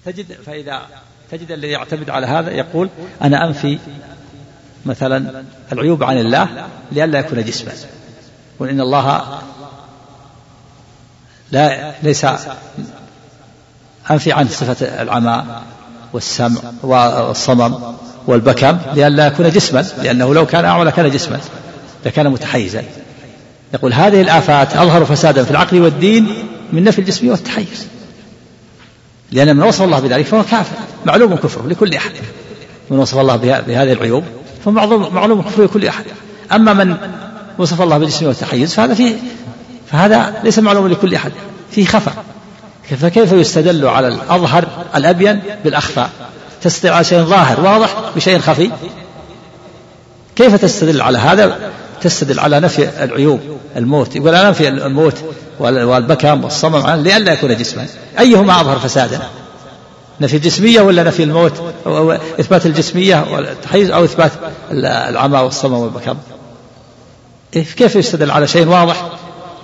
تجد 0.07 0.27
فإذا 0.47 0.81
تجد 1.31 1.53
الذي 1.53 1.69
يعتمد 1.69 2.11
على 2.11 2.27
هذا 2.27 2.51
يقول 2.51 2.89
أنا 3.23 3.47
أنفي 3.47 3.79
مثلا 4.87 5.45
العيوب 5.73 6.03
عن 6.03 6.19
الله 6.19 6.69
لئلا 6.93 7.19
يكون 7.19 7.45
جسما. 7.45 7.73
وإن 8.59 8.81
الله 8.81 9.39
لا 11.53 11.95
ليس 12.03 12.27
أنفي 14.11 14.33
عن 14.33 14.49
صفة 14.49 15.03
العمى 15.03 15.45
والسمع 16.13 16.61
والصمم 16.83 17.95
والبكم 18.27 18.79
لئلا 18.95 19.27
يكون 19.27 19.51
جسما 19.51 19.85
لأنه 20.03 20.35
لو 20.35 20.47
كان 20.47 20.65
أعمى 20.65 20.85
لكان 20.85 21.11
جسما 21.11 21.41
لكان 22.07 22.31
متحيزا. 22.31 22.85
يقول 23.75 23.93
هذه 23.93 24.21
الآفات 24.21 24.77
أظهر 24.77 25.05
فسادا 25.05 25.45
في 25.45 25.51
العقل 25.51 25.81
والدين 25.81 26.29
من 26.73 26.85
نفي 26.85 26.99
الجسمية 26.99 27.31
والتحيز. 27.31 27.87
لأن 29.33 29.57
من 29.57 29.63
وصف 29.63 29.83
الله 29.83 30.01
بذلك 30.01 30.27
فهو 30.27 30.43
كافر. 30.43 30.77
معلوم 31.07 31.37
كفره 31.37 31.69
لكل 31.69 31.95
أحد. 31.95 32.11
من 32.91 32.99
وصف 32.99 33.19
الله 33.19 33.37
بهذه 33.37 33.93
العيوب 33.93 34.25
فمعلوم 34.65 35.43
كفره 35.43 35.65
لكل 35.65 35.87
أحد. 35.87 36.05
أما 36.53 36.73
من 36.73 36.97
وصف 37.59 37.83
الله 37.83 37.99
بالجسم 37.99 38.27
والتحيز 38.27 38.75
فهذا 38.75 38.95
فيه 38.95 39.17
فهذا 39.93 40.35
ليس 40.45 40.59
معلوم 40.59 40.89
لكل 40.89 41.15
أحد. 41.15 41.33
فيه 41.71 41.87
خفى. 41.87 42.11
فكيف 43.01 43.33
يستدل 43.33 43.87
على 43.87 44.09
الأظهر 44.09 44.69
الأبين 44.97 45.41
بالأخفى؟ 45.65 46.07
تستدل 46.63 46.93
على 46.93 47.05
شيء 47.05 47.23
ظاهر 47.23 47.61
واضح 47.61 47.95
بشيء 48.17 48.39
خفي؟ 48.39 48.71
كيف 50.37 50.55
تستدل 50.55 51.03
على 51.03 51.19
هذا؟ 51.19 51.73
تستدل 52.05 52.41
على 52.41 52.61
نفي 52.61 53.05
العيوب 53.05 53.41
الموت 53.77 54.17
يقول 54.17 54.35
أنا 54.35 54.51
نفي 54.51 54.69
الموت 54.69 55.15
والبكم 55.61 56.45
والصمم 56.45 56.91
لئلا 56.91 57.33
يكون 57.33 57.57
جسما. 57.57 57.87
أيهما 58.19 58.61
أظهر 58.61 58.79
فسادا؟ 58.79 59.21
نفي 60.21 60.37
الجسمية 60.37 60.81
ولا 60.81 61.03
نفي 61.03 61.23
الموت؟ 61.23 61.53
أو 61.87 62.13
إثبات 62.13 62.67
الجسمية 62.67 63.25
والتحيز 63.33 63.91
أو 63.91 64.05
إثبات 64.05 64.33
العمى 64.71 65.39
والصمم 65.39 65.75
والبكم 65.75 66.17
إيه، 67.57 67.65
كيف 67.65 67.97
يستدل 67.97 68.31
على 68.31 68.47
شيء 68.47 68.69
واضح؟ 68.69 69.09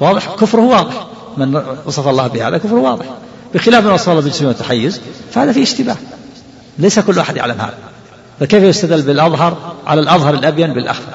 واضح 0.00 0.34
كفره 0.34 0.60
واضح. 0.60 1.06
من 1.36 1.62
وصف 1.86 2.08
الله 2.08 2.26
بهذا 2.26 2.58
كفره 2.58 2.80
واضح. 2.80 3.06
بخلاف 3.54 3.84
من 3.84 3.90
وصف 3.90 4.08
الله 4.08 4.20
بالجسمية 4.20 4.48
والتحيز 4.48 5.00
فهذا 5.32 5.52
فيه 5.52 5.62
اشتباه. 5.62 5.96
ليس 6.78 6.98
كل 6.98 7.18
أحد 7.18 7.36
يعلم 7.36 7.60
هذا. 7.60 7.74
فكيف 8.40 8.62
يستدل 8.62 9.02
بالأظهر 9.02 9.56
على 9.86 10.00
الأظهر 10.00 10.34
الأبين 10.34 10.74
بالأخفى 10.74 11.12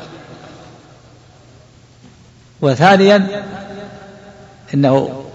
وثانيا 2.66 3.44
إنه 4.74 5.26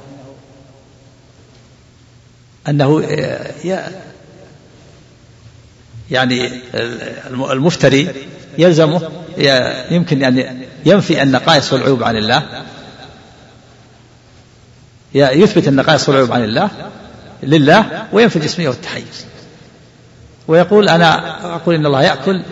أنه 2.68 3.02
يعني 6.10 6.60
المفتري 7.34 8.08
يلزمه 8.58 9.10
يمكن 9.90 10.24
أن 10.24 10.62
ينفي 10.86 11.22
النقائص 11.22 11.72
والعيوب 11.72 12.02
عن 12.02 12.16
الله. 12.16 12.64
يثبت 15.14 15.68
النقائص 15.68 16.08
والعيوب 16.08 16.32
عن 16.32 16.44
الله 16.44 16.70
لله 17.42 18.06
وينفي 18.12 18.36
الجسمية 18.36 18.68
والتحيز. 18.68 19.26
ويقول 20.48 20.88
أنا 20.88 21.40
أقول 21.54 21.74
إن 21.74 21.86
الله 21.86 22.02
يأكل 22.02 22.42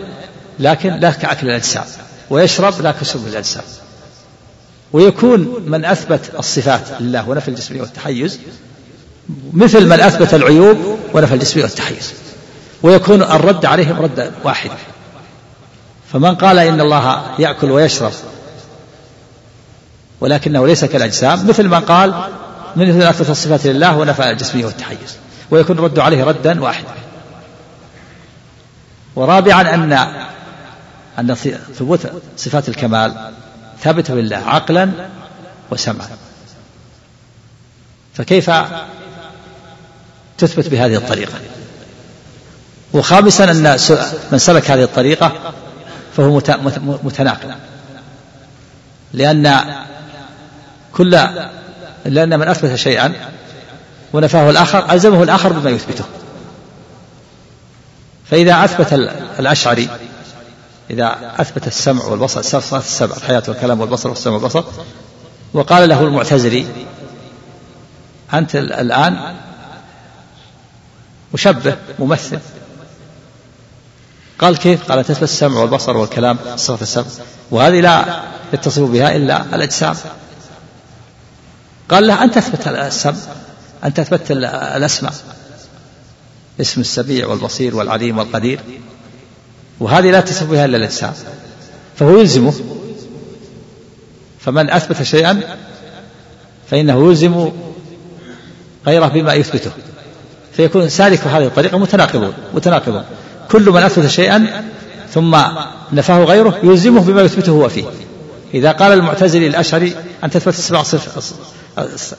لكن 0.59 0.93
لا 0.93 1.11
كأكل 1.11 1.47
الأجسام. 1.47 1.85
ويشرب 2.29 2.81
لا 2.81 2.91
كشرب 2.91 3.27
الأجسام. 3.27 3.63
ويكون 4.93 5.63
من 5.67 5.85
أثبت 5.85 6.31
الصفات 6.39 6.81
لله 6.99 7.29
ونفى 7.29 7.47
الجسمية 7.47 7.81
والتحيز 7.81 8.39
مثل 9.53 9.85
من 9.85 9.99
أثبت 9.99 10.33
العيوب 10.33 10.99
ونفى 11.13 11.33
الجسمية 11.33 11.63
والتحيز. 11.63 12.13
ويكون 12.83 13.21
الرد 13.21 13.65
عليهم 13.65 14.01
ردا 14.01 14.31
واحدا 14.43 14.77
فمن 16.13 16.35
قال 16.35 16.59
إن 16.59 16.81
الله 16.81 17.25
يأكل 17.39 17.71
ويشرب 17.71 18.11
ولكنه 20.21 20.67
ليس 20.67 20.85
كالأجسام 20.85 21.47
مثل 21.47 21.67
من 21.67 21.79
قال 21.79 22.13
من 22.75 22.89
مثل 22.89 23.07
أثبت 23.07 23.29
الصفات 23.29 23.67
لله 23.67 23.97
ونفى 23.97 24.29
الجسمية 24.29 24.65
والتحيز. 24.65 25.17
ويكون 25.51 25.77
الرد 25.79 25.99
عليه 25.99 26.23
ردا 26.23 26.61
واحدا 26.61 26.93
ورابعا 29.15 29.61
أن 29.61 29.93
أن 31.19 31.35
ثبوت 31.79 32.11
صفات 32.37 32.69
الكمال. 32.69 33.31
ثابتة 33.83 34.15
بالله 34.15 34.37
عقلا 34.37 34.91
وسمعا. 35.71 36.07
فكيف 38.13 38.51
تثبت 40.37 40.67
بهذه 40.67 40.95
الطريقة؟ 40.95 41.39
وخامسا 42.93 43.43
أن 43.43 43.77
من 44.31 44.37
سلك 44.37 44.71
هذه 44.71 44.83
الطريقة 44.83 45.53
فهو 46.17 46.41
متناقض. 47.03 47.51
لأن 49.13 49.75
كل 50.93 51.19
لأن 52.05 52.39
من 52.39 52.47
أثبت 52.47 52.75
شيئا 52.75 53.13
ونفاه 54.13 54.49
الآخر 54.49 54.91
ألزمه 54.91 55.23
الآخر 55.23 55.53
بما 55.53 55.69
يثبته. 55.69 56.05
فإذا 58.31 58.63
أثبت 58.63 58.93
الأشعري 59.39 59.89
إذا 60.89 61.35
أثبت 61.37 61.67
السمع 61.67 62.05
والبصر 62.05 62.41
صفات 62.41 62.83
السبع 62.83 63.15
الحياة 63.15 63.43
والكلام 63.47 63.81
والبصر 63.81 64.09
والسمع 64.09 64.33
والبصر. 64.33 64.63
وقال 65.53 65.89
له 65.89 66.01
المعتزلي 66.01 66.65
أنت 68.33 68.55
الآن 68.55 69.35
مشبه 71.33 71.77
ممثل. 71.99 72.39
قال 74.39 74.57
كيف؟ 74.57 74.91
قال 74.91 75.05
تثبت 75.05 75.23
السمع 75.23 75.59
والبصر 75.61 75.97
والكلام 75.97 76.37
صفات 76.55 76.81
السبع 76.81 77.07
وهذه 77.51 77.81
لا 77.81 78.23
يتصف 78.53 78.81
بها 78.81 79.15
إلا 79.15 79.55
الأجسام. 79.55 79.95
قال 81.89 82.07
له 82.07 82.23
أنت 82.23 82.35
تثبت 82.35 82.67
السمع 82.67 83.15
أنت 83.83 83.99
أثبت 83.99 84.31
الأسماء. 84.31 85.13
اسم 86.61 86.81
السميع 86.81 87.27
والبصير 87.27 87.75
والعليم 87.75 88.17
والقدير. 88.17 88.59
وهذه 89.79 90.11
لا 90.11 90.21
تصف 90.21 90.51
بها 90.51 90.65
إلا 90.65 90.77
الإنسان. 90.77 91.13
فهو 91.95 92.19
يلزمه 92.19 92.53
فمن 94.39 94.69
أثبت 94.69 95.03
شيئا 95.03 95.41
فإنه 96.71 97.09
يلزم 97.09 97.51
غيره 98.87 99.07
بما 99.07 99.33
يثبته. 99.33 99.71
فيكون 100.53 100.89
سالك 100.89 101.27
هذه 101.27 101.45
الطريقة 101.45 101.77
متناقضون 101.77 102.33
متناقضون. 102.53 103.03
كل 103.51 103.69
من 103.69 103.83
أثبت 103.83 104.07
شيئا 104.07 104.65
ثم 105.13 105.37
نفاه 105.93 106.23
غيره 106.23 106.59
يلزمه 106.63 107.01
بما 107.01 107.21
يثبته 107.21 107.51
هو 107.51 107.69
فيه. 107.69 107.85
إذا 108.53 108.71
قال 108.71 108.91
المعتزلي 108.91 109.47
الأشعري 109.47 109.95
أن 110.23 110.29
تثبت 110.29 110.53
السبع 110.53 110.81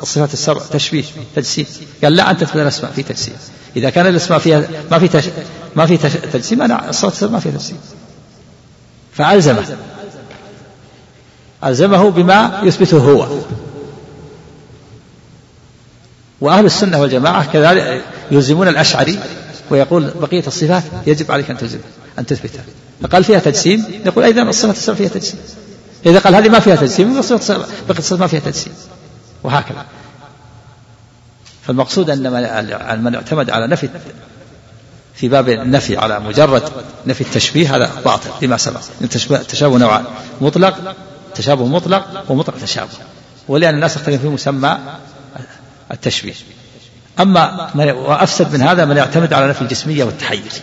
الصفات 0.02 0.32
السبع 0.32 0.60
تشبيه 0.70 1.04
تجسيم. 1.36 1.66
قال 2.04 2.16
لا 2.16 2.30
أنت 2.30 2.40
تثبت 2.40 2.56
الأسماء 2.56 2.92
في 2.92 3.02
تجسيم. 3.02 3.34
إذا 3.76 3.90
كان 3.90 4.06
الأسماء 4.06 4.38
فيها 4.38 4.68
ما 4.90 4.98
في. 4.98 5.30
ما 5.76 5.86
في. 5.86 5.96
تجسيم؟ 6.32 6.62
أنا 6.62 6.90
الصفات 6.90 7.30
ما 7.30 7.40
فيها 7.40 7.52
تجسيم. 7.52 7.78
فألزمه. 9.12 9.76
ألزمه 11.64 12.10
بما 12.10 12.60
يثبته 12.62 12.98
هو. 12.98 13.38
وأهل 16.40 16.66
السنة 16.66 17.00
والجماعة 17.00 17.52
كذلك 17.52 18.04
يلزمون 18.30 18.68
الأشعري 18.68 19.18
ويقول 19.70 20.10
بقية 20.20 20.46
الصفات 20.46 20.82
يجب 21.06 21.32
عليك 21.32 21.50
أن 21.50 21.58
تلزم 21.58 21.78
أن 22.18 22.26
تثبتها 22.26 22.64
فقال 23.02 23.24
فيها 23.24 23.38
تجسيم؟ 23.38 23.84
يقول 24.06 24.24
أيضا 24.24 24.42
الصفات 24.42 24.76
السبع 24.76 24.94
فيها 24.96 25.08
تجسيم. 25.08 25.40
إذا 26.06 26.18
قال 26.18 26.34
هذه 26.34 26.48
ما 26.48 26.60
فيها 26.60 26.76
تجسيم 26.76 27.14
بقية 27.88 27.98
الصفات 27.98 28.20
ما 28.20 28.26
فيها 28.26 28.40
تجسيم. 28.40 28.72
وهكذا. 29.42 29.84
فالمقصود 31.62 32.10
أن 32.10 33.02
من 33.02 33.14
اعتمد 33.14 33.50
على 33.50 33.66
نفي 33.66 33.88
في 35.20 35.28
باب 35.28 35.48
النفي 35.48 35.96
على 35.96 36.20
مجرد 36.20 36.62
نفي 37.06 37.20
التشبيه 37.20 37.76
هذا 37.76 37.90
باطل 38.04 38.30
لما 38.42 38.56
سبق. 38.56 38.80
التشابه 39.30 39.78
نوعان 39.78 40.04
مطلق 40.40 40.96
تشابه 41.34 41.66
مطلق 41.66 42.24
ومطلق 42.28 42.58
تشابه. 42.62 42.92
ولأن 43.48 43.74
الناس 43.74 43.96
يختلفون 43.96 44.18
في 44.18 44.28
مسمى 44.28 44.78
التشبيه. 45.92 46.34
أما 47.20 47.70
وأفسد 47.92 48.52
من 48.52 48.62
هذا 48.62 48.84
من 48.84 48.96
يعتمد 48.96 49.32
على 49.32 49.48
نفي 49.48 49.62
الجسمية 49.62 50.04
والتحيز. 50.04 50.62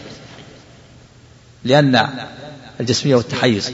لأن 1.64 2.10
الجسمية 2.80 3.16
والتحيز 3.16 3.74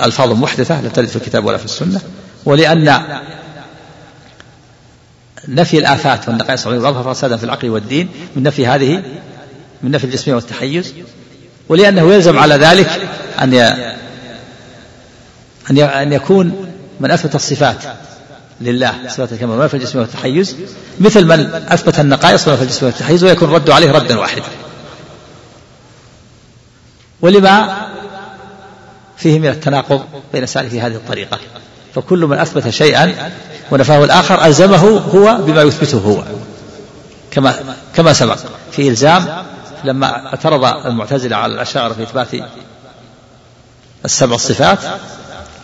ألفاظ 0.00 0.32
محدثة 0.32 0.80
لا 0.80 0.88
ترد 0.88 1.08
في 1.08 1.16
الكتاب 1.16 1.44
ولا 1.44 1.56
في 1.56 1.64
السنة. 1.64 2.00
ولأن 2.44 3.04
نفي 5.48 5.78
الآفات 5.78 6.28
والنقائص 6.28 6.66
والأظهر 6.66 7.14
فسادا 7.14 7.36
في 7.36 7.44
العقل 7.44 7.70
والدين 7.70 8.08
من 8.36 8.42
نفي 8.42 8.66
هذه 8.66 9.02
من 9.82 9.90
نفي 9.90 10.04
الجسمية 10.04 10.34
والتحيز. 10.34 10.94
ولأنه 11.68 12.14
يلزم 12.14 12.38
على 12.38 12.54
ذلك 12.54 13.08
أن 13.40 13.54
أن 15.70 15.78
أن 15.78 16.12
يكون 16.12 16.66
من 17.00 17.10
أثبت 17.10 17.34
الصفات 17.34 17.76
لله 18.60 18.94
صفات 19.08 19.32
الكمال. 19.32 19.60
ونفى 19.60 19.74
الجسم 19.74 19.98
والتحيز. 19.98 20.56
مثل 21.00 21.24
من 21.24 21.40
أثبت 21.68 22.00
النقائص 22.00 22.48
ونفى 22.48 22.62
الجسم 22.62 22.86
والتحيز 22.86 23.24
ويكون 23.24 23.48
الرد 23.48 23.70
عليه 23.70 23.90
ردا 23.92 24.18
واحدا. 24.18 24.48
ولما 27.20 27.86
فيه 29.16 29.38
من 29.38 29.48
التناقض 29.48 30.04
بين 30.32 30.46
سالك 30.46 30.74
هذه 30.74 30.94
الطريقة. 30.94 31.38
فكل 31.94 32.26
من 32.26 32.38
أثبت 32.38 32.68
شيئا 32.68 33.32
ونفاه 33.70 34.04
الآخر 34.04 34.44
ألزمه 34.44 34.76
هو 35.14 35.42
بما 35.42 35.62
يثبته 35.62 35.98
هو. 35.98 36.22
كما 37.30 37.54
كما 37.94 38.12
سبق 38.12 38.38
في 38.72 38.88
إلزام 38.88 39.44
لما 39.84 40.26
اعترض 40.26 40.64
المعتزلة 40.86 41.36
على 41.36 41.54
الأشاعرة 41.54 41.92
في 41.92 42.02
إثبات 42.02 42.28
السبع 44.04 44.34
الصفات 44.34 44.78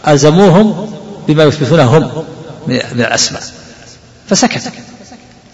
ألزموهم 0.09 0.93
بما 1.29 1.45
يثبتونه 1.45 1.99
هم 1.99 2.25
من 2.67 3.01
الأسماء. 3.01 3.43
فسكت. 4.29 4.73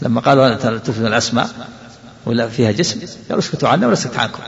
لما 0.03 0.21
قالوا 0.21 0.53
أنت 0.53 0.67
تثبت 0.67 1.07
الأسماء 1.07 1.49
ولا 2.27 2.49
فيها 2.49 2.71
جسم 2.71 3.01
قالوا 3.29 3.43
اسكتوا 3.43 3.69
عنا 3.69 3.87
ولا 3.87 3.95
اسكت 3.95 4.17
عنكم. 4.17 4.43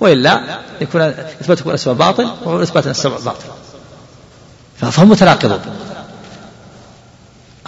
وإلا 0.00 0.58
يكون 0.80 1.00
إثباتكم 1.00 1.70
الأسماء 1.70 1.96
باطل 1.96 2.30
وإثبات 2.44 2.86
السبع 2.86 3.18
باطل. 3.18 3.44
فهم 4.80 5.08
متناقضون 5.08 5.60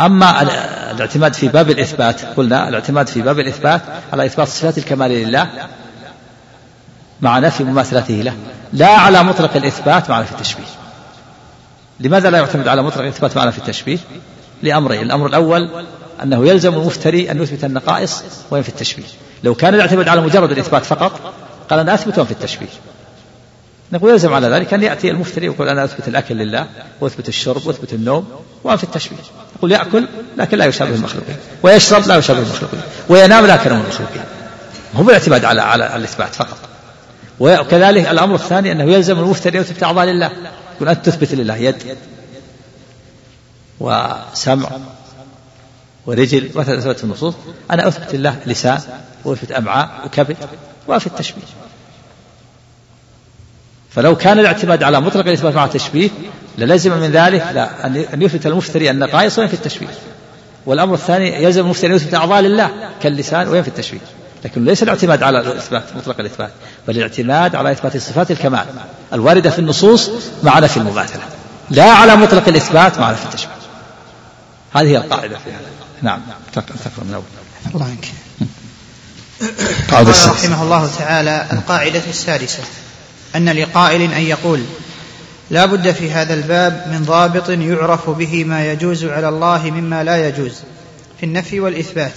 أما 0.00 0.42
الاعتماد 0.90 1.34
في 1.34 1.48
باب 1.48 1.70
الإثبات 1.70 2.24
قلنا 2.36 2.68
الاعتماد 2.68 3.06
في 3.06 3.22
باب 3.22 3.38
الإثبات 3.38 3.80
على 4.12 4.26
إثبات 4.26 4.48
صفات 4.48 4.78
الكمال 4.78 5.10
لله 5.10 5.48
مع 7.20 7.38
نفي 7.38 7.64
مماثلته 7.64 8.14
له 8.14 8.34
لا 8.72 8.88
على 8.88 9.22
مطلق 9.22 9.56
الإثبات 9.56 10.10
مع 10.10 10.20
نفي 10.20 10.32
التشبيه. 10.32 10.64
لماذا 12.00 12.30
لا 12.30 12.38
يعتمد 12.38 12.68
على 12.68 12.82
مطلق 12.82 13.02
الإثبات 13.02 13.36
مع 13.36 13.44
نفي 13.44 13.58
التشبيه؟ 13.58 13.98
لأمرين 14.62 15.02
الأمر 15.02 15.26
الأول 15.26 15.70
أنه 16.22 16.46
يلزم 16.46 16.74
المفتري 16.74 17.30
أن 17.30 17.42
يثبت 17.42 17.64
النقائص 17.64 18.22
وينفي 18.50 18.68
التشبيه. 18.68 19.04
لو 19.44 19.54
كان 19.54 19.74
يعتمد 19.74 20.08
على 20.08 20.20
مجرد 20.20 20.50
الإثبات 20.50 20.84
فقط 20.84 21.20
قال 21.70 21.78
أنا 21.78 21.94
أثبت 21.94 22.18
وأنفي 22.18 22.32
التشبيه. 22.32 22.68
نقول 23.92 24.10
يلزم 24.10 24.32
على 24.32 24.48
ذلك 24.48 24.74
أن 24.74 24.82
يأتي 24.82 25.10
المفتري 25.10 25.48
ويقول 25.48 25.68
أنا 25.68 25.84
أثبت 25.84 26.08
الأكل 26.08 26.34
لله 26.34 26.66
وأثبت 27.00 27.28
الشرب 27.28 27.66
وأثبت 27.66 27.92
النوم 27.92 28.28
وأنفي 28.64 28.84
التشبيه. 28.84 29.16
يقول 29.56 29.72
يأكل 29.72 30.08
لكن 30.36 30.58
لا 30.58 30.64
يشابه 30.64 30.94
المخلوقين. 30.94 31.36
ويشرب 31.62 32.06
لا 32.06 32.16
يشابه 32.16 32.40
المخلوقين. 32.40 32.80
وينام 33.08 33.46
لكن 33.46 33.72
من 33.72 33.80
المخلوقين. 33.80 34.22
هو 34.94 35.08
الاعتماد 35.08 35.44
على 35.44 35.62
على 35.62 35.96
الإثبات 35.96 36.34
فقط. 36.34 36.58
وكذلك 37.40 38.08
الأمر 38.08 38.34
الثاني 38.34 38.72
أنه 38.72 38.84
يلزم 38.84 39.18
المفتري 39.18 39.58
أن 39.58 39.62
يثبت 39.62 39.82
أعضاء 39.82 40.04
لله. 40.04 40.30
يقول 40.76 40.88
أنت 40.88 41.06
تثبت 41.06 41.34
لله 41.34 41.56
يد 41.56 41.96
وسمع 43.80 44.70
ورجل. 46.06 46.50
مثلا 46.54 46.78
أثبت 46.78 47.04
النصوص. 47.04 47.34
أنا 47.70 47.88
أثبت 47.88 48.14
لله 48.14 48.36
لسان 48.46 48.80
وأثبت 49.24 49.52
أمعاء 49.52 49.90
وكبد 50.06 50.36
وفي 50.88 51.06
التشبيه. 51.06 51.42
فلو 53.94 54.16
كان 54.16 54.38
الاعتماد 54.38 54.82
على 54.82 55.00
مطلق 55.00 55.26
الإثبات 55.26 55.54
مع 55.54 55.64
التشبيه 55.64 56.10
للزم 56.58 56.92
من 56.98 57.10
ذلك 57.10 57.46
لا 57.54 57.86
أن 57.86 58.22
يثبت 58.22 58.46
المفتري 58.46 58.90
النقائص 58.90 59.38
وينفي 59.38 59.54
التشبيه. 59.54 59.86
والأمر 60.66 60.94
الثاني 60.94 61.42
يلزم 61.42 61.64
المفتري 61.64 61.90
أن 61.90 61.96
يثبت 61.96 62.14
أعضاء 62.14 62.40
لله 62.40 62.70
كاللسان 63.02 63.48
وينفي 63.48 63.68
التشبيه. 63.68 64.00
لكن 64.44 64.64
ليس 64.64 64.82
الاعتماد 64.82 65.22
على 65.22 65.40
الإثبات 65.40 65.82
مطلق 65.96 66.20
الإثبات 66.20 66.50
بل 66.88 66.96
الاعتماد 66.96 67.54
على 67.54 67.72
إثبات 67.72 67.96
صفات 67.96 68.30
الكمال 68.30 68.64
الواردة 69.12 69.50
في 69.50 69.58
النصوص 69.58 70.10
مع 70.42 70.58
نفي 70.58 70.76
المماثلة 70.76 71.22
لا 71.70 71.90
على 71.90 72.16
مطلق 72.16 72.48
الإثبات 72.48 72.98
مع 72.98 73.10
نفي 73.10 73.24
التشبيه. 73.24 73.52
هذه 74.74 74.86
هي 74.86 74.96
القاعدة 74.96 75.36
في 75.44 75.50
هذا. 75.50 75.60
نعم 76.02 76.20
تقرأ 76.52 77.04
من 77.04 77.14
أول. 77.14 77.22
الله 77.74 77.86
عنك. 77.86 78.08
قال 79.90 80.08
رحمه 80.08 80.62
الله 80.62 80.90
تعالى 80.98 81.46
القاعدة 81.52 82.02
السادسة. 82.10 82.62
أن 83.36 83.48
لقائل 83.48 84.12
أن 84.12 84.22
يقول 84.22 84.60
لا 85.50 85.66
بد 85.66 85.90
في 85.90 86.10
هذا 86.10 86.34
الباب 86.34 86.84
من 86.92 87.04
ضابط 87.04 87.50
يعرف 87.50 88.10
به 88.10 88.44
ما 88.44 88.72
يجوز 88.72 89.04
على 89.04 89.28
الله 89.28 89.70
مما 89.70 90.04
لا 90.04 90.28
يجوز 90.28 90.52
في 91.18 91.26
النفي 91.26 91.60
والإثبات. 91.60 92.12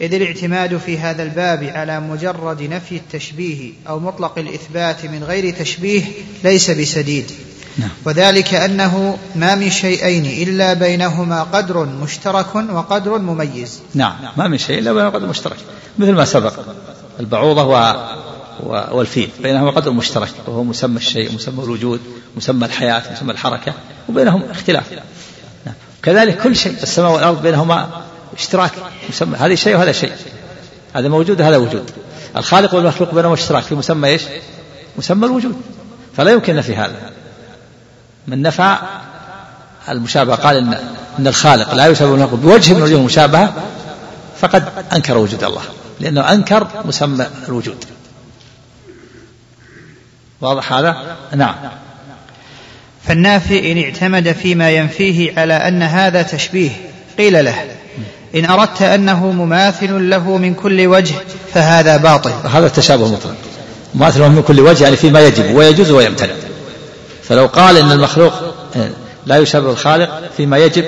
إذ 0.00 0.14
الاعتماد 0.14 0.76
في 0.76 0.98
هذا 0.98 1.22
الباب 1.22 1.64
على 1.64 2.00
مجرد 2.00 2.62
نفي 2.62 2.96
التشبيه 2.96 3.72
أو 3.88 4.00
مطلق 4.00 4.38
الإثبات 4.38 5.04
من 5.04 5.24
غير 5.24 5.54
تشبيه 5.54 6.04
ليس 6.44 6.70
بسديد. 6.70 7.30
نعم. 7.78 7.90
وذلك 8.04 8.54
أنه 8.54 9.18
ما 9.36 9.54
من 9.54 9.70
شيئين 9.70 10.48
إلا 10.48 10.74
بينهما 10.74 11.42
قدر 11.42 11.84
مشترك 11.84 12.54
وقدر 12.54 13.18
مميز. 13.18 13.80
نعم. 13.94 14.14
ما 14.36 14.48
من 14.48 14.58
شيء 14.58 14.78
إلا 14.78 14.92
بينهما 14.92 15.10
قدر 15.10 15.26
مشترك. 15.26 15.56
مثل 15.98 16.12
ما 16.12 16.24
سبق 16.24 16.52
البعوضة 17.20 17.64
و... 17.64 17.94
والفيل 18.66 19.30
بينهما 19.40 19.70
قدر 19.70 19.90
مشترك 19.90 20.30
وهو 20.46 20.64
مسمى 20.64 20.96
الشيء 20.96 21.34
مسمى 21.34 21.64
الوجود 21.64 22.00
مسمى 22.36 22.66
الحياة 22.66 23.02
مسمى 23.12 23.32
الحركة 23.32 23.72
وبينهم 24.08 24.42
اختلاف. 24.50 24.84
نعم. 25.66 25.74
كذلك 26.02 26.42
كل 26.42 26.56
شيء 26.56 26.72
السماء 26.82 27.12
والأرض 27.12 27.42
بينهما 27.42 27.88
اشتراك 28.38 28.72
مسمى 29.10 29.36
هذا 29.36 29.54
شيء 29.54 29.76
وهذا 29.76 29.92
شيء. 29.92 30.12
هذا 30.94 31.08
موجود 31.08 31.40
وهذا 31.40 31.56
وجود. 31.56 31.90
الخالق 32.36 32.74
والمخلوق 32.74 33.14
بينهما 33.14 33.34
اشتراك 33.34 33.62
في 33.62 33.74
مسمى 33.74 34.08
إيش؟ 34.08 34.22
مسمى 34.98 35.26
الوجود. 35.26 35.56
فلا 36.16 36.30
يمكن 36.30 36.56
نفي 36.56 36.76
هذا. 36.76 37.10
من 38.26 38.42
نفى 38.42 38.76
المشابهة 39.88 40.36
قال 40.36 40.56
إن 40.56 40.78
إن 41.18 41.26
الخالق 41.26 41.74
لا 41.74 41.86
يشابه 41.86 42.14
المخلوق. 42.14 42.40
بوجه 42.40 42.74
من 42.74 42.82
وجوه 42.82 42.98
المشابهة 43.00 43.54
فقد 44.40 44.68
أنكر 44.92 45.18
وجود 45.18 45.44
الله 45.44 45.62
لأنه 46.00 46.32
أنكر 46.32 46.66
مسمى 46.84 47.26
الوجود. 47.48 47.84
واضح 50.40 50.72
هذا؟ 50.72 51.16
نعم. 51.34 51.54
فالنافي 53.04 53.72
إن 53.72 53.82
اعتمد 53.82 54.32
فيما 54.32 54.70
ينفيه 54.70 55.40
على 55.40 55.54
أن 55.54 55.82
هذا 55.82 56.22
تشبيه 56.22 56.70
قيل 57.18 57.44
له 57.44 57.64
إن 58.34 58.44
أردت 58.44 58.82
أنه 58.82 59.32
مماثل 59.32 60.10
له 60.10 60.36
من 60.36 60.54
كل 60.54 60.86
وجه 60.86 61.14
فهذا 61.54 61.96
باطل. 61.96 62.30
هذا 62.48 62.66
التشابه 62.66 63.08
مطلق. 63.08 63.34
مماثل 63.94 64.28
من 64.28 64.42
كل 64.42 64.60
وجه 64.60 64.84
يعني 64.84 64.96
فيما 64.96 65.20
يجب 65.20 65.54
ويجوز 65.54 65.90
ويمتنع. 65.90 66.34
فلو 67.22 67.46
قال 67.46 67.76
إن 67.76 67.92
المخلوق 67.92 68.32
لا 69.26 69.36
يشابه 69.36 69.70
الخالق 69.70 70.20
فيما 70.36 70.58
يجب 70.58 70.84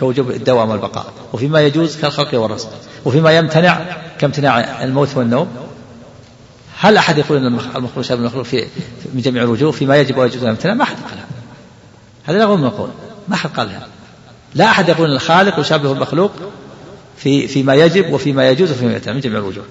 كوجوب 0.00 0.30
الدوام 0.30 0.70
والبقاء 0.70 1.06
وفيما 1.32 1.60
يجوز 1.60 1.96
كالخلق 1.96 2.34
والرزق 2.34 2.70
وفيما 3.04 3.36
يمتنع 3.36 3.80
كامتناع 4.20 4.84
الموت 4.84 5.16
والنوم 5.16 5.48
هل 6.80 6.96
أحد 6.96 7.18
يقول 7.18 7.38
أن 7.38 7.46
المخلوق 7.46 7.90
يشابه 7.96 8.20
المخلوق 8.20 8.44
في 8.44 8.66
من 9.14 9.20
جميع 9.20 9.42
الوجوه 9.42 9.72
فيما 9.72 9.96
يجب 9.96 10.18
ويجوز 10.18 10.44
ويمتنع 10.44 10.74
ما 10.74 10.82
أحد 10.82 10.96
قال 10.96 11.18
هذا. 12.28 12.38
لا 12.38 12.56
من 12.56 12.64
القول 12.64 12.90
ما 13.28 13.34
أحد 13.34 13.50
قال 13.50 13.68
هذا. 13.68 13.88
لا 14.54 14.64
أحد 14.64 14.88
يقول 14.88 15.10
أن 15.10 15.16
الخالق 15.16 15.60
يشابه 15.60 15.92
المخلوق 15.92 16.32
في 17.16 17.48
فيما 17.48 17.74
يجب 17.74 18.12
وفيما 18.12 18.48
يجوز 18.48 18.70
وفيما 18.70 18.92
يمتنع 18.92 19.12
من 19.12 19.20
جميع 19.20 19.38
الوجوه. 19.38 19.64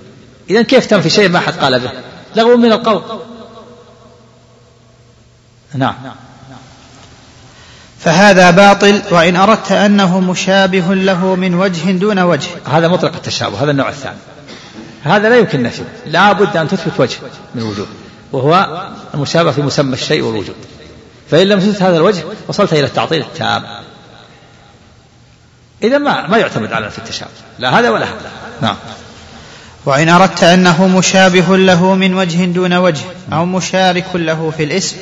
إذا 0.49 0.61
كيف 0.61 0.85
تنفي 0.85 1.09
شيء 1.09 1.29
ما 1.29 1.39
أحد 1.39 1.53
قال 1.53 1.79
به؟ 1.79 1.91
لغو 2.35 2.57
من 2.57 2.71
القول. 2.71 3.01
نعم. 5.75 5.95
فهذا 7.99 8.51
باطل 8.51 9.01
وإن 9.11 9.35
أردت 9.35 9.71
أنه 9.71 10.19
مشابه 10.19 10.95
له 10.95 11.35
من 11.35 11.55
وجه 11.55 11.91
دون 11.91 12.19
وجه. 12.19 12.49
هذا 12.65 12.87
مطلق 12.87 13.15
التشابه 13.15 13.63
هذا 13.63 13.71
النوع 13.71 13.89
الثاني. 13.89 14.17
هذا 15.03 15.29
لا 15.29 15.37
يمكن 15.37 15.63
نفيه 15.63 15.83
لا 16.05 16.31
بد 16.31 16.57
أن 16.57 16.67
تثبت 16.67 16.99
وجه 16.99 17.17
من 17.55 17.61
الوجود 17.61 17.87
وهو 18.31 18.87
المشابه 19.13 19.51
في 19.51 19.61
مسمى 19.61 19.93
الشيء 19.93 20.21
والوجود. 20.21 20.55
فإن 21.31 21.47
لم 21.47 21.59
تثبت 21.59 21.81
هذا 21.81 21.97
الوجه 21.97 22.23
وصلت 22.47 22.73
إلى 22.73 22.85
التعطيل 22.85 23.21
التام. 23.21 23.63
إذا 25.83 25.97
ما 25.97 26.27
ما 26.27 26.37
يعتمد 26.37 26.73
على 26.73 26.89
في 26.89 26.97
التشابه 26.97 27.31
لا 27.59 27.79
هذا 27.79 27.89
ولا 27.89 28.05
هذا. 28.05 28.31
نعم. 28.61 28.75
وإن 29.85 30.09
أردت 30.09 30.43
أنه 30.43 30.87
مشابه 30.87 31.57
له 31.57 31.95
من 31.95 32.13
وجه 32.13 32.45
دون 32.45 32.73
وجه 32.73 33.03
أو 33.33 33.45
مشارك 33.45 34.05
له 34.15 34.53
في 34.57 34.63
الاسم 34.63 34.97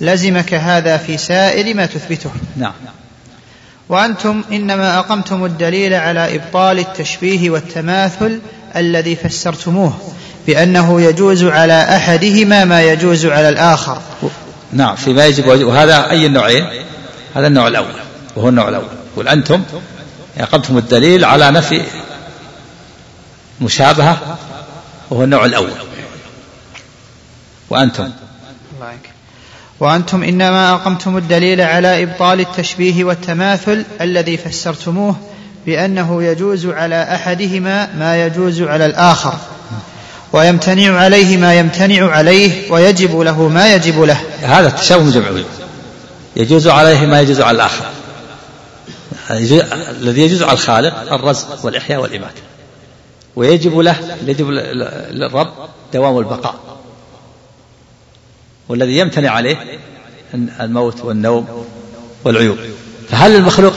لزمك 0.00 0.54
هذا 0.54 0.96
في 0.96 1.18
سائر 1.18 1.74
ما 1.74 1.86
تثبته. 1.86 2.30
نعم. 2.56 2.72
وأنتم 3.88 4.44
إنما 4.52 4.98
أقمتم 4.98 5.44
الدليل 5.44 5.94
على 5.94 6.36
إبطال 6.36 6.78
التشبيه 6.78 7.50
والتماثل 7.50 8.40
الذي 8.76 9.16
فسرتموه 9.16 9.98
بأنه 10.46 11.00
يجوز 11.00 11.44
على 11.44 11.96
أحدهما 11.96 12.64
ما 12.64 12.82
يجوز 12.82 13.26
على 13.26 13.48
الآخر. 13.48 14.02
نعم 14.72 14.96
فيما 14.96 15.26
يجب 15.26 15.46
وهذا 15.46 16.10
أي 16.10 16.26
النوعين؟ 16.26 16.66
هذا 17.34 17.46
النوع 17.46 17.68
الأول 17.68 17.94
وهو 18.36 18.48
النوع 18.48 18.68
الأول. 18.68 18.88
قل 19.16 19.28
أنتم 19.28 19.62
أقمتم 20.38 20.78
الدليل 20.78 21.24
على 21.24 21.50
نفي 21.50 21.82
مشابهة 23.60 24.38
وهو 25.10 25.24
النوع 25.24 25.44
الأول. 25.44 25.70
وأنتم؟ 27.70 28.10
وأنتم 29.80 30.22
إنما 30.22 30.74
أقمتم 30.74 31.16
الدليل 31.16 31.60
على 31.60 32.02
إبطال 32.02 32.40
التشبيه 32.40 33.04
والتماثل 33.04 33.84
الذي 34.00 34.36
فسرتموه 34.36 35.16
بأنه 35.66 36.24
يجوز 36.24 36.66
على 36.66 37.02
أحدهما 37.02 37.94
ما 37.94 38.26
يجوز 38.26 38.62
على 38.62 38.86
الآخر 38.86 39.34
ويمتنع 40.32 40.98
عليه 40.98 41.36
ما 41.36 41.54
يمتنع 41.54 42.10
عليه 42.10 42.72
ويجب 42.72 43.20
له 43.20 43.48
ما 43.48 43.74
يجب 43.74 44.00
له. 44.02 44.20
هذا 44.40 44.68
التشابه 44.68 45.10
جمع 45.10 45.26
يجوز 46.36 46.68
عليه 46.68 47.06
ما 47.06 47.20
يجوز 47.20 47.40
على 47.40 47.54
الآخر. 47.56 47.84
الذي 50.00 50.22
يجوز 50.22 50.42
على 50.42 50.52
الخالق 50.52 51.12
الرزق 51.12 51.64
والإحياء 51.64 52.00
والإماتة. 52.00 52.42
ويجب 53.36 53.78
له 53.78 53.96
يجب 54.26 54.50
للرب 55.10 55.52
دوام 55.94 56.18
البقاء. 56.18 56.54
والذي 58.68 58.98
يمتنع 58.98 59.30
عليه 59.30 59.56
الموت 60.60 61.00
والنوم 61.00 61.66
والعيوب. 62.24 62.58
فهل 63.10 63.36
المخلوق 63.36 63.74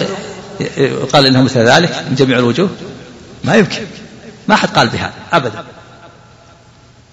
يقال 0.78 1.26
انه 1.26 1.43
مثل 1.43 1.60
ذلك 1.60 2.05
من 2.10 2.16
جميع 2.16 2.39
الوجوه؟ 2.39 2.70
ما 3.43 3.55
يمكن. 3.55 3.86
ما 4.47 4.55
حد 4.55 4.70
قال 4.70 4.88
بهذا 4.88 5.14
أبدا. 5.34 5.64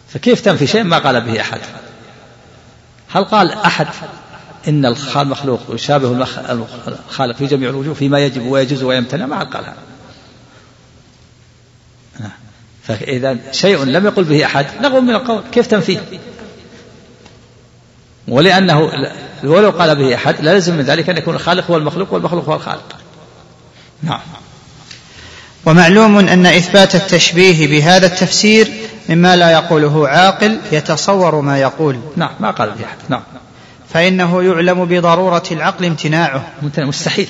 فكيف 0.08 0.40
تنفي 0.40 0.66
شيء 0.66 0.82
ما 0.82 0.98
قال 0.98 1.20
به 1.20 1.40
أحد؟ 1.40 1.60
هل 3.08 3.24
قال 3.24 3.52
أحد 3.52 3.86
إن 4.68 4.94
المخلوق 5.16 5.60
يشابه 5.68 6.26
الخالق 6.88 7.36
في 7.36 7.46
جميع 7.46 7.70
الوجوه 7.70 7.94
فيما 7.94 8.18
يجب 8.18 8.46
ويجوز 8.46 8.82
ويمتنع؟ 8.82 9.26
ما 9.26 9.38
حد 9.38 9.46
قال 9.46 9.64
هذا. 9.64 9.76
فإذا 12.82 13.36
شيء 13.52 13.84
لم 13.84 14.06
يقل 14.06 14.24
به 14.24 14.44
أحد 14.44 14.66
لغو 14.80 15.00
من 15.00 15.10
القول 15.10 15.42
كيف 15.52 15.66
تنفيه 15.66 16.00
ولأنه 18.28 18.90
ولو 19.44 19.70
قال 19.70 19.96
به 19.96 20.14
أحد 20.14 20.40
لا 20.40 20.52
يلزم 20.52 20.74
من 20.76 20.82
ذلك 20.82 21.10
أن 21.10 21.16
يكون 21.16 21.34
الخالق 21.34 21.70
هو 21.70 21.76
المخلوق 21.76 22.12
والمخلوق 22.12 22.44
هو 22.44 22.54
الخالق. 22.54 22.96
نعم. 24.02 24.20
ومعلوم 25.66 26.18
أن 26.18 26.46
إثبات 26.46 26.94
التشبيه 26.94 27.66
بهذا 27.66 28.06
التفسير 28.06 28.72
مما 29.08 29.36
لا 29.36 29.50
يقوله 29.50 30.08
عاقل 30.08 30.60
يتصور 30.72 31.40
ما 31.40 31.58
يقول. 31.58 32.00
نعم 32.16 32.30
ما 32.40 32.50
قال 32.50 32.70
به 32.70 32.84
أحد. 32.84 32.96
نعم. 33.08 33.22
فإنه 33.92 34.42
يعلم 34.42 34.84
بضرورة 34.84 35.44
العقل 35.50 35.84
امتناعه. 35.84 36.52
مستحيل. 36.78 37.28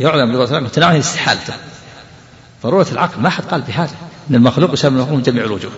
يعلم 0.00 0.32
بضرورة 0.32 0.48
العقل 0.48 0.64
امتناعه 0.64 0.98
استحالته 0.98 1.54
ضرورة 2.62 2.86
العقل 2.92 3.20
ما 3.20 3.28
أحد 3.28 3.44
قال 3.44 3.60
بهذا 3.60 3.94
أن 4.30 4.34
المخلوق 4.34 4.72
يسمى 4.72 4.96
المخلوق 4.96 5.16
من 5.16 5.22
جميع 5.22 5.44
الوجوه. 5.44 5.72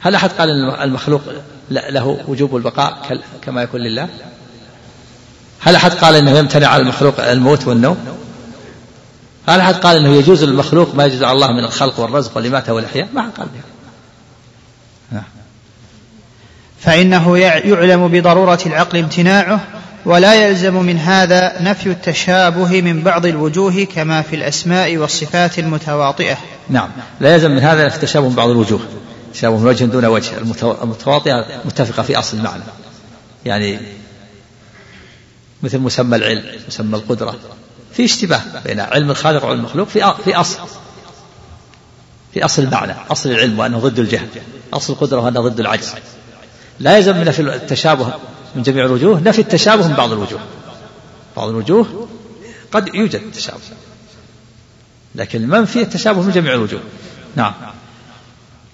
هل 0.00 0.14
أحد 0.14 0.30
قال 0.30 0.48
أن 0.50 0.82
المخلوق 0.82 1.22
له 1.70 2.18
وجوب 2.28 2.56
البقاء 2.56 3.20
كما 3.42 3.62
يكون 3.62 3.80
لله؟ 3.80 4.08
هل 5.60 5.74
أحد 5.74 5.90
قال 5.90 6.14
أنه 6.14 6.38
يمتنع 6.38 6.66
على 6.66 6.82
المخلوق 6.82 7.20
الموت 7.20 7.66
والنوم؟ 7.66 8.19
هل 9.50 9.60
أحد 9.60 9.74
قال 9.74 9.96
أنه 9.96 10.08
يجوز 10.08 10.44
للمخلوق 10.44 10.94
ما 10.94 11.04
يجوز 11.04 11.22
على 11.22 11.32
الله 11.32 11.52
من 11.52 11.64
الخلق 11.64 12.00
والرزق 12.00 12.36
والإماتة 12.36 12.72
والإحياء؟ 12.72 13.08
ما 13.14 13.20
أحد 13.20 13.30
قال 13.30 13.46
بها 13.46 13.62
نعم. 15.12 15.24
فإنه 16.80 17.38
يعلم 17.38 18.08
بضرورة 18.08 18.58
العقل 18.66 18.98
امتناعه 18.98 19.60
ولا 20.04 20.34
يلزم 20.34 20.74
من 20.74 20.98
هذا 20.98 21.62
نفي 21.62 21.90
التشابه 21.90 22.82
من 22.82 23.02
بعض 23.02 23.26
الوجوه 23.26 23.84
كما 23.84 24.22
في 24.22 24.36
الأسماء 24.36 24.96
والصفات 24.96 25.58
المتواطئة. 25.58 26.38
نعم. 26.68 26.88
لا 27.20 27.34
يلزم 27.34 27.50
من 27.50 27.58
هذا 27.58 27.86
نفي 27.86 27.96
التشابه 27.96 28.28
من 28.28 28.34
بعض 28.34 28.48
الوجوه. 28.48 28.80
تشابه 29.34 29.58
من 29.58 29.66
وجه 29.66 29.84
دون 29.84 30.04
وجه. 30.04 30.38
المتواطئة 30.82 31.44
متفقة 31.64 32.02
في 32.02 32.18
أصل 32.18 32.36
المعنى. 32.36 32.62
يعني 33.44 33.78
مثل 35.62 35.78
مسمى 35.78 36.16
العلم 36.16 36.44
مسمى 36.68 36.96
القدرة. 36.96 37.34
في 37.92 38.04
اشتباه 38.04 38.40
بين 38.64 38.80
علم 38.80 39.10
الخالق 39.10 39.44
وعلم 39.44 39.58
المخلوق 39.58 39.88
في 39.88 40.14
في 40.24 40.36
أصل. 40.36 40.58
في 42.34 42.44
أصل 42.44 42.62
المعنى 42.62 42.94
أصل 43.10 43.30
العلم 43.30 43.58
وأنه 43.58 43.78
ضد 43.78 43.98
الجهل 43.98 44.28
أصل 44.72 44.92
القدرة 44.92 45.20
وأنه 45.20 45.40
ضد 45.40 45.60
العجز. 45.60 45.92
لا 46.80 46.96
يلزم 46.96 47.16
من 47.16 47.24
نفي 47.24 47.42
التشابه 47.42 48.14
من 48.56 48.62
جميع 48.62 48.84
الوجوه 48.84 49.20
نفي 49.20 49.38
التشابه 49.38 49.88
من 49.88 49.94
بعض 49.94 50.12
الوجوه. 50.12 50.40
بعض 51.36 51.48
الوجوه 51.48 52.08
قد 52.72 52.94
يوجد 52.94 53.32
تشابه. 53.32 53.60
لكن 55.14 55.42
المنفي 55.42 55.82
التشابه 55.82 56.22
من 56.22 56.32
جميع 56.32 56.54
الوجوه؟ 56.54 56.80
نعم. 57.36 57.52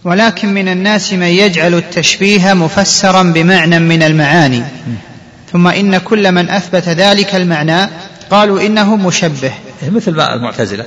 ولكن 0.05 0.55
من 0.55 0.69
الناس 0.69 1.13
من 1.13 1.27
يجعل 1.27 1.75
التشبيه 1.75 2.53
مفسرا 2.53 3.23
بمعنى 3.23 3.79
من 3.79 4.03
المعاني. 4.03 4.65
ثم 5.53 5.67
إن 5.69 5.99
كل 5.99 6.33
من 6.33 6.51
أثبت 6.51 6.89
ذلك 6.89 7.35
المعنى 7.35 7.91
قالوا 8.31 8.61
إنه 8.61 8.97
مشبه. 8.97 9.53
مثل 9.83 10.15
ما 10.15 10.35
المعتزلة. 10.35 10.85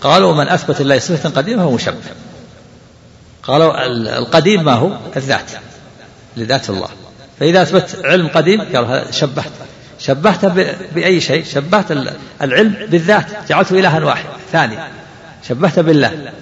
قالوا 0.00 0.34
من 0.34 0.48
أثبت 0.48 0.80
الله 0.80 0.98
صفة 0.98 1.28
قديمة 1.28 1.62
هو 1.62 1.70
مشبه. 1.70 1.94
قالوا 3.42 3.86
القديم 4.18 4.64
ما 4.64 4.72
هو؟ 4.72 4.96
الذات. 5.16 5.50
لذات 6.36 6.70
الله. 6.70 6.88
فإذا 7.40 7.62
أثبت 7.62 8.00
علم 8.04 8.28
قديم 8.28 8.62
قال 8.62 9.14
شبهت. 9.14 9.52
شبهت 9.98 10.44
بأي 10.94 11.20
شيء؟ 11.20 11.44
شبهت 11.44 11.90
العلم 12.42 12.76
بالذات. 12.90 13.26
جعلته 13.48 13.78
إلها 13.78 14.04
واحد 14.04 14.24
ثاني. 14.52 14.78
شبهت 15.48 15.78
بالله. 15.78 16.32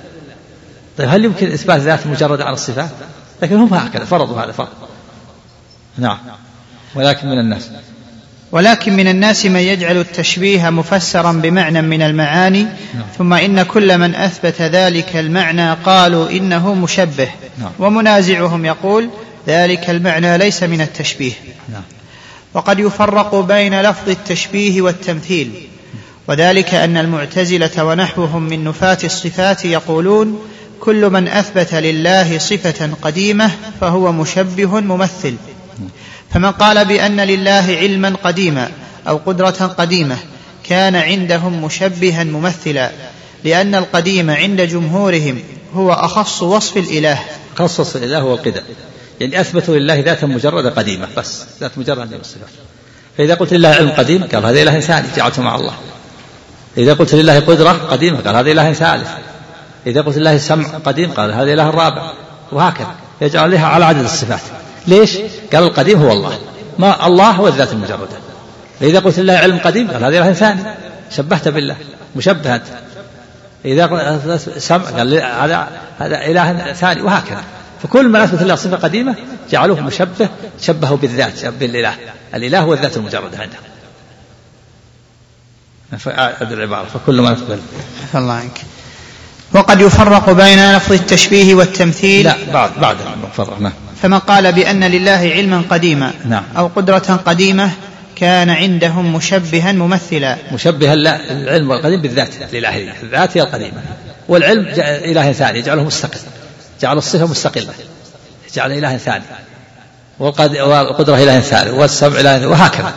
طيب 0.99 1.09
هل 1.09 1.25
يمكن 1.25 1.53
إثبات 1.53 1.81
ذات 1.81 2.07
مجردة 2.07 2.45
عن 2.45 2.53
الصفات؟ 2.53 2.91
لكن 3.43 3.57
هم 3.57 3.75
هكذا 3.75 4.05
فرضوا 4.05 4.41
هذا 4.41 4.53
فرض. 4.53 4.69
نعم. 5.99 6.19
ولكن 6.95 7.29
من 7.29 7.39
الناس. 7.39 7.71
ولكن 8.55 8.97
من 8.97 9.09
الناس 9.09 9.47
من 9.47 9.61
يجعل 9.61 9.97
التشبيه 9.97 10.71
مفسرا 10.71 11.33
بمعنى 11.33 11.83
من 11.83 12.03
المعاني 12.03 12.63
نعم. 12.63 13.05
ثم 13.19 13.33
إن 13.33 13.63
كل 13.63 13.99
من 13.99 14.15
أثبت 14.15 14.63
ذلك 14.63 15.17
المعنى 15.17 15.73
قالوا 15.73 16.31
إنه 16.31 16.75
مشبه 16.75 17.29
نعم. 17.59 17.71
ومنازعهم 17.79 18.65
يقول 18.65 19.11
ذلك 19.47 19.91
المعنى 19.91 20.39
ليس 20.39 20.63
من 20.63 20.81
التشبيه 20.81 21.33
نعم. 21.73 21.83
وقد 22.55 22.79
يفرق 22.79 23.35
بين 23.35 23.81
لفظ 23.81 24.09
التشبيه 24.09 24.83
والتمثيل 24.83 25.53
وذلك 26.29 26.75
أن 26.75 26.97
المعتزلة 26.97 27.85
ونحوهم 27.85 28.43
من 28.43 28.65
نفاة 28.65 28.99
الصفات 29.05 29.65
يقولون 29.65 30.39
كل 30.81 31.11
من 31.11 31.29
أثبت 31.29 31.75
لله 31.75 32.39
صفة 32.39 32.91
قديمة 33.03 33.51
فهو 33.81 34.13
مشبه 34.13 34.81
ممثل 34.81 35.35
فمن 36.35 36.51
قال 36.51 36.85
بأن 36.85 37.21
لله 37.21 37.77
علما 37.81 38.17
قديما 38.25 38.71
أو 39.09 39.21
قدرة 39.27 39.75
قديمة 39.79 40.17
كان 40.65 40.97
عندهم 40.97 41.65
مشبها 41.65 42.25
ممثلا 42.25 42.91
لأن 43.45 43.75
القديم 43.75 44.31
عند 44.31 44.61
جمهورهم 44.61 45.43
هو 45.75 45.93
أخص 45.93 46.43
وصف 46.43 46.77
الإله. 46.77 47.19
أخص 47.59 47.81
وصف 47.81 47.97
الإله 47.97 48.19
هو 48.19 48.39
يعني 49.21 49.41
أثبتوا 49.41 49.77
لله 49.77 50.01
ذاتا 50.01 50.27
مجردة 50.27 50.71
قديمة 50.71 51.09
بس 51.17 51.45
ذات 51.61 51.79
مجردة 51.79 52.05
من 52.05 52.21
الصفات 52.21 52.49
فإذا 53.19 53.35
قلت 53.35 53.55
لله 53.55 53.69
علم 53.69 53.91
قديم 53.91 54.25
قال 54.25 54.47
هذا 54.47 54.63
إله 54.63 54.81
ثاني 54.81 55.07
جعلته 55.17 55.43
مع 55.43 55.55
الله. 55.55 55.75
إذا 56.79 56.95
قلت 56.95 57.15
لله 57.15 57.41
قدرة 57.41 57.73
قديمة 57.73 58.21
قال 58.21 58.37
هذا 58.37 58.53
إله 58.53 58.73
ثالث. 58.73 59.09
إذا 59.87 60.01
قلت 60.01 60.19
لله 60.19 60.39
سمع 60.39 60.69
قديم 60.69 61.13
قال 61.13 61.33
هذا 61.33 61.53
إله 61.53 61.69
الرابع. 61.69 62.13
وهكذا. 62.53 62.95
يجعل 63.21 63.51
لها 63.51 63.67
على 63.67 63.85
عدد 63.85 64.05
الصفات. 64.05 64.41
ليش؟ 64.87 65.19
قال 65.53 65.65
القديم 65.65 66.03
هو 66.03 66.13
الله. 66.13 66.39
ما 66.79 67.07
الله 67.07 67.31
هو 67.31 67.49
الذات 67.49 67.73
المجردة. 67.73 68.19
إذا 68.83 69.01
قلت 69.01 69.19
لله 69.19 69.33
علم 69.33 69.59
قديم 69.59 69.91
قال 69.91 70.05
هذا 70.05 70.19
إله 70.19 70.33
ثاني 70.33 70.63
شبهت 71.11 71.49
بالله. 71.49 71.77
مشبه 72.17 72.55
أنت. 72.55 72.67
إذا 73.65 73.87
قلت 73.87 74.51
سمع 74.59 74.85
قال 74.85 75.15
هذا 75.15 75.69
هذا 75.99 76.27
إله 76.27 76.73
ثاني 76.73 77.03
وهكذا. 77.03 77.45
فكل 77.83 78.09
ما 78.09 78.25
أثبت 78.25 78.43
الله 78.43 78.55
صفة 78.55 78.77
قديمة 78.77 79.15
جعلوه 79.51 79.81
مشبه 79.81 80.29
شبهه 80.61 80.97
بالذات 80.97 81.47
بالإله. 81.47 81.95
الإله 82.35 82.61
هو 82.61 82.75
الذات 82.75 82.97
المجردة 82.97 83.39
عنده. 83.39 83.57
فأعد 85.99 86.53
العبارة 86.53 86.85
فكل 86.85 87.21
ما 87.21 87.33
أثبت. 87.33 87.59
الله 88.15 88.33
عنك. 88.33 88.61
وقد 89.53 89.81
يفرق 89.81 90.31
بين 90.31 90.77
لفظ 90.77 90.93
التشبيه 90.93 91.55
والتمثيل. 91.55 92.25
لا 92.25 92.37
بعد 92.53 92.71
بعد 92.81 92.97
فرق 93.37 93.61
نعم. 93.61 93.73
فمن 94.05 94.19
قال 94.19 94.53
بأن 94.53 94.85
لله 94.85 95.33
علما 95.37 95.63
قديما 95.71 96.13
نعم. 96.25 96.43
أو 96.57 96.67
قدرة 96.77 97.21
قديمة 97.27 97.71
كان 98.17 98.51
عندهم 98.51 99.17
مشبها 99.17 99.73
ممثلا. 99.73 100.37
مشبها 100.53 100.95
لا 100.95 101.31
العلم 101.31 101.71
والقديم 101.71 102.03
بالذات 102.03 102.29
لله 102.53 102.93
الذات 103.03 103.37
هي 103.37 103.43
القديمة. 103.43 103.83
والعلم 104.29 104.67
إله 104.81 105.33
ثاني 105.33 105.59
يجعله 105.59 105.85
مستقل 105.85 106.19
جعل 106.81 106.99
الصفة 106.99 107.27
مستقلة 107.27 107.73
جعل 108.55 108.73
إله 108.73 108.97
ثاني. 108.97 109.25
والقدرة 110.19 111.17
إله 111.17 111.41
ثاني 111.41 111.71
والسمع 111.71 112.21
إله 112.21 112.47
وهكذا. 112.47 112.93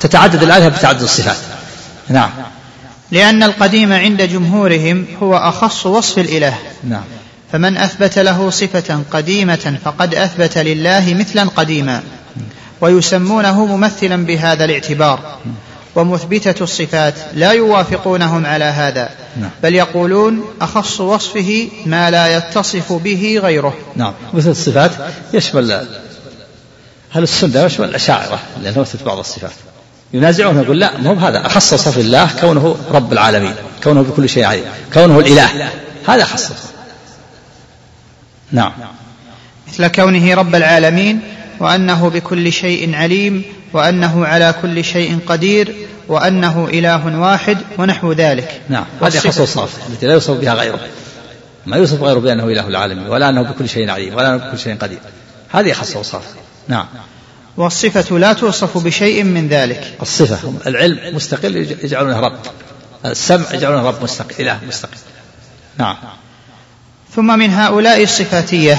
تتعدد 0.00 0.42
الآلهة 0.42 0.68
بتعدد 0.68 1.02
الصفات. 1.02 1.38
نعم. 2.08 2.30
لأن 3.10 3.42
القديم 3.42 3.92
عند 3.92 4.22
جمهورهم 4.22 5.06
هو 5.22 5.36
أخص 5.36 5.86
وصف 5.86 6.18
الإله. 6.18 6.58
نعم. 6.84 7.04
فمن 7.52 7.76
أثبت 7.76 8.18
له 8.18 8.50
صفة 8.50 9.02
قديمة 9.10 9.78
فقد 9.84 10.14
أثبت 10.14 10.58
لله 10.58 11.14
مثلا 11.14 11.44
قديما. 11.56 12.02
ويسمونه 12.80 13.66
ممثلا 13.66 14.26
بهذا 14.26 14.64
الاعتبار. 14.64 15.38
ومثبتة 15.94 16.62
الصفات 16.62 17.14
لا 17.34 17.52
يوافقونهم 17.52 18.46
على 18.46 18.64
هذا. 18.64 19.08
نعم. 19.40 19.50
بل 19.62 19.74
يقولون 19.74 20.44
أخص 20.60 21.00
وصفه 21.00 21.68
ما 21.86 22.10
لا 22.10 22.36
يتصف 22.36 22.92
به 22.92 23.40
غيره. 23.42 23.74
نعم. 23.96 24.12
مثل 24.32 24.50
الصفات 24.50 24.90
يشمل 25.32 25.86
هل 27.10 27.22
السنة 27.22 27.60
يشمل 27.60 27.88
الأشاعرة 27.88 28.40
لأنه 28.62 28.80
مثل 28.80 28.98
بعض 29.06 29.18
الصفات. 29.18 29.50
ينازعون 30.12 30.62
يقول 30.62 30.80
لا 30.80 30.98
مو 30.98 31.14
هذا 31.14 31.46
أخص 31.46 31.72
وصف 31.72 31.98
الله 31.98 32.30
كونه 32.40 32.76
رب 32.90 33.12
العالمين 33.12 33.54
كونه 33.84 34.02
بكل 34.02 34.28
شيء 34.28 34.44
عليم 34.44 34.64
كونه 34.94 35.18
الإله. 35.18 35.68
هذا 36.08 36.22
أخص. 36.22 36.52
نعم. 38.52 38.72
مثل 39.68 39.86
كونه 39.86 40.34
رب 40.34 40.54
العالمين 40.54 41.20
وأنه 41.60 42.08
بكل 42.08 42.52
شيء 42.52 42.94
عليم 42.94 43.42
وأنه 43.72 44.26
على 44.26 44.54
كل 44.62 44.84
شيء 44.84 45.18
قدير 45.26 45.74
وأنه 46.08 46.68
إله 46.72 47.18
واحد 47.20 47.58
ونحو 47.78 48.12
ذلك. 48.12 48.60
نعم. 48.68 48.84
هذه 49.02 49.18
خصوص 49.18 49.58
التي 49.58 50.06
لا 50.06 50.12
يوصف 50.12 50.30
بها 50.30 50.54
غيره. 50.54 50.80
ما 51.66 51.76
يوصف 51.76 52.02
غيره 52.02 52.18
بأنه 52.18 52.44
إله 52.44 52.68
العالمين 52.68 53.06
ولا 53.06 53.28
أنه 53.28 53.42
بكل 53.42 53.68
شيء 53.68 53.90
عليم 53.90 54.14
ولا 54.14 54.34
أنه 54.34 54.36
بكل 54.36 54.58
شيء 54.58 54.76
قدير. 54.76 54.98
هذه 55.50 55.74
الصرف. 55.80 56.24
نعم. 56.68 56.86
والصفة 57.56 58.18
لا 58.18 58.32
توصف 58.32 58.84
بشيء 58.84 59.24
من 59.24 59.48
ذلك. 59.48 59.94
الصفة 60.02 60.52
العلم 60.66 61.16
مستقل 61.16 61.56
يجعلونه 61.56 62.20
رب. 62.20 62.38
السمع 63.06 63.52
يجعلونه 63.52 63.88
رب 63.88 64.02
مستقل 64.02 64.34
إله 64.40 64.58
مستقل. 64.68 64.98
نعم. 65.78 65.96
ثم 67.16 67.38
من 67.38 67.50
هؤلاء 67.50 68.02
الصفاتية 68.02 68.78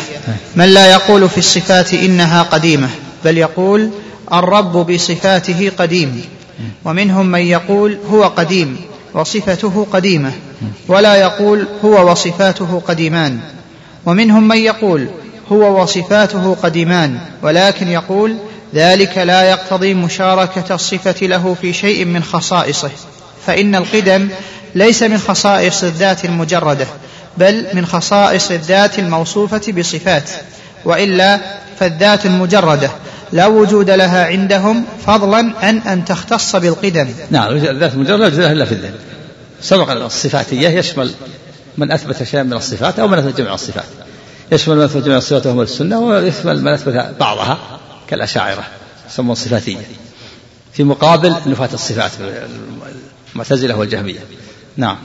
من 0.55 0.65
لا 0.65 0.91
يقول 0.91 1.29
في 1.29 1.38
الصفات 1.38 1.93
إنها 1.93 2.43
قديمة 2.43 2.89
بل 3.25 3.38
يقول 3.38 3.89
الرب 4.34 4.91
بصفاته 4.91 5.71
قديم. 5.77 6.25
ومنهم 6.86 7.25
من 7.25 7.39
يقول 7.39 7.97
هو 8.11 8.23
قديم 8.23 8.77
وصفته 9.13 9.88
قديمة 9.93 10.32
ولا 10.88 11.15
يقول 11.15 11.67
هو 11.86 12.11
وصفاته 12.11 12.82
قديمان. 12.88 13.39
ومنهم 14.05 14.47
من 14.47 14.57
يقول 14.57 15.07
هو 15.51 15.82
وصفاته 15.82 16.55
قديمان 16.63 17.19
ولكن 17.41 17.88
يقول 17.88 18.36
ذلك 18.75 19.17
لا 19.17 19.43
يقتضي 19.49 19.93
مشاركة 19.93 20.75
الصفة 20.75 21.27
له 21.27 21.55
في 21.61 21.73
شيء 21.73 22.05
من 22.05 22.23
خصائصه. 22.23 22.91
فإن 23.45 23.75
القدم 23.75 24.29
ليس 24.75 25.03
من 25.03 25.17
خصائص 25.17 25.84
الذات 25.84 26.25
المجردة 26.25 26.88
بل 27.38 27.67
من 27.73 27.86
خصائص 27.86 28.51
الذات 28.51 28.99
الموصوفة 28.99 29.71
بصفات 29.71 30.29
وإلا 30.86 31.39
فالذات 31.79 32.25
المجردة 32.25 32.91
لا 33.32 33.47
وجود 33.47 33.89
لها 33.89 34.25
عندهم 34.25 34.86
فضلا 35.07 35.53
عن 35.61 35.77
أن 35.77 36.05
تختص 36.05 36.55
بالقدم. 36.55 37.07
نعم 37.32 37.51
الذات 37.51 37.93
المجردة 37.93 38.17
لا 38.17 38.27
وجود 38.27 38.39
لها 38.39 38.51
إلا 38.51 38.65
في 38.65 38.71
الذهن 38.71 38.93
سبق 39.61 39.91
الصفاتية 39.91 40.69
يشمل 40.69 41.11
من 41.77 41.91
أثبت 41.91 42.23
شيئا 42.23 42.43
من 42.43 42.53
الصفات 42.53 42.99
أو 42.99 43.07
من 43.07 43.17
أثبت 43.17 43.38
جميع 43.38 43.53
الصفات. 43.53 43.86
يشمل 44.51 44.75
من 44.75 44.84
أثبت 44.84 45.03
جميع 45.03 45.17
الصفات 45.17 45.47
وهم 45.47 45.61
السنة 45.61 45.99
ويشمل 45.99 46.61
من 46.61 46.73
أثبت 46.73 47.15
بعضها 47.19 47.59
كالأشاعرة 48.07 48.63
يسمون 49.09 49.36
صفاتية. 49.36 49.77
في 50.73 50.84
مقابل 50.84 51.36
نفاة 51.45 51.69
الصفات 51.73 52.11
المعتزلة 53.36 53.77
والجهمية. 53.77 54.19
نعم. 54.77 54.97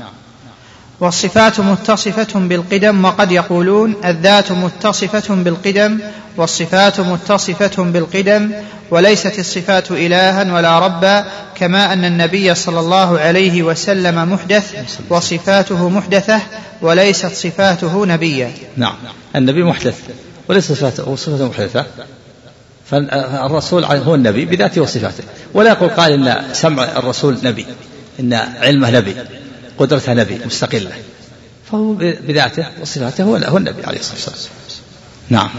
والصفات 1.01 1.61
متصفة 1.61 2.41
بالقدم 2.41 3.05
وقد 3.05 3.33
يقولون 3.33 3.97
الذات 4.05 4.53
متصفة 4.53 5.35
بالقدم 5.35 5.99
والصفات 6.37 7.01
متصفة 7.01 7.83
بالقدم 7.83 8.51
وليست 8.91 9.39
الصفات 9.39 9.91
إلها 9.91 10.53
ولا 10.53 10.79
ربا 10.79 11.25
كما 11.55 11.93
أن 11.93 12.05
النبي 12.05 12.55
صلى 12.55 12.81
الله 12.81 13.19
عليه 13.19 13.63
وسلم 13.63 14.33
محدث 14.33 14.75
وصفاته 15.11 15.89
محدثة 15.89 16.41
وليست 16.83 17.33
صفاته 17.33 18.07
نبيا. 18.07 18.53
نعم. 18.77 18.95
النبي 19.37 19.65
محدث 19.65 19.99
وليس 20.49 20.73
صفاته 20.73 21.17
صفته 21.17 21.49
محدثة. 21.49 21.87
فالرسول 22.91 23.85
هو 23.85 24.15
النبي 24.15 24.45
بذاته 24.45 24.81
وصفاته. 24.81 25.25
ولا 25.55 25.71
يقول 25.71 25.89
قال 25.89 26.13
إن 26.13 26.55
سمع 26.55 26.85
الرسول 26.85 27.39
نبي 27.43 27.67
إن 28.21 28.35
علمه 28.35 28.91
نبي. 28.91 29.17
قدرته 29.79 30.13
نبي 30.13 30.41
مستقلة. 30.47 30.93
فهو 31.73 31.93
بذاته 31.99 32.67
وصفاته 32.81 33.25
هو 33.25 33.57
النبي 33.57 33.85
عليه 33.85 33.99
الصلاة 33.99 34.15
والسلام. 34.15 34.57
نعم. 35.29 35.51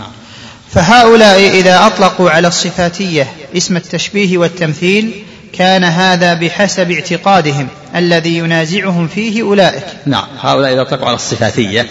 فهؤلاء 0.70 1.60
إذا 1.60 1.88
أطلقوا 1.88 2.30
على 2.30 2.48
الصفاتية 2.48 3.34
اسم 3.58 3.78
التشبيه 3.78 4.38
والتمثيل 4.38 5.24
كان 5.54 5.84
هذا 5.84 6.34
بحسب 6.34 6.92
اعتقادهم 6.92 7.68
الذي 7.96 8.38
ينازعهم 8.38 9.08
فيه 9.08 9.42
أولئك. 9.42 9.86
نعم. 10.06 10.28
هؤلاء 10.40 10.74
إذا 10.74 10.82
أطلقوا 10.82 11.06
على 11.06 11.16
الصفاتية 11.16 11.88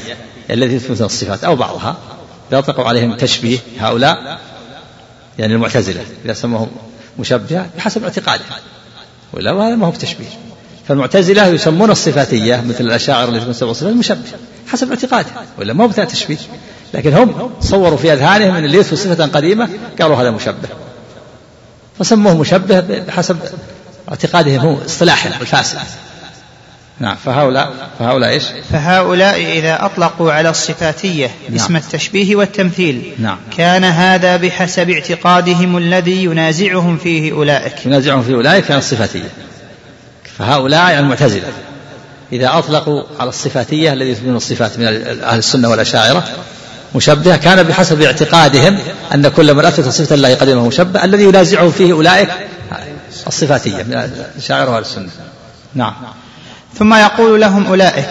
التي 0.50 0.78
تثبت 0.78 1.00
الصفات 1.00 1.44
أو 1.44 1.56
بعضها 1.56 1.96
إذا 2.50 2.58
أطلقوا 2.58 2.84
عليهم 2.84 3.16
تشبيه 3.16 3.58
هؤلاء 3.80 4.40
يعني 5.38 5.54
المعتزلة 5.54 6.04
إذا 6.24 6.32
سموهم 6.32 6.70
مشبهة 7.18 7.70
بحسب 7.76 8.04
اعتقادهم. 8.04 8.46
ولا 9.32 9.52
هذا 9.52 9.76
ما 9.76 9.86
هو 9.86 9.90
بتشبيه. 9.90 10.26
فالمعتزلة 10.88 11.46
يسمون 11.46 11.90
الصفاتية 11.90 12.64
مثل 12.68 12.84
الأشاعرة 12.84 13.28
التي 13.28 13.52
تسمون 13.52 13.70
الصفات 13.70 13.94
مشبه 13.94 14.18
حسب 14.68 14.90
اعتقاده 14.90 15.30
ولا 15.58 15.72
ما 15.72 15.84
هو 15.84 15.88
بتاع 15.88 16.04
تشبيه 16.04 16.36
لكن 16.94 17.12
هم 17.12 17.50
صوروا 17.60 17.96
في 17.96 18.12
أذهانهم 18.12 18.54
أن 18.54 18.64
اللي 18.64 18.78
يثبت 18.78 18.98
صفة 18.98 19.26
قديمة 19.26 19.68
قالوا 20.00 20.16
هذا 20.16 20.30
مشبه 20.30 20.68
فسموه 21.98 22.36
مشبه 22.36 22.80
بحسب 22.80 23.36
اعتقادهم 24.08 24.60
هو 24.60 24.76
اصطلاحهم 24.86 25.32
الفاسد 25.40 25.78
نعم 27.00 27.16
فهؤلاء 27.24 27.72
فهؤلاء 27.98 28.30
إيش؟ 28.30 28.44
فهؤلاء 28.72 29.58
إذا 29.58 29.84
أطلقوا 29.84 30.32
على 30.32 30.50
الصفاتية 30.50 31.30
نعم. 31.48 31.54
اسم 31.54 31.76
التشبيه 31.76 32.36
والتمثيل 32.36 33.12
نعم. 33.18 33.38
كان 33.56 33.84
هذا 33.84 34.36
بحسب 34.36 34.90
اعتقادهم 34.90 35.76
الذي 35.76 36.24
ينازعهم 36.24 36.96
فيه 36.96 37.32
أولئك 37.32 37.86
ينازعهم 37.86 38.22
فيه 38.22 38.34
أولئك 38.34 38.64
كان 38.64 38.78
الصفاتية 38.78 39.28
فهؤلاء 40.38 40.98
المعتزلة. 40.98 41.48
إذا 42.32 42.58
أطلقوا 42.58 43.02
على 43.20 43.28
الصفاتية 43.28 43.92
الذي 43.92 44.10
يثبتون 44.10 44.36
الصفات 44.36 44.78
من 44.78 44.86
أهل 44.86 45.38
السنة 45.38 45.68
والأشاعرة 45.68 46.24
مشبهة 46.94 47.36
كان 47.36 47.62
بحسب 47.62 48.02
اعتقادهم 48.02 48.78
أن 49.14 49.28
كل 49.28 49.54
من 49.54 49.64
أثبت 49.64 49.88
صفة 49.88 50.14
الله 50.14 50.34
قديمة 50.34 50.66
مشبه 50.66 51.04
الذي 51.04 51.22
ينازعهم 51.22 51.70
فيه 51.70 51.92
أولئك 51.92 52.28
الصفاتية 53.26 53.82
من 53.82 53.92
الأشاعرة 53.92 54.70
وأهل 54.70 54.82
السنة. 54.82 55.08
نعم. 55.74 55.94
ثم 56.78 56.94
يقول 56.94 57.40
لهم 57.40 57.66
أولئك 57.66 58.08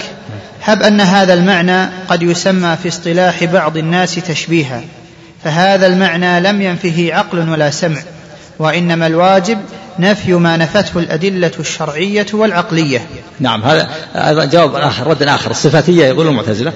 هب 0.63 0.83
أن 0.83 1.01
هذا 1.01 1.33
المعنى 1.33 1.89
قد 2.09 2.23
يسمى 2.23 2.77
في 2.83 2.87
اصطلاح 2.87 3.43
بعض 3.43 3.77
الناس 3.77 4.15
تشبيها 4.15 4.81
فهذا 5.43 5.87
المعنى 5.87 6.39
لم 6.39 6.61
ينفه 6.61 7.09
عقل 7.13 7.49
ولا 7.49 7.69
سمع 7.69 8.01
وإنما 8.59 9.07
الواجب 9.07 9.57
نفي 9.99 10.33
ما 10.33 10.57
نفته 10.57 10.99
الأدلة 10.99 11.51
الشرعية 11.59 12.25
والعقلية. 12.33 13.07
نعم 13.39 13.63
هذا 13.63 13.89
هذا 14.13 14.45
جواب 14.45 14.75
آخر 14.75 15.07
رد 15.07 15.23
آخر. 15.23 15.51
الصفاتية 15.51 16.05
يقول 16.05 16.27
المعتزلة 16.27 16.73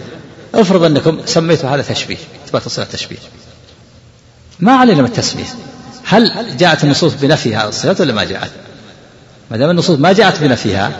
افرض 0.55 0.83
أنكم 0.83 1.19
سميتوا 1.25 1.69
هذا 1.69 1.81
تشبيه 1.81 2.17
إثبات 2.45 2.65
الصفة 2.65 2.83
تشبيه. 2.91 3.17
ما 4.59 4.71
علينا 4.71 5.01
من 5.01 5.07
التسمية. 5.07 5.45
هل 6.05 6.57
جاءت 6.57 6.83
النصوص 6.83 7.13
بنفي 7.13 7.55
هذه 7.55 7.67
الصفات 7.67 8.01
ولا 8.01 8.13
ما 8.13 8.23
جاءت؟ 8.23 8.51
ما 9.51 9.57
دام 9.57 9.69
النصوص 9.69 9.99
ما 9.99 10.13
جاءت 10.13 10.39
بنفيها 10.39 10.91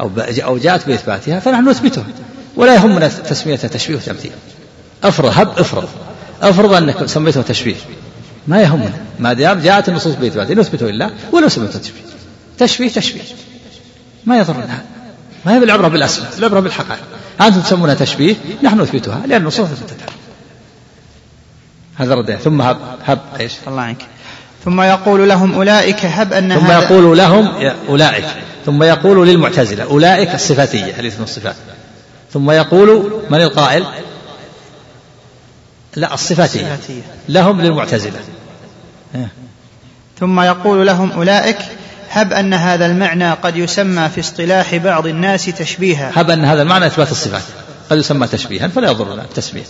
أو 0.00 0.10
أو 0.18 0.58
جاءت 0.58 0.86
بإثباتها 0.86 1.40
فنحن 1.40 1.68
نثبتها. 1.68 2.04
ولا 2.56 2.74
يهمنا 2.74 3.08
تسمية 3.08 3.56
تشبيه 3.56 3.96
وتمثيل. 3.96 4.32
افرض 5.04 5.32
هب 5.38 5.58
افرض. 5.58 5.88
افرض 6.42 6.72
أنك 6.72 7.06
سميته 7.06 7.42
تشبيه. 7.42 7.74
ما 8.48 8.62
يهمنا 8.62 8.92
ما 9.18 9.32
دام 9.32 9.60
جاءت 9.60 9.88
النصوص 9.88 10.14
بإثباته 10.14 10.54
نثبته 10.54 10.86
لله 10.86 11.10
ولو 11.32 11.48
سميته 11.48 11.78
تشبيه 11.78 12.00
تشبيه 12.58 12.88
تشبيه. 12.88 13.22
ما 14.26 14.38
يضرنا. 14.38 14.64
هذا 14.64 14.84
ما 15.46 15.54
هي 15.54 15.60
بالعبرة 15.60 15.88
بالأسماء 15.88 16.32
العبرة 16.38 16.60
بالحقائق. 16.60 17.02
أنتم 17.40 17.60
تسمونها 17.60 17.94
تشبيه 17.94 18.36
نحن 18.62 18.80
نثبتها 18.80 19.26
لأن 19.26 19.40
النصوص 19.40 19.68
اثبتتها 19.68 20.14
هذا 21.96 22.14
رد. 22.14 22.34
ثم 22.34 22.62
هب 22.62 22.78
هب 23.04 23.18
إيش؟ 23.40 23.52
الله 23.66 23.82
عنك. 23.82 24.06
ثم 24.64 24.80
يقول 24.80 25.28
لهم 25.28 25.54
أولئك 25.54 26.04
هب 26.04 26.32
أن 26.32 26.58
ثم 26.60 26.70
يقول 26.70 27.18
لهم 27.18 27.72
أولئك. 27.88 28.24
ثم 28.66 28.82
يقول 28.82 29.28
للمعتزلة 29.28 29.84
أولئك 29.84 30.34
الصفاتية 30.34 31.00
الاسم 31.00 31.22
الصفات. 31.22 31.56
ثم 32.32 32.50
يقول 32.50 33.22
من 33.30 33.40
القائل؟ 33.42 33.86
لا 35.96 36.14
الصفاتية. 36.14 36.78
لهم 37.28 37.60
للمعتزلة. 37.60 38.20
ثم 40.20 40.40
يقول 40.40 40.86
لهم 40.86 41.12
أولئك 41.12 41.58
هب 42.10 42.32
أن 42.32 42.54
هذا 42.54 42.86
المعنى 42.86 43.30
قد 43.30 43.56
يسمى 43.56 44.08
في 44.08 44.20
اصطلاح 44.20 44.76
بعض 44.76 45.06
الناس 45.06 45.44
تشبيها. 45.44 46.12
هب 46.14 46.30
أن 46.30 46.44
هذا 46.44 46.62
المعنى 46.62 46.86
إثبات 46.86 47.10
الصفات. 47.10 47.42
قد 47.90 47.98
يسمى 47.98 48.26
تشبيها 48.26 48.68
فلا 48.68 48.90
يضرنا 48.90 49.22
التسمية 49.22 49.64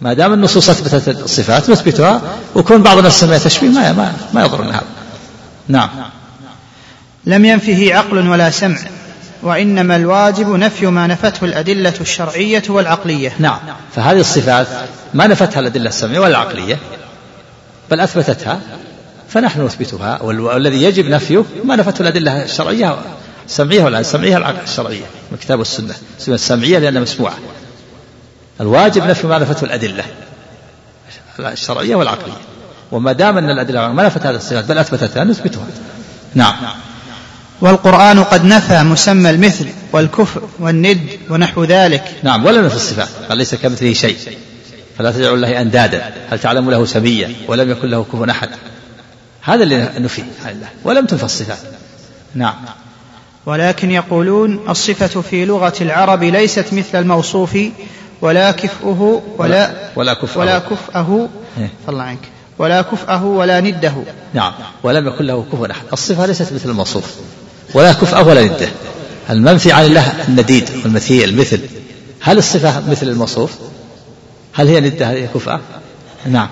ما 0.00 0.14
دام 0.14 0.32
النصوص 0.32 0.70
أثبتت 0.70 1.08
الصفات 1.08 1.70
نثبتها 1.70 2.22
وكون 2.54 2.82
بعض 2.82 2.98
الناس 2.98 3.20
سميها 3.20 3.38
تشبيه 3.38 3.68
ما 3.68 3.92
ما, 3.92 4.12
ما 4.32 4.44
يضرنا 4.44 4.70
هذا 4.70 4.84
نعم. 5.68 5.88
لم 7.26 7.44
ينفه 7.44 7.94
عقل 7.94 8.28
ولا 8.28 8.50
سمع 8.50 8.78
وإنما 9.42 9.96
الواجب 9.96 10.50
نفي 10.50 10.86
ما 10.86 11.06
نفته 11.06 11.44
الأدلة 11.44 11.94
الشرعية 12.00 12.62
والعقلية. 12.68 13.32
نعم. 13.38 13.58
فهذه 13.96 14.20
الصفات 14.20 14.66
ما 15.14 15.26
نفتها 15.26 15.60
الأدلة 15.60 15.88
السمعية 15.88 16.18
ولا 16.18 16.28
العقلية 16.28 16.78
بل 17.92 18.00
أثبتتها 18.00 18.60
فنحن 19.28 19.64
نثبتها. 19.64 20.22
والذي 20.22 20.82
يجب 20.82 21.08
نفيه 21.08 21.44
ما 21.64 21.76
نفته 21.76 22.02
الأدلة 22.02 22.42
الشرعية 22.44 22.98
السمعية 23.46 23.84
ولا 23.84 24.00
السمعية 24.00 24.50
الشرعية 24.62 25.04
من 25.30 25.32
الكتاب 25.32 25.58
والسنة 25.58 25.94
السنة 26.18 26.34
السمعية 26.34 26.78
لأنها 26.78 27.02
مسموعة. 27.02 27.34
الواجب 28.60 29.06
نفي 29.06 29.26
ما 29.26 29.38
نفته 29.38 29.64
الأدلة 29.64 30.04
الشرعية 31.38 31.94
والعقلية. 31.94 32.32
وما 32.92 33.12
دام 33.12 33.38
أن 33.38 33.50
الأدلة 33.50 33.88
ما 33.88 34.06
نفت 34.06 34.26
هذه 34.26 34.36
الصفات 34.36 34.64
بل 34.64 34.78
أثبتتها 34.78 35.24
نثبتها. 35.24 35.66
نعم. 36.34 36.54
والقرآن 37.60 38.24
قد 38.24 38.44
نفى 38.44 38.82
مسمى 38.82 39.30
المثل 39.30 39.66
والكفر 39.92 40.42
والند 40.58 41.08
ونحو 41.30 41.64
ذلك. 41.64 42.04
نعم 42.22 42.44
ولا 42.44 42.60
نفي 42.60 42.76
الصفات 42.76 43.08
قال 43.28 43.38
ليس 43.38 43.54
كمثله 43.54 43.92
شيء. 43.92 44.16
فلا 44.98 45.10
تجعلوا 45.10 45.36
الله 45.36 45.60
أندادا. 45.60 46.12
هل 46.30 46.38
تعلم 46.38 46.70
له 46.70 46.86
سبيا 46.86 47.32
ولم 47.48 47.70
يكن 47.70 47.88
له 47.88 48.04
كفوا 48.04 48.30
أحد؟ 48.30 48.48
هذا 49.42 49.62
اللي 49.62 49.90
نفي. 49.98 50.22
ولم 50.84 51.06
تنفى 51.06 51.24
الصفات. 51.24 51.58
نعم. 52.34 52.54
ولكن 53.46 53.90
يقولون 53.90 54.60
الصفة 54.68 55.20
في 55.20 55.44
لغة 55.44 55.74
العرب 55.80 56.22
ليست 56.22 56.66
مثل 56.72 56.98
الموصوف 56.98 57.58
ولا 58.20 58.50
كفؤه 58.50 59.22
ولا 59.38 59.72
ولا 59.96 60.14
كفأه 60.14 60.40
ولا 60.40 60.58
كفأه 60.58 61.28
إيه؟ 61.58 61.70
الله 61.88 62.02
عنك. 62.02 62.18
ولا 62.58 62.82
كفأه 62.82 63.24
ولا 63.24 63.60
نده. 63.60 63.94
نعم. 64.34 64.52
ولم 64.82 65.08
يكن 65.08 65.24
له 65.24 65.44
كفوا 65.52 65.70
أحد. 65.70 65.82
الصفة 65.92 66.26
ليست 66.26 66.52
مثل 66.52 66.70
الموصوف. 66.70 67.04
ولا 67.74 67.92
كفأه 67.92 68.28
ولا 68.28 68.42
نده. 68.42 68.68
المنفي 69.30 69.72
عن 69.72 69.84
الله 69.84 70.24
النديد 70.28 70.70
والمثيل 70.84 71.28
المثل. 71.28 71.60
هل 72.20 72.38
الصفة 72.38 72.90
مثل 72.90 73.08
الموصوف؟ 73.08 73.50
هل 74.52 74.68
هي 74.68 74.80
ندة 74.80 75.06
هل 75.06 75.16
هي 75.16 75.26
كفأة؟ 75.26 75.60
نعم. 76.26 76.48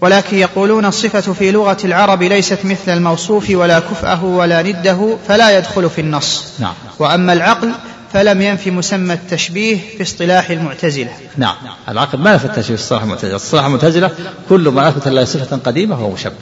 ولكن 0.00 0.38
يقولون 0.38 0.84
الصفة 0.84 1.32
في 1.32 1.50
لغة 1.50 1.76
العرب 1.84 2.22
ليست 2.22 2.58
مثل 2.64 2.92
الموصوف 2.92 3.50
ولا 3.50 3.80
كفأه 3.80 4.24
ولا 4.24 4.62
نده 4.62 5.16
فلا 5.28 5.58
يدخل 5.58 5.90
في 5.90 6.00
النص. 6.00 6.44
نعم. 6.58 6.74
وأما 6.98 7.32
العقل 7.32 7.72
فلم 8.12 8.42
ينف 8.42 8.66
مسمى 8.66 9.14
التشبيه 9.14 9.78
في 9.96 10.02
اصطلاح 10.02 10.50
المعتزلة. 10.50 11.10
نعم. 11.36 11.54
العقل 11.88 12.18
ما 12.18 12.34
نفى 12.34 12.44
التشبيه 12.44 12.76
في 12.76 12.82
اصطلاح 12.82 13.02
المعتزلة. 13.02 13.36
اصطلاح 13.36 13.64
المعتزلة 13.64 14.10
كل 14.48 14.68
ما 14.68 14.88
أثبت 14.88 15.06
الله 15.06 15.24
صفة 15.24 15.56
قديمة 15.56 15.96
فهو 15.96 16.10
مشبه. 16.10 16.32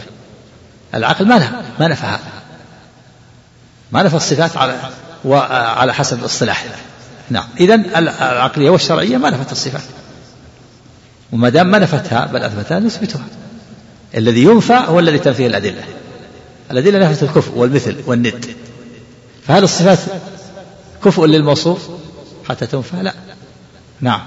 العقل 0.94 1.26
ما 1.26 1.62
ما 1.80 1.88
نفى 1.88 2.06
هذا 2.06 2.20
ما 3.92 4.02
نفى 4.02 4.16
الصفات 4.16 4.56
على 4.56 4.76
وعلى 5.24 5.94
حسب 5.94 6.18
الاصطلاح 6.18 6.64
نعم. 7.30 7.44
إذا 7.60 7.74
العقلية 7.74 8.70
والشرعية 8.70 9.16
ما 9.16 9.30
نفت 9.30 9.52
الصفات. 9.52 9.82
وما 11.32 11.48
دام 11.48 11.70
ما 11.70 11.78
نفتها 11.78 12.26
بل 12.26 12.42
أثبتها 12.42 12.78
نثبتها. 12.78 13.24
الذي 14.16 14.42
ينفى 14.42 14.72
هو 14.86 14.98
الذي 14.98 15.18
تنفيه 15.18 15.46
الأدلة. 15.46 15.84
الأدلة 16.70 17.10
نفت 17.10 17.22
الكفء 17.22 17.52
والمثل 17.58 17.96
والند. 18.06 18.46
فهل 19.46 19.64
الصفات 19.64 19.98
كفء 21.04 21.24
للموصوف؟ 21.26 21.88
حتى 22.48 22.66
تنفى 22.66 22.96
لا. 22.96 23.14
نعم. 24.00 24.20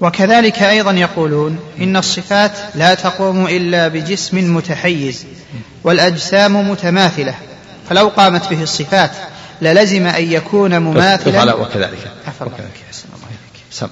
وكذلك 0.00 0.62
أيضا 0.62 0.92
يقولون 0.92 1.58
إن 1.80 1.96
الصفات 1.96 2.52
لا 2.74 2.94
تقوم 2.94 3.46
إلا 3.46 3.88
بجسم 3.88 4.56
متحيز 4.56 5.26
والأجسام 5.84 6.70
متماثلة 6.70 7.34
فلو 7.88 8.08
قامت 8.08 8.50
به 8.50 8.62
الصفات 8.62 9.10
للزم 9.62 10.06
أن 10.06 10.32
يكون 10.32 10.78
مماثلا. 10.78 11.54
وكذلك. 11.54 12.10
وكذلك. 12.40 12.84
سم. 13.70 13.88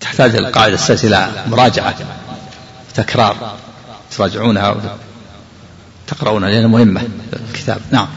تحتاج 0.00 0.36
القاعدة 0.36 0.74
السادسة 0.74 1.08
إلى 1.08 1.44
مراجعة 1.46 1.94
تكرار 2.94 3.56
تراجعونها 4.16 4.96
تقرؤونها 6.06 6.50
لأنها 6.50 6.68
مهمة. 6.68 7.02
الكتاب. 7.50 7.80
نعم. 7.90 8.08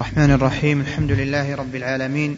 الرحمن 0.00 0.30
الرحيم 0.30 0.80
الحمد 0.80 1.10
لله 1.10 1.54
رب 1.54 1.74
العالمين 1.74 2.36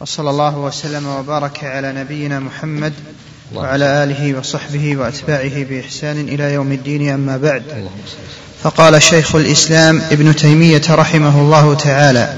وصلى 0.00 0.30
الله 0.30 0.58
وسلم 0.58 1.06
وبارك 1.06 1.64
على 1.64 1.92
نبينا 1.92 2.40
محمد 2.40 2.92
وعلى 3.54 4.04
آله 4.04 4.38
وصحبه 4.38 4.96
وأتباعه 4.96 5.64
بإحسان 5.64 6.20
إلى 6.20 6.54
يوم 6.54 6.72
الدين 6.72 7.10
أما 7.10 7.36
بعد. 7.36 7.62
فقال 8.62 9.02
شيخ 9.02 9.34
الإسلام 9.34 10.02
ابن 10.10 10.36
تيمية 10.36 10.82
رحمه 10.90 11.40
الله 11.40 11.74
تعالى 11.74 12.34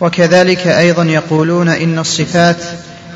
وكذلك 0.00 0.66
أيضا 0.66 1.04
يقولون 1.04 1.68
إن 1.68 1.98
الصفات 1.98 2.56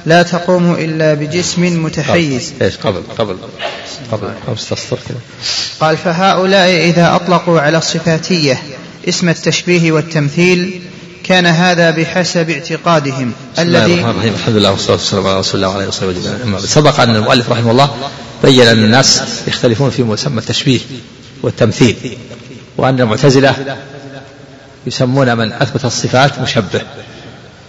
لا 0.06 0.22
تقوم 0.22 0.74
إلا 0.74 1.14
بجسم 1.14 1.84
متحيز. 1.84 2.52
إيش 2.62 2.76
قبل 2.76 3.02
قبل 3.18 3.36
قبل 4.12 4.30
قال 5.80 5.96
فهؤلاء 5.96 6.88
إذا 6.88 7.14
أطلقوا 7.14 7.60
على 7.60 7.78
الصفاتية 7.78 8.62
اسم 9.08 9.28
التشبيه 9.28 9.92
والتمثيل 9.92 10.82
كان 11.30 11.46
هذا 11.46 11.90
بحسب 11.90 12.50
اعتقادهم 12.50 13.32
الذي 13.58 13.94
الرحمن 13.94 14.28
الحمد 14.28 14.56
لله 14.56 14.70
والصلاة 14.70 14.96
والسلام 14.96 15.26
على 15.26 15.38
رسول 15.38 15.56
الله 15.56 15.68
وعلى 15.68 15.82
آله 15.82 15.88
وصحبه 15.88 16.66
سبق 16.66 17.00
أن 17.00 17.16
المؤلف 17.16 17.50
رحمه 17.50 17.70
الله 17.70 17.90
بين 18.44 18.66
أن 18.66 18.84
الناس 18.84 19.22
يختلفون 19.48 19.90
في 19.90 20.02
مسمى 20.02 20.38
التشبيه 20.38 20.80
والتمثيل 21.42 22.18
وأن 22.76 23.00
المعتزلة 23.00 23.76
يسمون 24.86 25.36
من 25.36 25.52
أثبت 25.52 25.84
الصفات 25.84 26.38
مشبه 26.38 26.82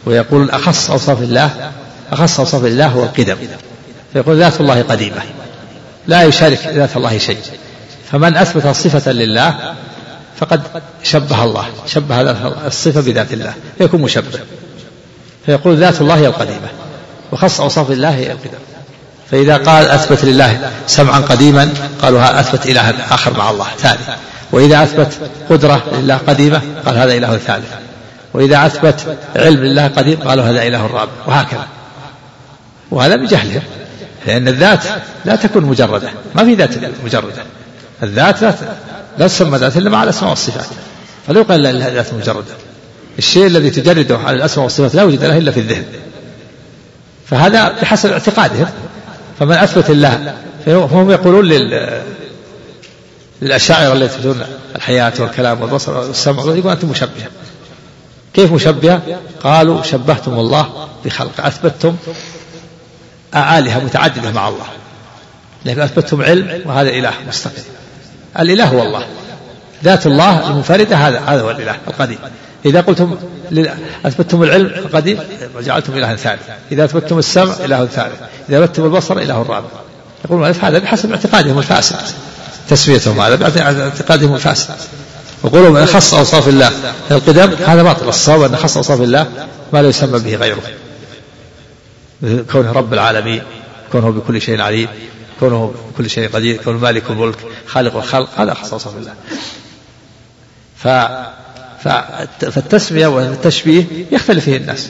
ويقولون 0.05 0.49
أخص 0.49 0.89
أوصاف 0.89 1.21
الله 1.21 1.71
أخص 2.11 2.39
أوصاف 2.39 2.65
الله 2.65 2.87
هو 2.87 3.03
القدم 3.03 3.37
فيقول 4.13 4.39
ذات 4.39 4.61
الله 4.61 4.81
قديمة 4.81 5.21
لا 6.07 6.23
يشارك 6.23 6.67
ذات 6.67 6.97
الله 6.97 7.17
شيء 7.17 7.37
فمن 8.11 8.37
أثبت 8.37 8.67
صفة 8.67 9.11
لله 9.11 9.75
فقد 10.41 10.61
شبه 11.03 11.43
الله 11.43 11.65
شبه 11.87 12.21
الصفة 12.67 13.01
بذات 13.01 13.33
الله 13.33 13.53
فيكون 13.77 14.01
مشبه. 14.01 14.39
فيقول 15.45 15.77
ذات 15.77 16.01
الله 16.01 16.15
هي 16.15 16.27
القديمة 16.27 16.67
وخص 17.31 17.61
أوصاف 17.61 17.91
الله 17.91 18.09
هي 18.09 18.31
القدم 18.31 18.57
فإذا 19.31 19.57
قال 19.57 19.87
أثبت 19.87 20.25
لله 20.25 20.71
سمعا 20.87 21.19
قديما 21.19 21.69
قالوا 22.01 22.39
أثبت 22.39 22.65
إلها 22.65 23.13
آخر 23.13 23.37
مع 23.37 23.49
الله 23.49 23.67
ثالث 23.77 24.09
وإذا 24.51 24.83
أثبت 24.83 25.13
قدرة 25.49 25.83
لله 25.93 26.17
قديمة 26.17 26.61
قال 26.85 26.97
هذا 26.97 27.13
إله 27.13 27.37
ثالث. 27.37 27.73
وإذا 28.33 28.65
أثبت 28.65 29.17
علم 29.35 29.63
لله 29.63 29.87
قديم 29.87 30.19
قالوا 30.19 30.45
هذا 30.45 30.67
إله 30.67 30.87
رابع 30.87 31.11
وهكذا. 31.27 31.67
وهذا 32.91 33.15
بجهلهم 33.15 33.61
لأن 34.27 34.47
الذات 34.47 34.83
لا 35.25 35.35
تكون 35.35 35.65
مجردة 35.65 36.09
ما 36.35 36.43
في 36.45 36.55
ذات 36.55 36.71
مجردة. 37.03 37.43
الذات 38.03 38.41
لا 38.41 38.53
لا 39.17 39.27
تسمى 39.27 39.57
ذات 39.57 39.77
إلا 39.77 39.89
مع 39.89 40.03
الأسماء 40.03 40.29
والصفات. 40.29 40.65
فلا 41.27 41.39
يقال 41.39 41.63
لها 41.63 41.89
ذات 41.89 42.13
مجردة 42.13 42.53
الشيء 43.17 43.47
الذي 43.47 43.69
تجرده 43.69 44.17
على 44.17 44.37
الأسماء 44.37 44.63
والصفات 44.63 44.95
لا 44.95 45.03
وجد 45.03 45.23
له 45.23 45.37
إلا 45.37 45.51
في 45.51 45.59
الذهن. 45.59 45.85
فهذا 47.25 47.69
بحسب 47.81 48.11
اعتقادهم. 48.11 48.67
فمن 49.39 49.51
أثبت 49.51 49.89
الله 49.89 50.35
فهم 50.65 51.11
يقولون 51.11 51.45
لل 51.45 52.01
للأشاعرة 53.41 53.93
التي 53.93 54.05
يثبتون 54.05 54.41
الحياة 54.75 55.13
والكلام 55.19 55.61
والبصر 55.61 55.97
والسمع 55.97 56.43
يقول 56.43 56.71
أنتم 56.71 56.89
مشبهة. 56.89 57.29
كيف 58.33 58.51
مشبهة؟ 58.51 59.01
قالوا 59.43 59.83
شبهتم 59.83 60.33
الله 60.33 60.87
بخلق. 61.05 61.45
أثبتم 61.45 61.95
آلهة 63.35 63.79
متعددة 63.79 64.31
مع 64.31 64.49
الله. 64.49 64.65
لكن 65.65 65.81
أثبتم 65.81 66.21
علم 66.21 66.61
وهذا 66.65 66.89
إله 66.89 67.13
مستقل. 67.27 67.61
الإله 68.39 68.65
هو 68.65 68.81
الله. 68.81 69.05
ذات 69.83 70.05
الله 70.05 70.49
المنفردة 70.49 70.95
هذا 70.95 71.19
هذا 71.19 71.41
هو 71.41 71.51
الإله 71.51 71.75
القديم. 71.87 72.17
إذا 72.65 72.81
قلتم 72.81 73.17
أثبتم 74.05 74.43
العلم 74.43 74.65
القديم 74.65 75.19
وجعلتم 75.55 75.93
إلها 75.93 76.15
ثالث 76.15 76.41
إذا 76.71 76.85
أثبتم 76.85 77.19
السمع 77.19 77.53
إله 77.65 77.85
ثالث. 77.85 78.15
إذا 78.49 78.63
أثبتم 78.63 78.85
البصر 78.85 79.17
إله 79.17 79.37
رابع 79.37 79.69
يقول 80.25 80.45
هذا 80.45 80.79
بحسب 80.79 81.11
اعتقادهم 81.11 81.57
الفاسد. 81.57 81.95
تسميتهم 82.69 83.19
هذا 83.19 83.35
باعتقادهم 83.35 84.35
الفاسد. 84.35 84.69
وقولوا 85.43 85.69
من 85.69 85.85
خص 85.85 86.13
أوصاف 86.13 86.47
الله 86.47 86.71
القدم 87.11 87.55
هذا 87.65 87.83
باطل. 87.83 88.09
الصواب 88.09 88.43
أن 88.43 88.55
خص 88.55 88.77
أوصاف 88.77 89.01
الله 89.01 89.27
ما 89.73 89.81
لا 89.81 89.89
يسمى 89.89 90.19
به 90.19 90.35
غيره. 90.35 90.61
كونه 92.51 92.71
رب 92.71 92.93
العالمين 92.93 93.41
كونه 93.91 94.11
بكل 94.11 94.41
شيء 94.41 94.61
عليم. 94.61 94.87
كونه 95.41 95.73
بكل 95.93 96.09
شيء 96.09 96.29
قدير 96.29 96.57
كونه 96.63 96.77
مالك 96.77 97.03
الملك 97.09 97.35
خالق 97.67 97.95
الخلق 97.95 98.29
هذا 98.37 98.53
خص 98.53 98.73
أوصاف 98.73 98.93
الله. 98.95 99.13
ف 100.77 100.87
فالتسمية 102.41 103.07
والتشبيه 103.07 103.85
يختلف 104.11 104.45
فيه 104.45 104.57
الناس. 104.57 104.89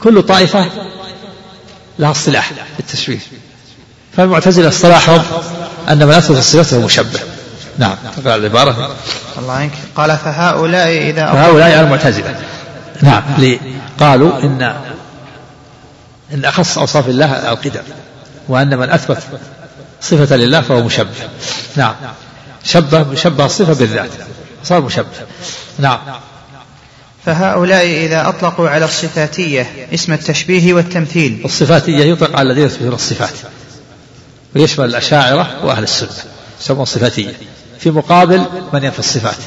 كل 0.00 0.22
طائفة 0.22 0.70
لها 1.98 2.10
اصطلاح 2.10 2.52
بالتشبيه. 2.76 3.18
فالمعتزلة 4.16 4.68
اصطلاحهم 4.68 5.22
أن 5.88 6.06
من 6.06 6.12
أثبت 6.12 6.38
الصفات 6.38 6.74
هو 6.74 6.80
مشبه. 6.80 7.20
نعم 7.78 7.96
تقرأ 8.16 8.36
العبارة. 8.36 8.96
الله 9.38 9.52
عنك. 9.52 9.72
قال 9.96 10.18
فهؤلاء 10.18 10.88
إذا 10.88 11.26
فهؤلاء 11.26 11.80
المعتزلة. 11.80 12.40
نعم 13.02 13.22
قالوا 14.00 14.38
إن 14.38 14.76
إن 16.32 16.44
أخص 16.44 16.78
أوصاف 16.78 17.08
الله 17.08 17.52
القدم 17.52 17.82
وأن 18.48 18.78
من 18.78 18.90
أثبت 18.90 19.18
صفة 20.00 20.36
لله 20.36 20.60
فهو 20.60 20.82
مشبه. 20.82 21.28
نعم. 21.76 21.94
شبه 22.64 23.14
شبه 23.14 23.46
الصفة 23.46 23.74
بالذات. 23.74 24.10
صار 24.64 24.80
مشبه. 24.80 25.06
نعم. 25.78 25.98
فهؤلاء 27.26 27.86
إذا 27.86 28.28
أطلقوا 28.28 28.68
على 28.68 28.84
الصفاتية 28.84 29.88
اسم 29.94 30.12
التشبيه 30.12 30.74
والتمثيل. 30.74 31.42
الصفاتية 31.44 32.04
يطلق 32.04 32.36
على 32.36 32.50
الذين 32.50 32.66
يثبتون 32.66 32.92
الصفات. 32.92 33.34
ويشمل 34.56 34.84
الأشاعرة 34.84 35.64
وأهل 35.64 35.82
السنة. 35.82 36.08
يسمون 36.60 36.84
صفاتية 36.84 37.34
في 37.78 37.90
مقابل 37.90 38.44
من 38.72 38.84
ينفي 38.84 38.98
الصفات. 38.98 39.38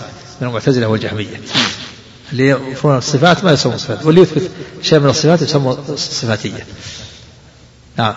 من 0.41 0.47
المعتزلة 0.47 0.87
والجهمية. 0.87 1.41
اللي 2.31 2.49
ينفون 2.49 2.97
الصفات 2.97 3.43
ما 3.43 3.51
يسمون 3.51 3.77
صفات 3.77 4.05
واللي 4.05 4.21
يثبت 4.21 4.51
شيء 4.81 4.99
من 4.99 5.09
الصفات 5.09 5.41
يسمى 5.41 5.77
صفاتية 5.95 6.65
نعم. 7.97 8.13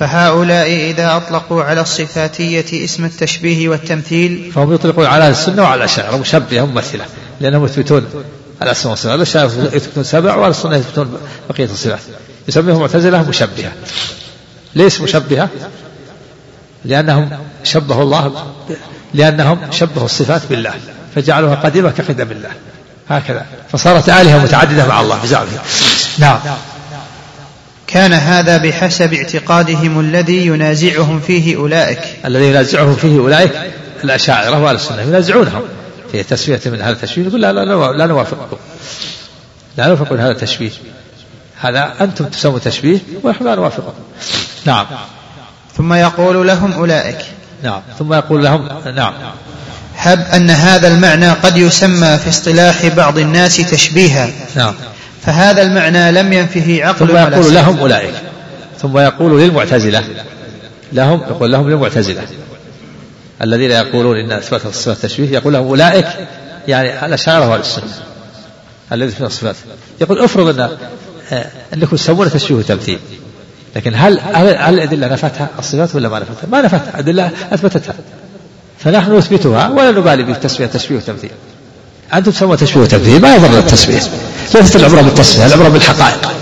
فهؤلاء 0.00 0.90
إذا 0.90 1.16
أطلقوا 1.16 1.62
على 1.62 1.80
الصفاتية 1.80 2.84
اسم 2.84 3.04
التشبيه 3.04 3.68
والتمثيل 3.68 4.52
فهم 4.54 4.74
يطلقون 4.74 5.06
على 5.06 5.28
السنة 5.28 5.62
وعلى 5.62 5.74
الأشاعرة 5.74 6.16
مشبهة 6.16 6.64
ممثلة 6.66 7.04
لأنهم 7.40 7.64
يثبتون 7.64 8.06
الأسماء 8.62 8.90
والصفات 8.90 9.14
الأشاعرة 9.14 9.46
يثبتون 9.72 10.04
سبع 10.04 10.36
وعلى 10.36 10.50
السنة 10.50 10.76
يثبتون 10.76 11.18
بقية 11.50 11.64
الصفات. 11.64 11.98
يسميهم 12.48 12.80
معتزلة 12.80 13.28
مشبهة. 13.28 13.72
ليش 14.74 15.00
مشبهة؟ 15.00 15.48
لأنهم 16.84 17.30
شبهوا 17.64 18.02
الله 18.02 18.46
لأنهم 19.14 19.58
شبهوا 19.70 20.04
الصفات 20.04 20.42
بالله 20.50 20.74
فجعلوها 21.14 21.54
قديمة 21.54 21.90
كقدم 21.90 22.30
الله. 22.30 22.50
هكذا. 23.08 23.46
فصارت 23.72 24.08
آلهة 24.08 24.44
متعددة 24.44 24.86
مع 24.86 25.00
الله 25.00 25.18
بزعمهم 25.22 25.58
نعم. 26.18 26.38
كان 27.92 28.12
هذا 28.12 28.56
بحسب 28.56 29.14
اعتقادهم 29.14 30.00
الذي 30.00 30.46
ينازعهم 30.46 31.20
فيه 31.20 31.56
أولئك. 31.56 32.00
الذي 32.24 32.44
ينازعهم 32.44 32.96
فيه 32.96 33.18
أولئك 33.18 33.52
الأشاعرة 34.04 34.62
وأهل 34.62 34.74
السنة 34.74 35.02
ينازعونهم. 35.02 35.62
في 36.12 36.22
تسوية 36.22 36.60
من 36.66 36.82
هذا 36.82 36.92
التشبيه 36.92 37.26
يقول 37.26 37.42
لا 37.42 37.52
لا, 37.52 37.64
لا, 37.64 37.92
لا 37.92 38.06
نوافقكم. 38.06 38.56
لا 39.76 39.86
نوافق 39.86 40.12
هذا 40.12 40.30
التشبيه. 40.30 40.70
هذا 41.60 41.92
أنتم 42.00 42.24
تسووا 42.24 42.58
تشبيه 42.58 42.98
ونحن 43.22 43.44
لا 43.44 43.54
نوافقكم. 43.54 44.02
نعم. 44.64 44.86
ثم 45.76 45.92
يقول 45.92 46.46
لهم 46.46 46.72
أولئك. 46.72 47.18
نعم. 47.62 47.82
ثم 47.98 48.14
يقول 48.14 48.44
لهم 48.44 48.68
نعم. 48.94 49.12
هب 49.96 50.26
أن 50.34 50.50
هذا 50.50 50.88
المعنى 50.88 51.30
قد 51.30 51.56
يسمى 51.56 52.18
في 52.18 52.28
اصطلاح 52.28 52.86
بعض 52.86 53.18
الناس 53.18 53.56
تشبيها. 53.56 54.30
نعم. 54.56 54.74
فهذا 55.22 55.62
المعنى 55.62 56.12
لم 56.12 56.32
ينفه 56.32 56.80
عقل 56.84 57.08
ثم 57.08 57.16
يقول 57.16 57.54
لهم 57.54 57.78
أولئك. 57.78 58.14
ثم 58.78 58.98
يقول 58.98 59.40
للمعتزلة. 59.40 60.04
لهم 60.92 61.20
يقول 61.20 61.52
لهم 61.52 61.70
للمعتزلة. 61.70 62.22
الذين 63.42 63.70
يقولون 63.70 64.16
إن 64.16 64.32
إثبات 64.32 64.66
الصفات 64.66 64.96
تشبيه 64.96 65.30
يقول 65.30 65.52
لهم 65.52 65.66
أولئك. 65.66 66.06
يعني 66.68 67.06
الأشاعرة 67.06 67.48
وأهل 67.48 67.60
السنة. 67.60 67.84
الذي 68.92 69.10
في 69.10 69.24
الصفات. 69.24 69.56
يقول 70.00 70.18
افرض 70.18 70.60
أن 70.60 70.70
آه، 71.32 71.46
أنكم 71.74 71.96
تسوون 71.96 72.30
تشبيه 72.30 72.54
وتمثيل. 72.54 72.98
لكن 73.76 73.92
هل 73.94 74.20
هل 74.20 74.74
الأدلة 74.74 75.06
نفتها 75.06 75.48
الصفات 75.58 75.94
ولا 75.94 76.08
ما 76.08 76.18
نفتها؟ 76.18 76.48
ما 76.50 76.62
نفتها 76.62 76.98
أدلة 76.98 77.30
أثبتتها. 77.52 77.94
فنحن 78.78 79.16
نثبتها 79.16 79.68
ولا 79.68 79.90
نبالي 79.90 80.22
بالتسمية 80.22 80.66
تشبيه 80.66 80.96
وتمثيل. 80.96 81.30
أنتم 82.14 82.30
تسمون 82.30 82.56
تشبيه 82.56 82.80
وتمثيل 82.80 83.20
ما 83.20 83.34
يضر 83.34 83.58
التسمية 83.58 84.00
ليست 84.54 84.76
العبرة 84.76 85.00
بالتسمية 85.00 85.46
العبرة 85.46 85.68
بالحقائق. 85.68 86.32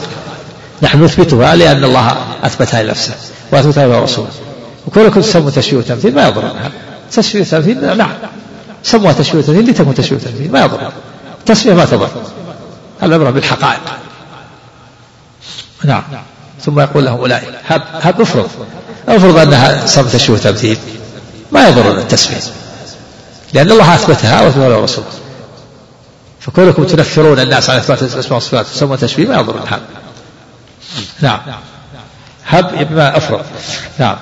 نحن 0.83 1.05
نثبتها 1.05 1.57
لأن 1.57 1.85
الله 1.85 2.17
أثبتها 2.45 2.83
لنفسه 2.83 3.15
وأثبتها 3.53 3.87
لرسوله 3.87 4.29
وكونكم 4.87 5.21
تسمون 5.21 5.53
تشبيه 5.53 5.79
وتمثيل 5.79 6.15
ما 6.15 6.29
يضر. 6.29 6.53
تشبيه 7.13 7.41
وتمثيل 7.41 7.97
نعم. 7.97 8.11
سموها 8.83 9.13
تشبيه 9.13 9.39
وتمثيل 9.39 9.71
لتكون 9.71 9.95
تشبيه 9.95 10.17
وتمثيل 10.17 10.53
ما 10.53 10.61
يضر. 10.61 10.93
التسمية 11.41 11.75
ما 11.75 11.85
تضر. 11.85 12.09
العبرة 13.03 13.31
بالحقائق. 13.31 13.81
نعم. 15.85 16.03
ثم 16.65 16.81
يقول 16.81 17.05
لهم 17.05 17.19
أولئك 17.19 17.49
هب 17.67 17.83
هب 17.93 18.21
افرض. 18.21 18.49
افرض 19.09 19.39
أنها 19.39 19.87
صارت 19.87 20.13
تشبيه 20.13 20.35
وتمثيل 20.35 20.79
ما 21.53 21.69
يضر 21.69 21.99
التسمية 21.99 22.41
لأن 23.55 23.71
الله 23.71 23.95
أثبتها 23.95 24.43
وأثبتها 24.43 24.69
لرسوله 24.69 25.07
فكونكم 26.41 26.85
تنفرون 26.85 27.41
الناس 27.41 27.71
على 27.71 27.79
اثبات 27.79 28.03
الاسماء 28.03 28.35
والصفات 28.35 28.67
تسمون 28.67 28.99
تشبيه 28.99 29.27
ما 29.27 29.35
يضر 29.35 29.63
الحال 29.63 29.81
نعم. 31.21 31.41
هب 32.47 32.89
بما 32.91 33.17
افرض 33.17 33.45
نعم. 33.99 34.17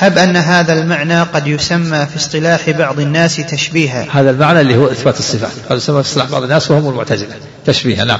هب 0.00 0.18
أن 0.18 0.36
هذا 0.36 0.72
المعنى 0.72 1.22
قد 1.22 1.46
يسمى 1.46 2.06
في 2.06 2.16
اصطلاح 2.16 2.70
بعض 2.70 3.00
الناس 3.00 3.36
تشبيها. 3.36 4.06
هذا 4.12 4.30
المعنى 4.30 4.60
اللي 4.60 4.76
هو 4.76 4.86
إثبات 4.86 5.18
الصفات. 5.18 5.50
قد 5.70 5.76
يسمى 5.76 6.02
في 6.02 6.08
اصطلاح 6.08 6.28
بعض 6.28 6.42
الناس 6.42 6.70
وهم 6.70 6.88
المعتزلة. 6.88 7.34
تشبيها 7.66 8.04
نعم. 8.04 8.18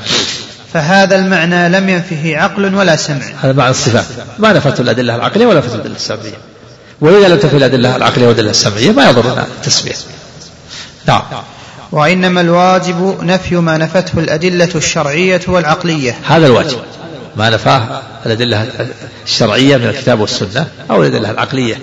فهذا 0.72 1.16
المعنى 1.16 1.68
لم 1.68 1.88
ينفه 1.88 2.36
عقل 2.36 2.74
ولا 2.74 2.96
سمع. 2.96 3.26
هذا 3.42 3.52
معنى 3.52 3.70
الصفات. 3.70 4.04
ما 4.38 4.52
نفت 4.52 4.80
الأدلة 4.80 5.14
العقلية 5.14 5.46
ولا 5.46 5.58
نفت 5.58 5.74
الأدلة 5.74 5.96
السمعية. 5.96 6.38
وإذا 7.00 7.28
لم 7.28 7.38
تنفي 7.38 7.56
الأدلة 7.56 7.96
العقلية 7.96 8.26
والأدلة 8.26 8.50
السمعية 8.50 8.90
ما 8.90 9.10
يضرنا 9.10 9.46
التسمية. 9.56 9.94
نعم. 11.06 11.22
وإنما 11.92 12.40
الواجب 12.40 13.18
نفي 13.22 13.56
ما 13.56 13.76
نفته 13.78 14.18
الأدلة 14.18 14.68
الشرعية 14.74 15.40
والعقلية. 15.46 16.18
هذا 16.24 16.46
الواجب. 16.46 16.78
ما 17.36 17.50
نفاه 17.50 18.02
الأدلة 18.26 18.68
الشرعية 19.24 19.76
من 19.76 19.86
الكتاب 19.86 20.20
والسنة 20.20 20.66
أو 20.90 21.02
الأدلة 21.02 21.30
العقلية 21.30 21.78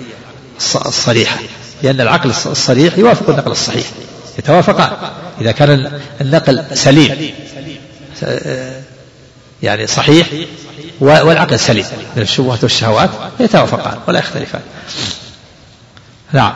الصريحة. 0.86 1.36
لأن 1.82 2.00
العقل 2.00 2.30
الصريح 2.30 2.98
يوافق 2.98 3.30
النقل 3.30 3.50
الصحيح. 3.50 3.86
يتوافقان. 4.38 4.90
إذا 5.40 5.52
كان 5.52 6.00
النقل 6.20 6.64
سليم. 6.74 7.32
يعني 9.62 9.86
صحيح 9.86 10.26
والعقل 11.00 11.58
سليم. 11.58 11.84
من 12.16 12.22
الشبهات 12.22 12.62
والشهوات 12.62 13.10
يتوافقان 13.40 13.98
ولا 14.08 14.18
يختلفان. 14.18 14.60
نعم. 16.32 16.52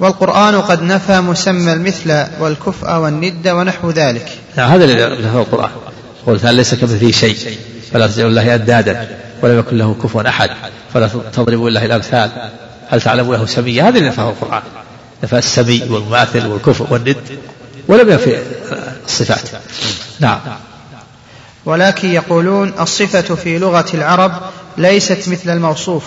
والقرآن 0.00 0.60
قد 0.60 0.82
نفى 0.82 1.20
مسمى 1.20 1.72
المثل 1.72 2.24
والكفء 2.40 2.96
والند 2.96 3.48
ونحو 3.48 3.90
ذلك. 3.90 4.38
نعم 4.56 4.70
هذا 4.70 4.84
الذي 4.84 5.22
نفى 5.22 5.36
القرآن. 5.36 5.70
قلت 6.26 6.44
هل 6.44 6.54
ليس 6.54 6.74
كمثله 6.74 7.10
شيء. 7.10 7.58
فلا 7.92 8.06
تجعلوا 8.06 8.30
الله 8.30 8.54
أندادا 8.54 9.08
ولم 9.42 9.58
يكن 9.58 9.78
له 9.78 9.94
كفوا 10.02 10.28
أحد. 10.28 10.50
فلا 10.94 11.10
تضربوا 11.32 11.68
الله 11.68 11.84
الأمثال. 11.84 12.30
هل 12.88 13.00
تعلموا 13.00 13.36
له 13.36 13.46
سمية 13.46 13.88
هذا 13.88 13.98
اللي 13.98 14.08
نفاه 14.08 14.30
القرآن. 14.30 14.62
نفى 15.22 15.38
السمي 15.38 15.82
والمماثل 15.90 16.46
والكفء 16.46 16.86
والند 16.90 17.16
ولم 17.88 18.10
ينفي 18.10 18.38
الصفات. 19.06 19.48
نعم. 20.20 20.40
ولكن 21.64 22.08
يقولون 22.08 22.72
الصفة 22.80 23.34
في 23.34 23.58
لغة 23.58 23.86
العرب 23.94 24.32
ليست 24.78 25.28
مثل 25.28 25.50
الموصوف. 25.50 26.04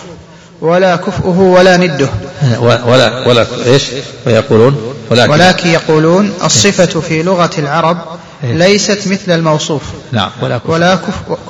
ولا 0.60 0.96
كفؤه 0.96 1.40
ولا 1.40 1.76
نده. 1.76 2.08
ولا 2.60 3.28
ولا 3.28 3.46
إيش؟ 3.66 3.82
ويقولون 4.26 4.94
ولكن, 5.10 5.32
ولكن 5.32 5.68
يقولون 5.68 6.32
الصفة 6.44 7.00
في 7.00 7.22
لغة 7.22 7.50
العرب 7.58 7.98
إيه. 8.44 8.54
ليست 8.54 9.08
مثل 9.08 9.32
الموصوف. 9.32 9.82
نعم 10.12 10.30
ولا, 10.42 10.60
ولا 10.66 10.98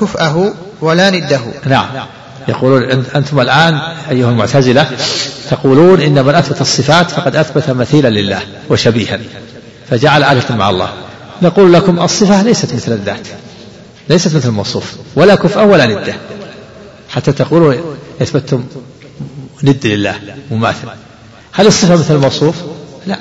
كفأه 0.01 0.55
ولا 0.81 1.11
نده. 1.11 1.41
نعم. 1.67 1.87
يقولون 2.49 2.83
أنتم 3.17 3.41
الآن 3.41 3.75
أيها 4.11 4.31
المعتزلة 4.31 4.87
تقولون 5.51 6.01
إن 6.01 6.25
من 6.25 6.35
أثبت 6.35 6.61
الصفات 6.61 7.11
فقد 7.11 7.37
أثبت 7.37 7.71
مثيلا 7.71 8.09
لله 8.09 8.41
وشبيها 8.71 9.19
فجعل 9.91 10.25
آلة 10.25 10.57
مع 10.57 10.71
الله. 10.71 10.89
نقول 11.43 11.73
لكم 11.73 12.01
الصفة 12.01 12.43
ليست 12.43 12.75
مثل 12.75 12.93
الذات 12.93 13.27
ليست 14.09 14.37
مثل 14.37 14.49
الموصوف 14.49 14.93
ولا 15.17 15.35
كفأ 15.35 15.63
ولا 15.63 15.87
ندة. 15.87 16.15
حتى 17.09 17.33
تقولوا 17.33 17.75
أثبتتم 18.23 18.65
ند 19.63 19.87
لله 19.87 20.15
مماثل. 20.51 20.89
هل 21.53 21.67
الصفة 21.67 21.97
مثل 21.97 22.15
الموصوف؟ 22.15 22.57
لا. 23.07 23.19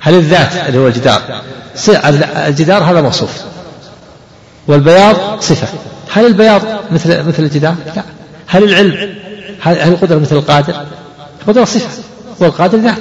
هل 0.00 0.14
الذات 0.14 0.68
اللي 0.68 0.78
هو 0.78 0.86
الجدار؟ 0.86 1.42
الجدار 2.46 2.82
هذا 2.82 3.00
موصوف. 3.00 3.30
والبياض 4.66 5.40
صفة. 5.40 5.68
هل 6.10 6.26
البياض 6.26 6.62
مثل 6.90 7.22
مثل 7.22 7.42
الجدار؟ 7.42 7.74
لا. 7.96 8.02
هل 8.46 8.64
العلم؟ 8.64 9.14
هل 9.60 9.76
القدرة 9.78 10.18
مثل 10.18 10.36
القادر؟ 10.36 10.86
القدرة 11.42 11.64
صفة 11.64 12.02
والقادر 12.38 12.78
ذات. 12.78 12.98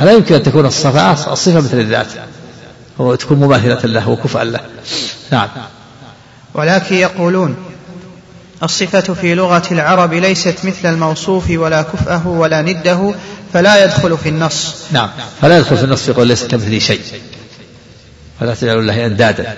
لا 0.00 0.12
يمكن 0.12 0.34
أن 0.34 0.42
تكون 0.42 0.66
الصفات 0.66 1.28
الصفة 1.28 1.60
مثل 1.60 1.78
الذات. 1.78 2.06
وتكون 2.98 3.38
مماثلة 3.38 3.80
له 3.84 4.08
وكفءا 4.08 4.44
له. 4.44 4.60
نعم. 5.32 5.48
ولكن 6.54 6.94
يقولون 6.94 7.56
الصفة 8.62 9.14
في 9.14 9.34
لغة 9.34 9.62
العرب 9.70 10.14
ليست 10.14 10.56
مثل 10.64 10.88
الموصوف 10.88 11.50
ولا 11.50 11.82
كفأه 11.82 12.28
ولا 12.28 12.62
نده 12.62 13.14
فلا 13.52 13.84
يدخل 13.84 14.18
في 14.18 14.28
النص. 14.28 14.74
نعم. 14.92 15.10
فلا 15.42 15.58
يدخل 15.58 15.76
في 15.76 15.84
النص 15.84 16.08
يقول 16.08 16.26
ليس 16.26 16.44
كمثله 16.44 16.78
شيء. 16.78 17.00
فلا 18.40 18.54
تجعلوا 18.54 18.80
الله 18.80 19.06
أندادا. 19.06 19.56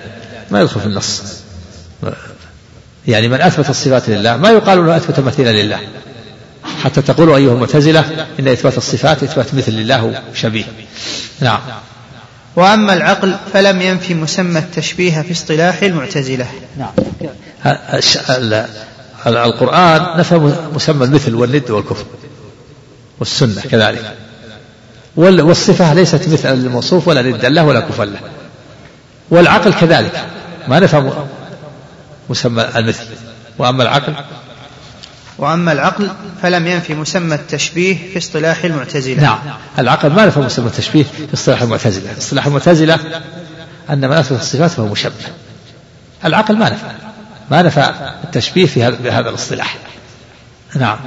ما 0.51 0.61
يدخل 0.61 0.79
في 0.79 0.85
النص. 0.85 1.23
يعني 3.07 3.27
من 3.27 3.41
أثبت 3.41 3.69
الصفات 3.69 4.09
لله 4.09 4.37
ما 4.37 4.49
يقال 4.49 4.85
له 4.85 4.97
أثبت 4.97 5.19
مثيلا 5.19 5.61
لله. 5.63 5.79
حتى 6.83 7.01
تقولوا 7.01 7.37
أيها 7.37 7.53
المعتزلة 7.53 8.27
إن 8.39 8.47
إثبات 8.47 8.77
الصفات 8.77 9.23
إثبات 9.23 9.55
مثل 9.55 9.71
لله 9.71 10.21
وشبيه 10.31 10.63
نعم. 11.39 11.59
وأما 12.55 12.93
العقل 12.93 13.35
فلم 13.53 13.81
ينفي 13.81 14.13
مسمى 14.13 14.59
التشبيه 14.59 15.21
في 15.21 15.31
اصطلاح 15.31 15.83
المعتزلة. 15.83 16.47
نعم 16.77 16.93
القرآن 19.27 20.17
نفى 20.17 20.35
مسمى 20.75 21.05
المثل 21.05 21.35
والند 21.35 21.71
والكفر 21.71 22.05
والسنة 23.19 23.61
كذلك. 23.61 24.13
والصفة 25.15 25.93
ليست 25.93 26.29
مثل 26.29 26.53
الموصوف 26.53 27.07
ولا 27.07 27.21
ند 27.21 27.45
له 27.45 27.63
ولا 27.63 27.79
كفر 27.79 28.03
له. 28.03 28.19
والعقل 29.29 29.73
كذلك. 29.73 30.25
ما 30.67 30.79
نفى 30.79 31.11
مسمى 32.29 32.65
المثل. 32.75 33.05
وأما 33.57 33.83
العقل؟ 33.83 34.13
وأما 35.37 35.71
العقل 35.71 36.09
فلم 36.41 36.67
ينفي 36.67 36.93
مسمى 36.93 37.35
التشبيه 37.35 37.97
في 38.11 38.17
اصطلاح 38.17 38.63
المعتزلة. 38.63 39.21
نعم. 39.21 39.39
العقل 39.79 40.09
ما 40.09 40.25
نفى 40.25 40.39
مسمى 40.39 40.67
التشبيه 40.67 41.03
في 41.03 41.33
اصطلاح 41.33 41.61
المعتزلة. 41.61 42.17
اصطلاح 42.17 42.45
المعتزلة 42.45 42.99
أن 43.89 44.09
من 44.09 44.13
أثبت 44.13 44.39
الصفات 44.41 44.71
فهو 44.71 44.87
مشبه. 44.87 45.11
العقل 46.25 46.57
ما 46.57 46.69
نفى. 46.69 47.12
ما 47.51 47.61
نفى 47.61 47.93
التشبيه 48.23 48.65
في 48.65 48.83
هذا 48.83 48.95
بهذا 48.95 49.29
الاصطلاح. 49.29 49.77
نعم. 50.75 50.97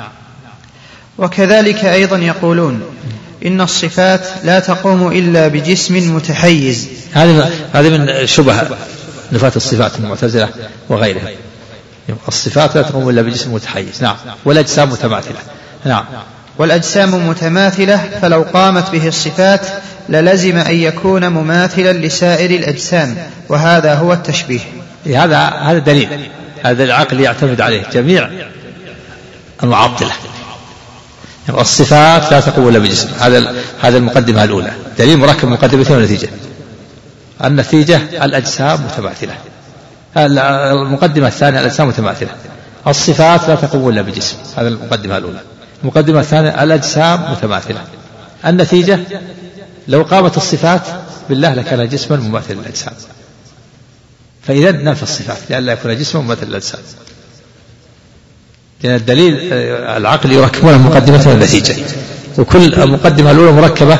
وكذلك 1.18 1.84
أيضا 1.84 2.18
يقولون 2.18 2.82
إن 3.46 3.60
الصفات 3.60 4.20
لا 4.44 4.60
تقوم 4.60 5.12
إلا 5.12 5.48
بجسم 5.48 6.16
متحيز. 6.16 6.88
هذه 7.12 7.50
هذه 7.72 7.98
من 7.98 8.26
شبه 8.26 8.54
نفاة 9.32 9.52
الصفات 9.56 9.92
المعتزلة 9.98 10.48
وغيرها. 10.88 11.30
الصفات 12.28 12.76
لا 12.76 12.82
تقوم 12.82 13.08
إلا 13.08 13.22
بجسم 13.22 13.54
متحيز. 13.54 14.02
نعم. 14.02 14.16
والأجسام 14.44 14.90
متماثلة. 14.90 15.38
نعم. 15.84 16.04
والأجسام 16.58 17.28
متماثلة 17.28 18.08
فلو 18.22 18.42
قامت 18.42 18.90
به 18.90 19.08
الصفات 19.08 19.60
للزم 20.08 20.56
أن 20.56 20.74
يكون 20.74 21.28
مماثلا 21.28 21.92
لسائر 21.92 22.50
الأجسام 22.50 23.16
وهذا 23.48 23.94
هو 23.94 24.12
التشبيه. 24.12 24.60
هذا 25.06 25.38
هذا 25.38 25.78
دليل. 25.78 26.08
هذا 26.64 26.84
العقل 26.84 27.20
يعتمد 27.20 27.60
عليه 27.60 27.82
جميع 27.92 28.30
المعطلة 29.62 30.12
الصفات 31.48 32.32
لا 32.32 32.40
تقوم 32.40 32.68
إلا 32.68 32.78
بجسم 32.78 33.08
هذا 33.20 33.54
هذا 33.80 33.98
المقدمة 33.98 34.44
الأولى. 34.44 34.72
دليل 34.98 35.18
مركب 35.18 35.48
مقدمتين 35.48 35.96
ونتيجة 35.96 36.28
النتيجة 37.44 37.96
الأجسام 38.24 38.80
متماثلة 38.84 39.34
المقدمة 40.16 41.26
الثانية 41.26 41.60
الأجسام 41.60 41.88
متماثلة 41.88 42.30
الصفات 42.86 43.48
لا 43.48 43.54
تقوم 43.54 43.88
إلا 43.88 44.02
بجسم 44.02 44.36
هذا 44.56 44.68
المقدمة 44.68 45.18
الأولى. 45.18 45.40
المقدمة 45.82 46.20
الثانية 46.20 46.62
الأجسام 46.62 47.32
متماثلة 47.32 47.80
النتيجة 48.46 49.00
لو 49.88 50.02
قامت 50.02 50.36
الصفات 50.36 50.82
بالله 51.28 51.54
لكان 51.54 51.88
جسما 51.88 52.16
مماثلا 52.16 52.54
للأجسام. 52.54 52.92
فإذا 54.46 54.72
نفى 54.72 55.02
الصفات 55.02 55.38
لئلا 55.50 55.72
يكون 55.72 55.98
جسما 55.98 56.22
مماثلا 56.22 56.48
للأجسام 56.48 56.80
لأن 58.82 58.94
الدليل 58.94 59.52
آه، 59.52 59.96
العقل 59.96 60.32
يركبون 60.32 60.74
المقدمة 60.74 61.28
والنتيجة. 61.28 61.74
وكل 62.38 62.74
المقدمة 62.74 63.30
الأولى 63.30 63.52
مركبة 63.52 63.98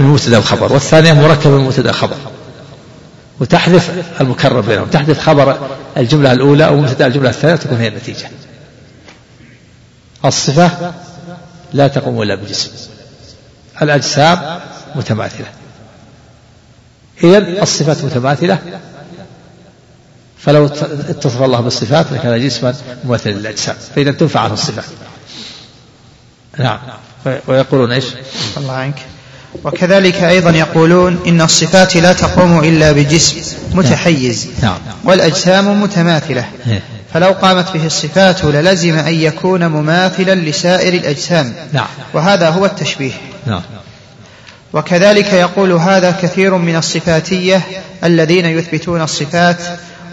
من 0.00 0.06
مبتدأ 0.06 0.38
وخبر 0.38 0.72
والثانية 0.72 1.12
مركبة 1.12 1.50
من 1.58 1.64
مبتدأ 1.64 1.90
وخبر 1.90 2.16
وتحذف 3.40 4.04
المكرر 4.20 4.60
بينهم 4.60 4.86
تحذف 4.86 5.20
خبر 5.20 5.58
الجملة 5.96 6.32
الأولى 6.32 6.66
أو 6.66 6.76
مبتدأ 6.76 7.06
الجملة 7.06 7.30
الثانية 7.30 7.56
تكون 7.56 7.78
هي 7.78 7.88
النتيجة. 7.88 8.30
الصفة 10.24 10.92
لا 11.72 11.88
تقوم 11.88 12.22
إلا 12.22 12.34
بجسم. 12.34 12.70
الأجسام 13.82 14.60
متماثلة. 14.94 15.46
إذا 17.24 17.38
الصفات 17.62 18.04
متماثلة. 18.04 18.58
فلو 20.44 20.66
اتصف 21.08 21.42
الله 21.42 21.60
بالصفات 21.60 22.06
لكان 22.12 22.46
جسما 22.46 22.74
مماثلا 23.04 23.32
للأجسام 23.32 23.76
فإذا 23.96 24.10
تنفع 24.10 24.40
عنه 24.40 24.52
الصفات 24.52 24.84
نعم 26.58 26.78
ويقولون 27.48 27.92
إيش؟ 27.92 28.04
الله 28.56 28.72
عنك 28.72 28.98
وكذلك 29.64 30.14
أيضا 30.14 30.50
يقولون 30.50 31.18
إن 31.26 31.40
الصفات 31.40 31.96
لا 31.96 32.12
تقوم 32.12 32.64
إلا 32.64 32.92
بجسم 32.92 33.36
متحيز 33.74 34.48
نعم. 34.62 34.78
والأجسام 35.04 35.82
متماثلة 35.82 36.44
إيه. 36.66 36.82
فلو 37.14 37.30
قامت 37.32 37.72
به 37.72 37.86
الصفات 37.86 38.44
للزم 38.44 38.98
أن 38.98 39.14
يكون 39.14 39.66
مماثلا 39.66 40.34
لسائر 40.34 40.94
الأجسام 40.94 41.54
نعم. 41.72 41.86
وهذا 42.14 42.48
هو 42.48 42.64
التشبيه 42.64 43.12
نعم. 43.46 43.62
وكذلك 44.72 45.32
يقول 45.32 45.72
هذا 45.72 46.10
كثير 46.10 46.56
من 46.56 46.76
الصفاتية 46.76 47.62
الذين 48.04 48.46
يثبتون 48.46 49.02
الصفات 49.02 49.56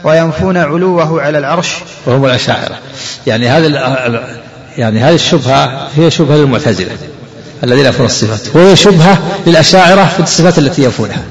وينفون 0.03 0.57
علوه 0.57 1.21
على 1.21 1.37
العرش. 1.37 1.75
وهم 2.05 2.25
الأشاعرة. 2.25 2.79
يعني 3.27 3.49
هذا 3.49 3.67
يعني 4.77 4.99
هذه 4.99 5.15
الشبهة 5.15 5.87
هي 5.95 6.11
شبهة 6.11 6.35
للمعتزلة 6.35 6.97
الذين 7.63 7.85
ينفون 7.85 8.05
الصفات. 8.05 8.55
وهي 8.55 8.75
شبهة 8.75 9.17
للأشاعرة 9.47 10.05
في 10.05 10.19
الصفات 10.19 10.57
التي 10.57 10.83
ينفونها. 10.83 11.23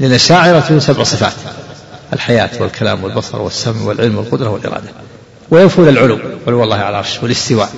لأن 0.00 0.10
الأشاعرة 0.10 0.60
فيهم 0.60 0.80
سبع 0.80 1.02
صفات. 1.02 1.32
الحياة 2.12 2.50
والكلام 2.60 3.04
والبصر 3.04 3.42
والسمع 3.42 3.82
والعلم 3.82 4.18
والقدرة 4.18 4.48
والإرادة. 4.48 4.88
وينفون 5.50 5.88
العلو 5.88 6.18
علو 6.46 6.64
الله 6.64 6.76
على 6.76 6.88
العرش 6.88 7.18
والاستواء. 7.22 7.68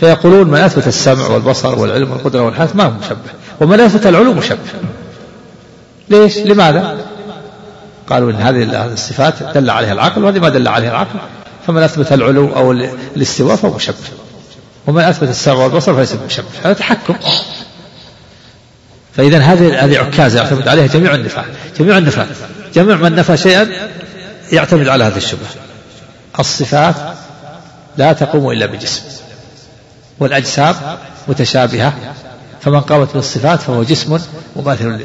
فيقولون 0.00 0.46
من 0.50 0.58
أثبت 0.58 0.86
السمع 0.86 1.26
والبصر 1.26 1.78
والعلم 1.78 2.10
والقدرة 2.10 2.40
والحياة 2.40 2.68
ما 2.74 2.84
هو 2.84 2.90
مشبه. 2.90 3.16
ومن 3.60 3.80
أثبت 3.80 4.06
العلو 4.06 4.32
مشبه. 4.32 4.58
ليش؟ 6.08 6.38
لماذا؟ 6.38 7.05
قالوا 8.08 8.30
إن 8.30 8.36
هذه 8.36 8.86
الصفات 8.92 9.42
دل 9.42 9.70
عليها 9.70 9.92
العقل 9.92 10.24
وهذه 10.24 10.38
ما 10.38 10.48
دل 10.48 10.68
عليها 10.68 10.90
العقل. 10.90 11.18
فمن 11.66 11.82
أثبت 11.82 12.12
العلو 12.12 12.56
أو 12.56 12.72
الاستواء 13.16 13.56
فهو 13.56 13.74
مشبه 13.74 13.96
ومن 14.86 15.02
أثبت 15.02 15.28
السمع 15.28 15.54
والبصر 15.54 15.94
فليس 15.94 16.12
بمشبه 16.12 16.46
هذا 16.64 16.72
تحكم. 16.72 17.14
فإذا 19.16 19.38
هذه 19.38 19.84
هذه 19.84 19.98
عكازة 19.98 20.38
يعتمد 20.38 20.68
عليها 20.68 20.86
جميع 20.86 21.14
النفاة 21.14 21.44
جميع 21.78 21.98
النفاة 21.98 22.26
جميع 22.74 22.96
من 22.96 23.14
نفى 23.14 23.36
شيئا 23.36 23.68
يعتمد 24.52 24.88
على 24.88 25.04
هذه 25.04 25.16
الشبهة. 25.16 25.48
الصفات 26.38 26.94
لا 27.96 28.12
تقوم 28.12 28.50
إلا 28.50 28.66
بجسم. 28.66 29.02
والأجسام 30.20 30.74
متشابهة. 31.28 31.94
فمن 32.60 32.80
قامت 32.80 33.14
بالصفات 33.14 33.60
فهو 33.60 33.82
جسم 33.82 34.18
مماثل 34.56 35.00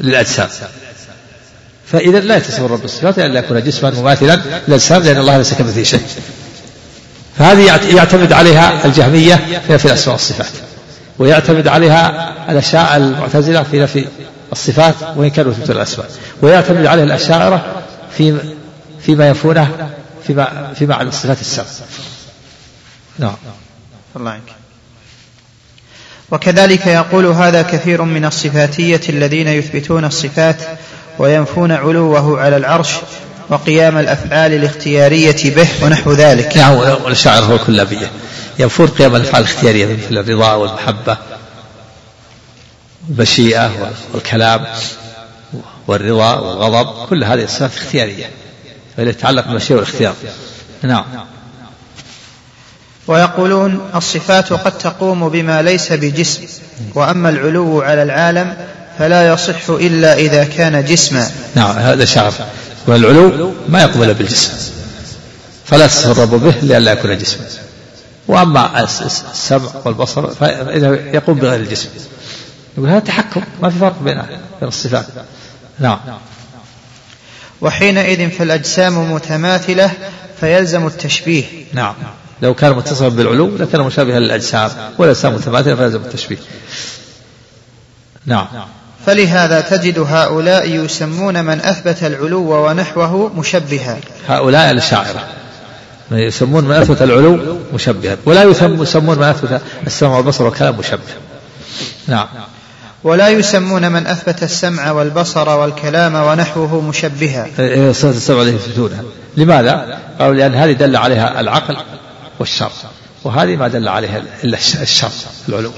للأجسام. 0.00 0.48
فإذا 1.86 2.20
لا 2.20 2.36
يتصور 2.36 2.70
رب 2.70 2.84
الصفات 2.84 3.18
إلا 3.18 3.40
يكون 3.40 3.62
جسما 3.62 3.90
مماثلا 3.90 4.40
للأجسام 4.68 5.02
لأن 5.02 5.18
الله 5.18 5.38
ليس 5.38 5.54
كمثله 5.54 5.82
شيء. 5.82 6.02
فهذه 7.38 7.94
يعتمد 7.96 8.32
عليها 8.32 8.86
الجهمية 8.86 9.34
في 9.66 9.72
نفي 9.74 9.84
الأسماء 9.84 10.12
والصفات. 10.12 10.52
ويعتمد 11.18 11.68
عليها 11.68 12.34
الأشاعرة 12.50 12.96
المعتزلة 12.96 13.62
في 13.62 13.80
نفي 13.80 14.06
الصفات 14.52 14.94
وإن 15.16 15.30
كانوا 15.30 15.52
يثبتون 15.52 15.76
الأسماء. 15.76 16.10
ويعتمد 16.42 16.86
عليها 16.86 17.04
الأشاعرة 17.04 17.82
في 18.16 18.38
فيما 19.06 19.28
ينفونه 19.28 19.90
فيما 20.26 20.72
فيما 20.74 20.94
عن 20.94 21.08
الصفات 21.08 21.40
السبع. 21.40 21.66
نعم. 23.18 23.36
الله 24.16 24.30
عنك. 24.30 24.64
وكذلك 26.30 26.86
يقول 26.86 27.26
هذا 27.26 27.62
كثير 27.62 28.02
من 28.02 28.24
الصفاتية 28.24 29.00
الذين 29.08 29.48
يثبتون 29.48 30.04
الصفات 30.04 30.56
وينفون 31.18 31.72
علوه 31.72 32.40
على 32.40 32.56
العرش 32.56 32.90
وقيام 33.48 33.98
الأفعال 33.98 34.52
الاختيارية 34.52 35.54
به 35.54 35.68
ونحو 35.82 36.12
ذلك. 36.12 36.56
نعم 36.56 36.74
والشاعر 36.74 37.42
هو 37.42 37.54
الكلابية 37.54 38.10
ينفون 38.58 38.86
قيام 38.86 39.16
الأفعال 39.16 39.44
الاختيارية 39.44 39.86
مثل 39.86 40.18
الرضا 40.18 40.52
والمحبة 40.54 41.16
والمشيئة 43.08 43.92
والكلام 44.14 44.66
والرضا 45.86 46.34
والغضب 46.34 47.06
كل 47.08 47.24
هذه 47.24 47.44
الصفات 47.44 47.76
اختيارية. 47.76 48.30
فهي 48.96 49.12
تتعلق 49.12 49.46
بالمشيئة 49.46 49.76
والاختيار. 49.76 50.14
نعم. 50.82 51.04
ويقولون 53.06 53.90
الصفات 53.94 54.52
قد 54.52 54.78
تقوم 54.78 55.28
بما 55.28 55.62
ليس 55.62 55.92
بجسم 55.92 56.42
وأما 56.94 57.28
العلو 57.28 57.82
على 57.82 58.02
العالم 58.02 58.56
فلا 58.98 59.32
يصح 59.32 59.68
إلا 59.70 60.14
إذا 60.14 60.44
كان 60.44 60.84
جسما. 60.84 61.30
نعم 61.54 61.76
هذا 61.76 62.04
شعر 62.04 62.32
والعلو 62.86 63.54
ما 63.68 63.82
إلا 63.82 64.12
بالجسم. 64.12 64.52
فلا 65.64 65.86
تتصرف 65.86 66.34
به 66.34 66.54
لئلا 66.62 66.92
يكون 66.92 67.18
جسما. 67.18 67.46
وأما 68.28 68.82
السمع 68.82 69.70
والبصر 69.84 70.28
فإذا 70.28 70.94
يقوم 70.94 71.38
بغير 71.38 71.60
الجسم. 71.60 71.88
يقول 72.78 72.90
هذا 72.90 72.98
تحكم 72.98 73.42
ما 73.62 73.70
في 73.70 73.78
فرق 73.78 74.02
بين 74.02 74.22
بين 74.60 74.68
الصفات. 74.68 75.06
نعم. 75.78 75.98
وحينئذ 77.60 78.30
فالأجسام 78.30 79.12
متماثلة 79.12 79.90
فيلزم 80.40 80.86
التشبيه. 80.86 81.44
نعم. 81.72 81.94
لو 82.42 82.54
كان 82.54 82.72
متصلا 82.72 83.08
بالعلو 83.08 83.56
لكان 83.56 83.80
مشابها 83.80 84.20
للأجسام 84.20 84.70
والأجسام 84.98 85.34
متماثلة 85.34 85.74
فيلزم 85.74 86.00
التشبيه. 86.00 86.38
نعم. 88.26 88.46
فلهذا 89.06 89.60
تجد 89.60 89.98
هؤلاء 89.98 90.68
يسمون 90.68 91.44
من 91.44 91.60
أثبت 91.60 92.02
العلو 92.02 92.66
ونحوه 92.66 93.32
مشبها. 93.36 93.98
هؤلاء 94.28 94.70
الشاعرة. 94.70 95.24
يسمون 96.12 96.64
من 96.64 96.72
أثبت 96.72 97.02
العلو 97.02 97.58
مشبها. 97.74 98.16
ولا 98.26 98.42
يسمون 98.42 99.18
من 99.18 99.22
أثبت 99.22 99.60
السمع 99.86 100.16
والبصر 100.16 100.44
والكلام 100.44 100.78
مشبه. 100.78 100.98
نعم. 102.06 102.26
ولا 103.04 103.28
يسمون 103.28 103.92
من 103.92 104.06
أثبت 104.06 104.42
السمع 104.42 104.90
والبصر 104.90 105.48
والكلام 105.48 106.14
ونحوه 106.14 106.80
مشبها. 106.80 107.46
إيه، 107.58 107.68
إيه، 107.68 107.92
صفة 107.92 108.10
السمع 108.10 108.42
التي 108.42 108.54
يثبتونها. 108.54 109.02
لماذا؟ 109.36 109.98
قالوا 110.18 110.34
لأن 110.34 110.54
هذه 110.54 110.72
دل 110.72 110.96
عليها 110.96 111.40
العقل 111.40 111.76
والشر. 112.38 112.72
وهذه 113.24 113.56
ما 113.56 113.68
دل 113.68 113.88
عليها 113.88 114.22
إلا 114.44 114.58
الشر 114.82 115.10
العلو. 115.48 115.72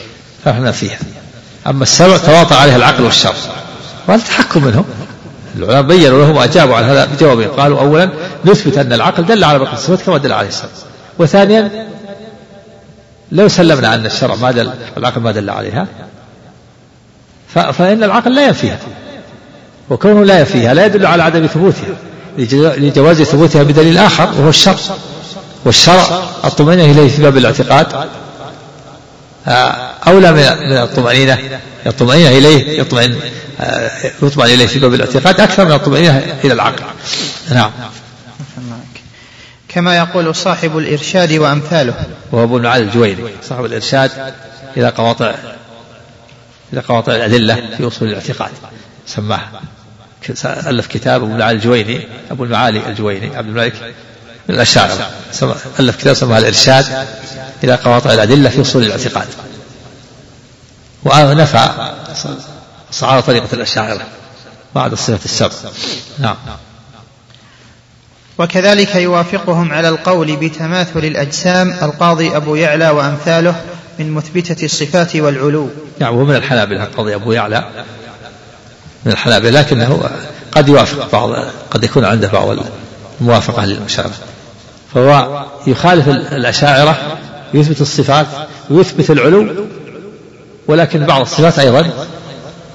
فهمنا 0.44 0.72
فيها. 0.72 0.98
أما 1.66 1.82
السمع 1.82 2.16
تواطى 2.16 2.54
عليها 2.54 2.76
العقل 2.76 3.04
والشر. 3.04 3.34
وهذا 4.08 4.22
تحكم 4.22 4.64
منهم. 4.64 4.84
العلماء 5.56 5.82
بينوا 5.82 6.24
لهم 6.24 6.36
وأجابوا 6.36 6.76
على 6.76 6.86
هذا 6.86 7.04
بجوابين 7.04 7.48
قالوا 7.48 7.80
أولا 7.80 8.10
نثبت 8.44 8.78
أن 8.78 8.92
العقل 8.92 9.26
دل 9.26 9.44
على 9.44 9.58
بقية 9.58 9.72
الصفات 9.72 10.02
كما 10.02 10.18
دل 10.18 10.32
عليه 10.32 10.48
السمع 10.48 10.68
وثانيا 11.18 11.86
لو 13.32 13.48
سلمنا 13.48 13.94
أن 13.94 14.06
الشرع 14.06 14.34
ما 14.34 14.50
دل 14.50 14.70
العقل 14.96 15.20
ما 15.20 15.32
دل 15.32 15.50
عليها 15.50 15.86
فإن 17.54 18.02
العقل 18.04 18.34
لا 18.34 18.46
ينفيها. 18.46 18.78
وكونه 19.90 20.24
لا 20.24 20.38
ينفيها 20.38 20.74
لا 20.74 20.86
يدل 20.86 21.06
على 21.06 21.22
عدم 21.22 21.46
ثبوتها 21.46 21.96
لجواز 22.78 23.22
ثبوتها 23.22 23.62
بدليل 23.62 23.98
آخر 23.98 24.28
وهو 24.38 24.48
الشرع. 24.48 24.76
والشرع 25.64 26.22
الطمأنينة 26.44 26.92
إليه 26.92 27.08
في 27.08 27.22
باب 27.22 27.36
الاعتقاد. 27.36 27.86
أولى 30.06 30.32
من 30.32 30.76
الطمأنينة 30.76 31.60
الطمأنينة 31.86 32.28
إليه 32.28 32.80
يطمئن 32.80 33.16
آه، 33.60 33.90
يطمئن 34.22 34.50
إليه 34.50 34.66
في 34.66 34.78
باب 34.78 34.94
الاعتقاد 34.94 35.40
أكثر 35.40 35.64
من 35.64 35.72
الطمأنينة 35.72 36.38
إلى 36.44 36.52
العقل. 36.52 36.84
نعم. 37.50 37.70
كما 39.68 39.96
يقول 39.96 40.34
صاحب 40.34 40.78
الإرشاد 40.78 41.32
وأمثاله. 41.32 41.94
وهو 42.32 42.44
ابن 42.44 42.66
علي 42.66 42.82
الجويني 42.82 43.22
صاحب 43.42 43.64
الإرشاد 43.64 44.10
إلى 44.76 44.88
قواطع 44.88 45.34
إلى 46.72 46.80
قواطع 46.80 47.14
الأدلة 47.14 47.76
في 47.76 47.86
أصول 47.86 48.08
الاعتقاد. 48.08 48.50
سماه 49.06 49.40
ألف 50.44 50.86
كتاب 50.86 51.22
أبو 51.22 51.32
المعالي 51.32 51.56
الجويني 51.56 52.08
أبو 52.30 52.44
المعالي 52.44 52.88
الجويني 52.88 53.36
عبد 53.36 53.48
الملك 53.48 53.94
من 54.48 54.54
الأشاعرة 54.54 55.10
ألف 55.80 55.96
كتاب 55.96 56.14
سماه 56.14 56.38
الإرشاد 56.38 57.06
إلى 57.64 57.74
قواطع 57.74 58.12
الأدلة 58.12 58.50
في 58.50 58.60
أصول 58.60 58.82
الاعتقاد. 58.84 59.26
ونفى 61.04 61.68
صعاد 62.90 63.22
طريقة 63.22 63.48
الأشاعرة 63.52 64.06
بعد 64.74 64.92
الصفة 64.92 65.24
السبع 65.24 65.70
نعم. 66.18 66.36
وكذلك 68.38 68.94
يوافقهم 68.94 69.72
على 69.72 69.88
القول 69.88 70.36
بتماثل 70.36 70.98
الأجسام 71.04 71.70
القاضي 71.82 72.36
أبو 72.36 72.54
يعلى 72.54 72.90
وأمثاله 72.90 73.60
من 73.98 74.10
مثبتة 74.10 74.64
الصفات 74.64 75.16
والعلو. 75.16 75.70
نعم 75.98 76.14
وهو 76.14 76.24
من 76.24 76.36
الحنابلة 76.36 76.84
القاضي 76.84 77.14
أبو 77.14 77.32
يعلى. 77.32 77.64
من 79.04 79.12
الحنابلة 79.12 79.60
لكنه 79.60 80.10
قد 80.52 80.68
يوافق 80.68 81.12
بعض 81.12 81.30
قد 81.70 81.84
يكون 81.84 82.04
عنده 82.04 82.28
بعض 82.28 82.56
الموافقة 83.20 83.64
للمشابه 83.64 84.14
فهو 84.96 85.44
يخالف 85.66 86.08
الأشاعرة 86.08 87.18
يثبت 87.54 87.80
الصفات 87.80 88.26
ويثبت 88.70 89.10
العلو 89.10 89.66
ولكن 90.68 91.06
بعض 91.06 91.20
الصفات 91.20 91.58
أيضا 91.58 91.90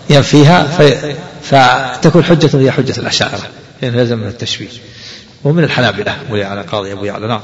ينفيها 0.09 0.63
في 0.63 1.15
فتكون 1.43 2.23
حجة 2.23 2.49
هي 2.53 2.71
حجة 2.71 2.99
الأشاعرة 2.99 3.41
لأنه 3.81 3.97
يلزم 3.97 4.17
من 4.17 4.27
التشبيه. 4.27 4.67
ومن 5.43 5.63
الحنابلة 5.63 6.15
ولي 6.29 6.43
على 6.43 6.61
قاضي 6.61 6.93
أبو 6.93 7.05
يعلى 7.05 7.27
نعم. 7.27 7.41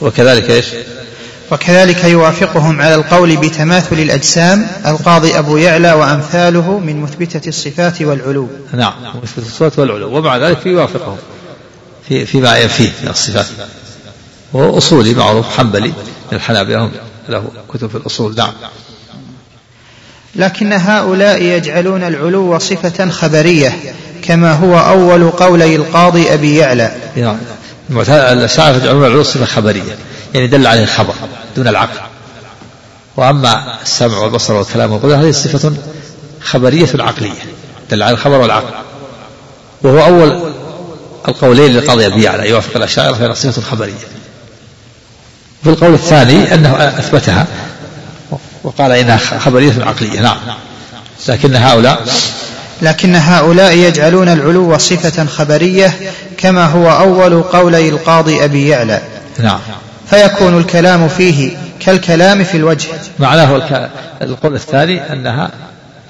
وكذلك 0.00 0.50
إيش؟ 0.50 0.66
وكذلك 1.50 2.04
يوافقهم 2.04 2.80
على 2.80 2.94
القول 2.94 3.36
بتماثل 3.36 3.98
الأجسام 3.98 4.66
القاضي 4.86 5.38
أبو 5.38 5.56
يعلى 5.56 5.92
وأمثاله 5.92 6.78
من 6.78 7.00
مثبتة 7.00 7.48
الصفات 7.48 8.02
والعلو. 8.02 8.48
نعم 8.72 8.94
مثبتة 9.22 9.46
الصفات 9.46 9.78
والعلو 9.78 10.18
ومع 10.18 10.36
ذلك 10.36 10.66
يوافقهم. 10.66 11.16
في 12.12 12.26
فيما 12.26 12.58
ينفيه 12.58 12.92
من 13.02 13.08
الصفات. 13.08 13.46
وهو 14.52 14.78
أصولي 14.78 15.14
معروف 15.14 15.58
حنبلي 15.58 15.88
من 15.88 16.32
الحنابلة 16.32 16.90
له 17.28 17.44
كتب 17.68 17.90
في 17.90 17.94
الأصول 17.94 18.34
نعم. 18.34 18.52
لكن 20.36 20.72
هؤلاء 20.72 21.42
يجعلون 21.42 22.02
العلو 22.02 22.58
صفة 22.58 23.10
خبرية 23.10 23.78
كما 24.22 24.52
هو 24.52 24.78
أول 24.78 25.30
قولي 25.30 25.76
القاضي 25.76 26.34
أبي 26.34 26.56
يعلى. 26.56 26.94
نعم. 27.16 27.38
الأشاعرة 28.08 28.76
يجعلون 28.76 29.04
العلو 29.04 29.22
صفة 29.22 29.44
خبرية 29.44 29.96
يعني 30.34 30.46
دل 30.46 30.66
عليه 30.66 30.82
الخبر 30.82 31.14
دون 31.56 31.68
العقل. 31.68 32.00
وأما 33.16 33.82
السمع 33.82 34.18
والبصر 34.18 34.54
والكلام 34.54 34.92
والقدرة 34.92 35.16
هذه 35.16 35.30
صفة 35.30 35.72
خبرية 36.42 36.88
عقلية 36.98 37.42
دل 37.90 38.02
على 38.02 38.14
الخبر 38.14 38.40
والعقل. 38.40 38.74
وهو 39.82 40.04
أول 40.04 40.52
القولين 41.28 41.72
للقاضي 41.72 42.06
أبي 42.06 42.22
يعلى 42.22 42.48
يوافق 42.48 42.76
الأشاعرة 42.76 43.12
فإنها 43.12 43.34
صفة 43.34 43.62
خبرية. 43.62 43.92
في 45.62 45.70
القول 45.70 45.94
الثاني 45.94 46.54
أنه 46.54 46.88
أثبتها 46.88 47.46
وقال 48.64 48.92
إنها 48.92 49.16
خبرية 49.16 49.84
عقلية 49.84 50.20
نعم. 50.20 50.36
لكن 51.28 51.56
هؤلاء؟ 51.56 52.04
لكن 52.82 53.14
هؤلاء 53.16 53.76
يجعلون 53.76 54.28
العلو 54.28 54.78
صفة 54.78 55.26
خبرية 55.26 55.94
كما 56.36 56.66
هو 56.66 56.90
أول 56.90 57.42
قولي 57.42 57.88
القاضي 57.88 58.44
أبي 58.44 58.68
يعلى. 58.68 59.02
نعم. 59.38 59.60
فيكون 60.10 60.58
الكلام 60.58 61.08
فيه 61.08 61.56
كالكلام 61.80 62.44
في 62.44 62.56
الوجه. 62.56 62.88
معناه 63.18 63.56
القول 64.22 64.54
الثاني 64.54 65.12
أنها 65.12 65.50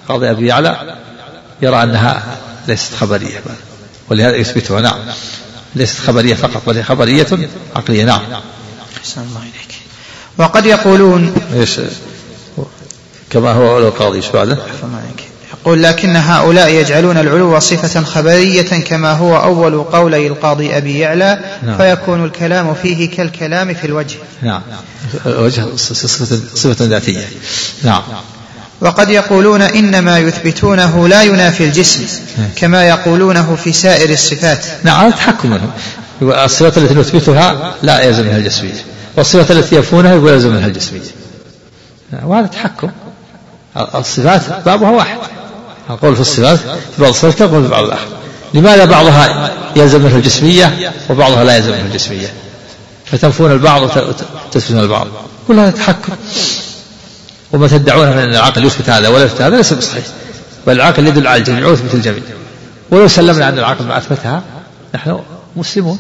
قاضي 0.09 0.31
أبي 0.31 0.47
يعلى 0.47 0.95
يرى 1.63 1.83
أنها 1.83 2.23
ليست 2.69 2.95
خبرية. 2.95 3.41
ولهذا 4.13 4.37
يثبتها 4.37 4.81
نعم. 4.81 4.99
ليست 5.75 5.99
خبرية 5.99 6.35
فقط 6.35 6.63
بل 6.67 6.77
هي 6.77 6.85
خبرية 6.85 7.27
عقلية 7.77 8.05
نعم. 8.05 8.21
أحسن 9.01 9.21
الله 9.21 9.41
إليك. 9.41 9.75
وقد 10.39 10.67
يقولون 10.67 11.35
إيش؟ 11.55 11.81
كما 13.31 13.53
هو 13.53 13.77
علو 13.77 13.89
القاضي 13.89 14.17
إيش 14.17 14.29
بعده؟ 14.29 14.59
يقول 15.61 15.83
لكن 15.83 16.17
هؤلاء 16.17 16.71
يجعلون 16.71 17.19
العلو 17.19 17.59
صفة 17.59 18.03
خبرية 18.03 18.63
كما 18.63 19.13
هو 19.13 19.37
أول 19.37 19.83
قولي 19.83 20.27
القاضي 20.27 20.77
أبي 20.77 20.99
يعلى 20.99 21.39
نعم. 21.63 21.77
فيكون 21.77 22.25
الكلام 22.25 22.75
فيه 22.75 23.11
كالكلام 23.11 23.75
في 23.75 23.87
الوجه. 23.87 24.17
نعم. 24.43 24.63
وجه 25.27 25.77
صفة, 25.77 26.41
صفة 26.55 26.85
ذاتية. 26.85 27.29
نعم. 27.83 28.03
وقد 28.83 29.09
يقولون 29.09 29.63
إنما 29.63 30.19
يثبتونه 30.19 31.09
لا 31.09 31.23
ينافي 31.23 31.65
الجسم 31.65 32.07
نعم. 32.39 32.49
كما 32.57 32.89
يقولونه 32.89 33.57
في 33.65 33.73
سائر 33.73 34.11
الصفات. 34.11 34.67
نعم 34.83 35.05
هذا 35.05 35.17
تحكم 35.17 35.51
منهم 35.51 35.71
الصفات 36.23 36.79
التي 36.79 36.95
نثبتها 36.95 37.75
لا 37.83 38.01
يلزم 38.01 38.23
منها 38.23 38.37
الجسمية. 38.37 38.85
والصفات 39.17 39.51
التي 39.51 39.77
يفونها 39.77 40.15
يقول 40.15 40.33
يلزم 40.33 40.49
منها 40.49 40.67
الجسمية. 40.67 41.01
وهذا 42.23 42.47
تحكم. 42.47 42.91
الصفات 43.95 44.43
بابها 44.67 44.91
واحد. 44.91 45.19
القول 45.91 46.15
في 46.15 46.21
الصفات 46.21 46.59
في 46.59 47.03
بعض 47.03 47.11
الصفات 47.11 47.35
كالقول 47.35 47.63
في 47.63 47.69
بعض 47.69 47.85
الآخر 47.85 48.07
لماذا 48.55 48.85
بعضها 48.85 49.51
يلزم 49.77 50.03
منه 50.03 50.17
الجسمية 50.17 50.93
وبعضها 51.11 51.45
لا 51.45 51.57
يلزم 51.57 51.73
منه 51.73 51.87
الجسمية؟ 51.87 52.33
فتنفون 53.05 53.53
البعض 53.53 53.83
وتثبتون 53.83 54.81
البعض. 54.81 55.07
كل 55.49 55.59
هذا 55.59 55.71
تحكم. 55.71 56.13
وما 57.53 57.69
تدعون 57.69 58.09
من 58.09 58.19
أن 58.19 58.31
العقل 58.31 58.65
يثبت 58.65 58.91
هذا 58.91 59.09
ولا 59.09 59.25
يثبت 59.25 59.43
هذا 59.43 59.57
ليس 59.57 59.73
بصحيح. 59.73 60.05
بل 60.67 60.73
العقل 60.73 61.07
يدل 61.07 61.27
على 61.27 61.39
الجميع 61.39 61.67
ويثبت 61.67 61.95
الجميع. 61.95 62.23
ولو 62.91 63.09
سلمنا 63.09 63.49
أن 63.49 63.59
العقل 63.59 63.85
ما 63.85 63.99
أثبتها 63.99 64.43
نحن 64.95 65.21
مسلمون. 65.57 65.99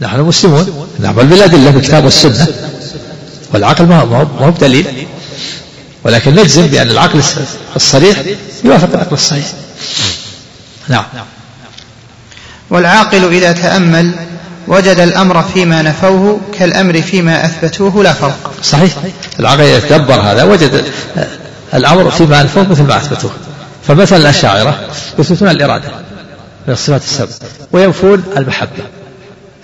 نحن 0.00 0.20
مسلمون. 0.20 0.88
نعمل 0.98 1.26
بالأدلة 1.26 1.70
بالكتاب 1.70 2.04
والسنة. 2.04 2.48
والعقل 3.52 3.86
ما 3.86 4.00
هو 4.40 4.50
بدليل. 4.50 5.06
ولكن 6.04 6.34
نجزم 6.34 6.66
بأن 6.66 6.90
العقل 6.90 7.22
الصريح 7.76 8.22
يوافق 8.64 8.88
العقل 8.94 9.12
الصحيح. 9.12 9.46
نعم. 10.88 11.04
والعاقل 12.70 13.34
إذا 13.34 13.52
تأمل 13.52 14.14
وجد 14.68 14.98
الأمر 14.98 15.42
فيما 15.42 15.82
نفوه 15.82 16.40
كالأمر 16.58 17.02
فيما 17.02 17.44
أثبتوه 17.44 18.02
لا 18.02 18.12
فرق 18.12 18.52
صحيح. 18.62 18.92
العقل 19.40 19.60
يتدبر 19.60 20.20
هذا. 20.20 20.44
وجد 20.44 20.84
الأمر 21.74 22.10
فيما 22.10 22.42
نفوه 22.42 22.68
مثل 22.70 22.82
ما 22.82 22.96
أثبتوه. 22.96 23.30
فمثل 23.88 24.16
الأشاعرة 24.16 24.80
يثبتون 25.18 25.48
الإرادة 25.48 25.88
من 26.66 26.72
الصفات 26.72 27.02
السبع. 27.02 27.28
وينفون 27.72 28.22
المحبة. 28.36 28.84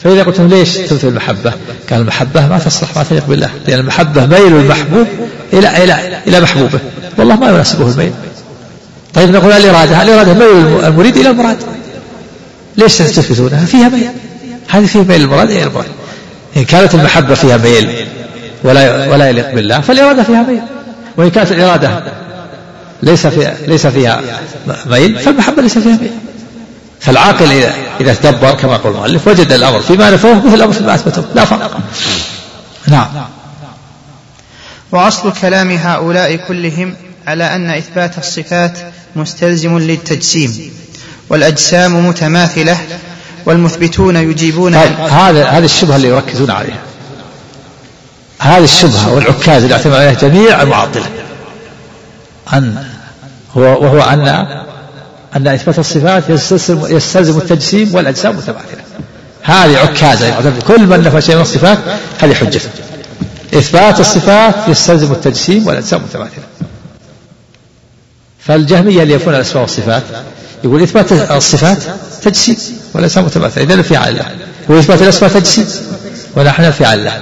فإذا 0.03 0.23
قلت 0.23 0.41
ليش 0.41 0.77
تثبت 0.77 1.05
المحبة؟ 1.05 1.53
قال 1.91 2.01
المحبة 2.01 2.47
ما 2.47 2.59
تصلح 2.59 2.97
ما 2.97 3.03
تليق 3.03 3.27
بالله. 3.27 3.51
لأن 3.67 3.79
المحبة 3.79 4.27
ميل 4.27 4.57
المحبوب 4.57 5.07
إلى 5.53 5.85
إلى 5.85 6.23
إلى 6.27 6.41
محبوبه. 6.41 6.79
والله 7.19 7.37
ما 7.37 7.49
يناسبه 7.49 7.89
الميل. 7.89 8.13
طيب 9.15 9.31
نقول 9.31 9.53
الإرادة. 9.53 10.03
الإرادة 10.03 10.35
ميل 10.35 10.85
المريد 10.85 11.17
إلى 11.17 11.31
المراد. 11.31 11.57
ليش 12.77 12.99
تثبتونها؟ 12.99 13.65
فيها 13.65 13.89
ميل. 13.89 14.11
هذه 14.71 14.87
فيه 14.87 15.01
ميل 15.01 15.21
المراد 15.21 15.51
إلى 15.51 15.63
المراد 15.63 15.87
إن 16.57 16.65
كانت 16.65 16.95
المحبة 16.95 17.35
فيها 17.35 17.57
ميل 17.57 18.07
ولا 18.65 19.09
ولا 19.09 19.29
يليق 19.29 19.55
بالله 19.55 19.81
فالإرادة 19.81 20.23
فيها 20.23 20.43
ميل 20.43 20.61
وإن 21.17 21.31
كانت 21.31 21.53
الإرادة 21.53 22.03
ليس 23.03 23.27
فيها 23.27 23.57
ليس 23.67 23.87
فيها 23.87 24.21
ميل 24.87 25.19
فالمحبة 25.19 25.63
ليس 25.63 25.79
فيها 25.79 25.97
ميل 25.97 26.11
فالعاقل 27.01 27.53
إذا 27.53 27.75
إذا 28.01 28.15
تدبر 28.15 28.53
كما 28.53 28.75
يقول 28.75 28.93
المؤلف 28.93 29.29
وجد 29.29 29.53
الأمر 29.53 29.81
فيما 29.81 30.11
نفوه 30.11 30.47
مثل 30.47 30.55
الأمر 30.55 30.73
فيما 30.73 30.95
أثبته 30.95 31.25
لا 31.35 31.45
فرق. 31.45 31.81
نعم. 32.89 33.07
وأصل 34.93 35.33
كلام 35.33 35.71
هؤلاء 35.71 36.37
كلهم 36.37 36.95
على 37.27 37.45
أن 37.55 37.71
إثبات 37.71 38.19
الصفات 38.19 38.79
مستلزم 39.17 39.79
للتجسيم 39.79 40.73
والأجسام 41.29 42.09
متماثلة 42.09 42.79
والمثبتون 43.47 44.17
يجيبون 44.17 44.75
طيب 44.75 44.93
هذا 44.93 45.45
هذه 45.45 45.65
الشبهة 45.65 45.97
اللي 45.97 46.09
يركزون 46.09 46.51
عليها. 46.51 46.81
هذه 48.41 48.65
الشبهة 48.65 49.15
والعكاز 49.15 49.63
اللي 49.63 49.75
اعتمد 49.75 49.95
عليها 49.95 50.13
جميع 50.13 50.63
المعطلة 50.63 51.07
أن 52.53 52.85
هو 53.57 53.63
وهو 53.63 54.01
أن 54.01 54.29
أن 55.37 55.49
إثبات 55.49 55.79
الصفات 55.79 56.25
يستلزم 56.91 57.39
التجسيم 57.39 57.95
والأجسام 57.95 58.37
متماثلة 58.37 58.81
هذه 59.43 59.79
عكازة 59.79 60.53
كل 60.69 60.87
من 60.87 61.01
نفى 61.01 61.21
شيء 61.21 61.35
من 61.37 61.43
الصفات 61.43 61.79
هذه 62.21 62.35
حجته 62.35 62.71
إثبات 63.55 64.01
الصفات 64.01 64.55
يستلزم 64.69 65.13
التجسيم 65.13 65.67
والأجسام 65.67 66.03
متماثلة 66.03 66.45
فالجهمية 68.39 69.03
اللي 69.03 69.15
يفون 69.15 69.35
الأسماء 69.35 69.63
والصفات 69.63 70.03
يقول 70.65 70.83
إثبات 70.83 71.13
الصفات 71.13 71.79
تجسيم 72.23 72.57
والأجسام 72.95 73.25
متماثلة 73.25 73.65
إذا 73.65 73.83
في 73.83 74.09
الله 74.09 74.27
وإثبات 74.69 75.03
الأسماء 75.03 75.31
تجسيم 75.31 75.67
ونحن 76.37 76.71
في 76.71 76.95
الله 76.95 77.21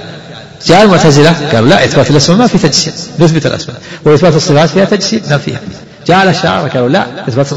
جاء 0.67 0.83
المعتزلة 0.83 1.35
قالوا 1.53 1.69
لا 1.69 1.85
إثبات 1.85 2.11
الأسماء 2.11 2.37
ما 2.37 2.47
في 2.47 2.57
تجسيم 2.57 2.93
نثبت 3.19 3.45
الأسماء. 3.45 3.77
وإثبات 4.05 4.35
الصفات 4.35 4.69
فيها 4.69 4.85
تجسيم 4.85 5.21
نفيها 5.29 5.59
جاء 6.07 6.23
الأشاعرة 6.23 6.67
قالوا 6.67 6.89
لا 6.89 7.27
إثبات 7.27 7.47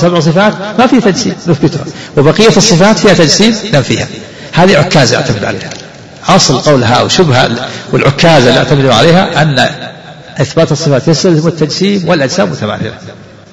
سبع 0.00 0.20
صفات 0.20 0.54
ما 0.78 0.86
في 0.86 1.00
تجسيم 1.00 1.34
نثبتها. 1.46 1.84
وبقية 2.16 2.56
الصفات 2.56 2.98
فيها 2.98 3.14
تجسيم 3.14 3.56
ننفيها 3.74 4.06
هذه 4.52 4.76
عكازة 4.78 5.16
اعتمد 5.16 5.44
عليها. 5.44 5.70
أصل 6.28 6.58
قولها 6.58 7.02
وشبهة 7.02 7.50
والعكازة 7.92 8.48
اللي 8.48 8.58
اعتمدوا 8.58 8.94
عليها 8.94 9.42
أن 9.42 9.68
إثبات 10.40 10.72
الصفات 10.72 11.08
يستلزم 11.08 11.48
التجسيم 11.48 12.08
والأجسام 12.08 12.50
متماثلة 12.50 12.92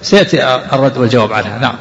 سيأتي 0.01 0.43
الرد 0.73 0.97
والجواب 0.97 1.33
عنها. 1.33 1.57
نعم. 1.59 1.75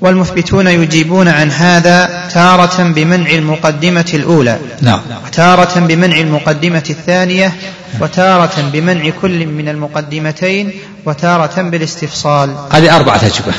والمثبتون 0.00 0.66
يجيبون 0.66 1.28
عن 1.28 1.50
هذا 1.50 2.28
تارة 2.34 2.82
بمنع 2.82 3.30
المقدمة 3.30 4.10
الأولى 4.14 4.58
نعم. 4.80 5.00
وتارة 5.26 5.80
بمنع 5.80 6.20
المقدمة 6.20 6.84
الثانية 6.90 7.52
وتارة 8.00 8.70
بمنع 8.72 9.10
كل 9.22 9.46
من 9.46 9.68
المقدمتين 9.68 10.72
وتارة 11.06 11.62
بالاستفصال. 11.62 12.56
هذه 12.70 12.96
أربعة 12.96 13.16
أجوبة. 13.16 13.54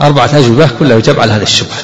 أربعة 0.00 0.38
أجوبة 0.38 0.70
كلها 0.78 0.98
يجاب 0.98 1.20
على 1.20 1.32
هذه 1.32 1.42
الشبهة. 1.42 1.78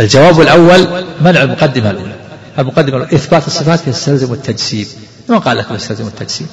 الجواب 0.00 0.40
الأول 0.40 1.04
منع 1.20 1.42
المقدمة 1.42 1.90
الأولى. 1.90 2.14
المقدمة 2.58 2.96
الأولى. 2.96 3.14
إثبات 3.14 3.46
الصفات 3.46 3.80
يستلزم 3.86 4.32
التجسيم 4.32 4.86
ما 5.28 5.38
قال 5.38 5.56
لكم 5.56 5.74
يستلزم 5.74 6.06
التجسيم 6.06 6.48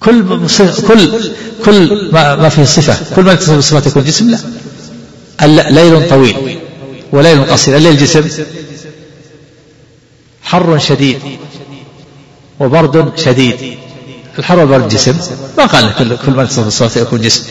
كل 0.00 0.46
كل 0.88 1.30
كل 1.64 2.10
ما, 2.12 2.36
ما 2.36 2.48
فيه 2.48 2.64
صفة. 2.64 2.96
كل 3.16 3.22
ما 3.22 3.32
يتصف 3.32 3.50
بالصفات 3.50 3.86
يكون 3.86 4.04
جسم 4.04 4.30
لا. 4.30 5.70
ليل 5.70 6.08
طويل. 6.08 6.58
وليل 7.12 7.44
قصير. 7.44 7.76
الليل 7.76 7.96
جسم. 7.98 8.28
حر 10.42 10.78
شديد. 10.78 11.18
وبرد 12.60 13.12
شديد. 13.18 13.78
الحر 14.38 14.58
والبرد 14.58 14.88
جسم. 14.88 15.16
ما 15.58 15.66
قال 15.66 15.94
كل 15.98 16.16
كل 16.16 16.32
ما 16.32 16.42
يتصف 16.42 16.64
بالصفات 16.64 16.96
يكون 16.96 17.20
جسم. 17.20 17.44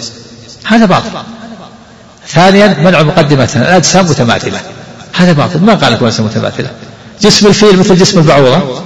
هذا 0.66 0.86
باطل. 0.86 1.10
ثانيا 2.28 2.78
منع 2.84 3.02
مقدمة. 3.04 3.50
الأجسام 3.56 4.06
متماثلة. 4.06 4.62
هذا 5.14 5.32
باطل. 5.32 5.60
ما 5.60 5.74
قال 5.74 5.94
لكم 5.94 6.06
أجسام 6.06 6.26
متماثلة. 6.26 6.72
جسم 7.22 7.48
الفيل 7.48 7.80
مثل 7.80 7.96
جسم 7.96 8.20
البعوضة. 8.20 8.82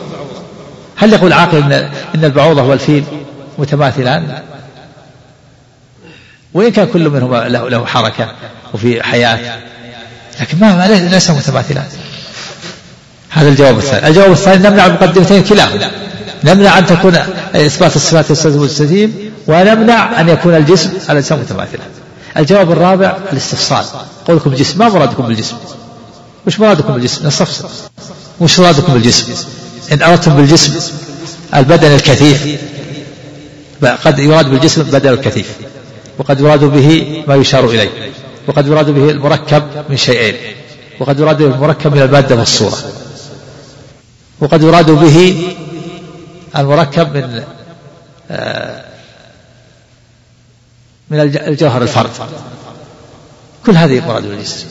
هل 0.95 1.13
يقول 1.13 1.33
عاقل 1.33 1.57
إن, 1.57 1.71
إن 2.15 2.25
البعوضة 2.25 2.63
والفيل 2.63 3.03
متماثلان. 3.57 4.39
وإن 6.53 6.71
كان 6.71 6.87
كل 6.87 7.09
منهما 7.09 7.49
له, 7.49 7.69
له 7.69 7.85
حركة 7.85 8.31
وفي 8.73 9.03
حياة 9.03 9.59
لكن 10.41 10.59
ما 10.59 10.87
ليس 10.87 11.29
متماثلان. 11.29 11.87
هذا 13.29 13.49
الجواب 13.49 13.77
الثاني. 13.77 14.07
الجواب 14.07 14.31
الثاني 14.31 14.69
نمنع 14.69 14.85
المقدمتين 14.85 15.43
كلاهما. 15.43 15.91
نمنع 16.43 16.77
أن 16.77 16.85
تكون 16.85 17.15
إثبات 17.55 17.95
الصفات 17.95 18.31
التسليم 18.31 19.31
ونمنع 19.47 20.21
أن 20.21 20.29
يكون 20.29 20.55
الجسم 20.55 20.91
الأجسام 21.09 21.39
متماثلة 21.39 21.83
الجواب 22.37 22.71
الرابع 22.71 23.17
الاستفصال. 23.33 23.85
قولكم 24.27 24.53
جسم 24.53 24.79
ما 24.79 24.89
مرادكم 24.89 25.23
بالجسم؟ 25.23 25.55
وش 26.47 26.59
مرادكم 26.59 26.93
بالجسم 26.93 27.27
نستفصل. 27.27 27.69
وش 28.39 28.59
مرادكم 28.59 28.93
بالجسم. 28.93 29.33
إن 29.91 30.01
أردتم 30.01 30.35
بالجسم 30.35 30.79
البدن 31.55 31.95
الكثيف 31.95 32.61
قد 33.83 34.19
يراد 34.19 34.49
بالجسم 34.49 34.83
بدل 34.83 35.13
الكثيف 35.13 35.57
وقد 36.17 36.39
يراد 36.39 36.63
به 36.63 37.23
ما 37.27 37.35
يشار 37.35 37.69
إليه 37.69 38.11
وقد 38.47 38.67
يراد 38.67 38.89
به 38.89 39.09
المركب 39.09 39.63
من 39.89 39.97
شيئين 39.97 40.35
وقد 40.99 41.19
يراد 41.19 41.37
به 41.37 41.55
المركب 41.55 41.95
من 41.95 42.01
المادة 42.01 42.35
والصورة 42.35 42.77
وقد 44.39 44.63
يراد 44.63 44.91
به 44.91 45.47
المركب 46.55 47.17
من 47.17 47.43
آه، 48.31 48.85
من 51.09 51.19
الجوهر 51.19 51.81
الفرد. 51.81 52.09
كل 53.65 53.71
هذه 53.71 54.07
مراد 54.07 54.23
بالجسم. 54.27 54.67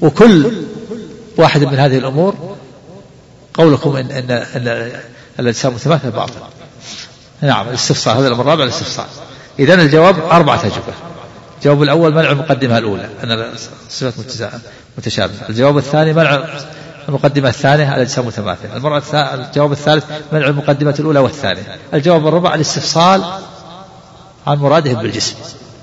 وكل 0.00 0.52
واحد 1.36 1.64
من 1.64 1.74
هذه 1.74 1.98
الأمور 1.98 2.56
قولكم 3.54 3.96
إن 3.96 4.10
إن, 4.10 4.30
إن 4.30 4.92
الأجسام 5.40 5.74
متماثلة 5.74 6.10
باطل 6.10 6.32
نعم 7.42 7.68
الاستفصال 7.68 8.16
هذا 8.16 8.26
الأمر 8.28 8.42
الرابع 8.42 8.64
الاستفصال. 8.64 9.06
إذا 9.58 9.74
الجواب 9.74 10.18
أربعة 10.30 10.60
أجوبة. 10.60 10.94
الجواب 11.58 11.82
الأول 11.82 12.14
منع 12.14 12.30
المقدمة 12.30 12.78
الأولى 12.78 13.08
أن 13.24 13.30
الصفات 13.88 14.14
متشابهة. 14.98 15.48
الجواب 15.48 15.78
الثاني 15.78 16.12
منع 16.12 16.44
المقدمة 17.08 17.48
الثانية 17.48 17.94
الأجسام 17.94 18.26
متماثلة. 18.26 18.76
المرة 18.76 19.02
الجواب 19.12 19.72
الثالث 19.72 20.04
منع 20.32 20.46
المقدمة 20.46 20.94
الأولى 20.98 21.18
والثانية. 21.18 21.78
الجواب 21.94 22.26
الرابع 22.28 22.54
الاستفصال 22.54 23.24
عن 24.46 24.58
مرادهم 24.58 25.02
بالجسم. 25.02 25.34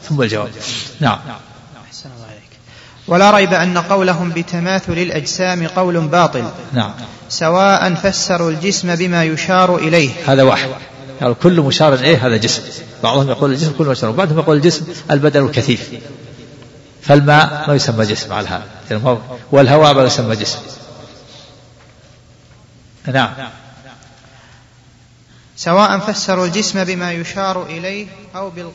ثم 0.10 0.22
الجواب. 0.22 0.50
نعم. 1.00 1.20
ولا 3.08 3.32
ريب 3.32 3.54
أن 3.54 3.78
قولهم 3.78 4.30
بتماثل 4.30 4.94
الأجسام 4.94 5.68
قول 5.68 6.00
باطل. 6.00 6.44
نعم. 6.74 6.92
سواء 7.30 7.94
فسروا 7.94 8.52
الجسم 8.52 8.96
بما 8.96 9.24
يشار 9.24 9.76
إليه. 9.78 10.12
هذا 10.28 10.44
واحد. 10.44 10.70
قالوا 11.24 11.36
كل 11.44 11.62
مشار 11.62 11.94
إليه 11.94 12.28
هذا 12.28 12.38
جسم؟ 12.38 12.64
بعضهم 13.04 13.30
يقول 13.30 13.52
الجسم 13.52 13.74
كل 13.78 13.86
مشار 13.86 14.10
وبعضهم 14.10 14.40
يقول 14.40 14.58
الجسم 14.58 14.86
البدن 15.12 15.46
الكثيف. 15.46 15.90
فالماء 17.02 17.64
ما 17.68 17.76
يسمى 17.76 18.06
جسم 18.06 18.34
على 18.34 18.48
هذا. 18.48 18.64
يعني 18.92 19.18
والهواء 19.52 19.94
ما 19.94 20.04
يسمى 20.04 20.36
جسم. 20.36 20.60
نعم. 23.08 23.34
سواء 25.58 26.00
فسروا 26.00 26.46
الجسم 26.46 26.84
بما 26.84 27.12
يشار 27.12 27.66
إليه 27.66 28.08
أو 28.36 28.50
بال 28.50 28.72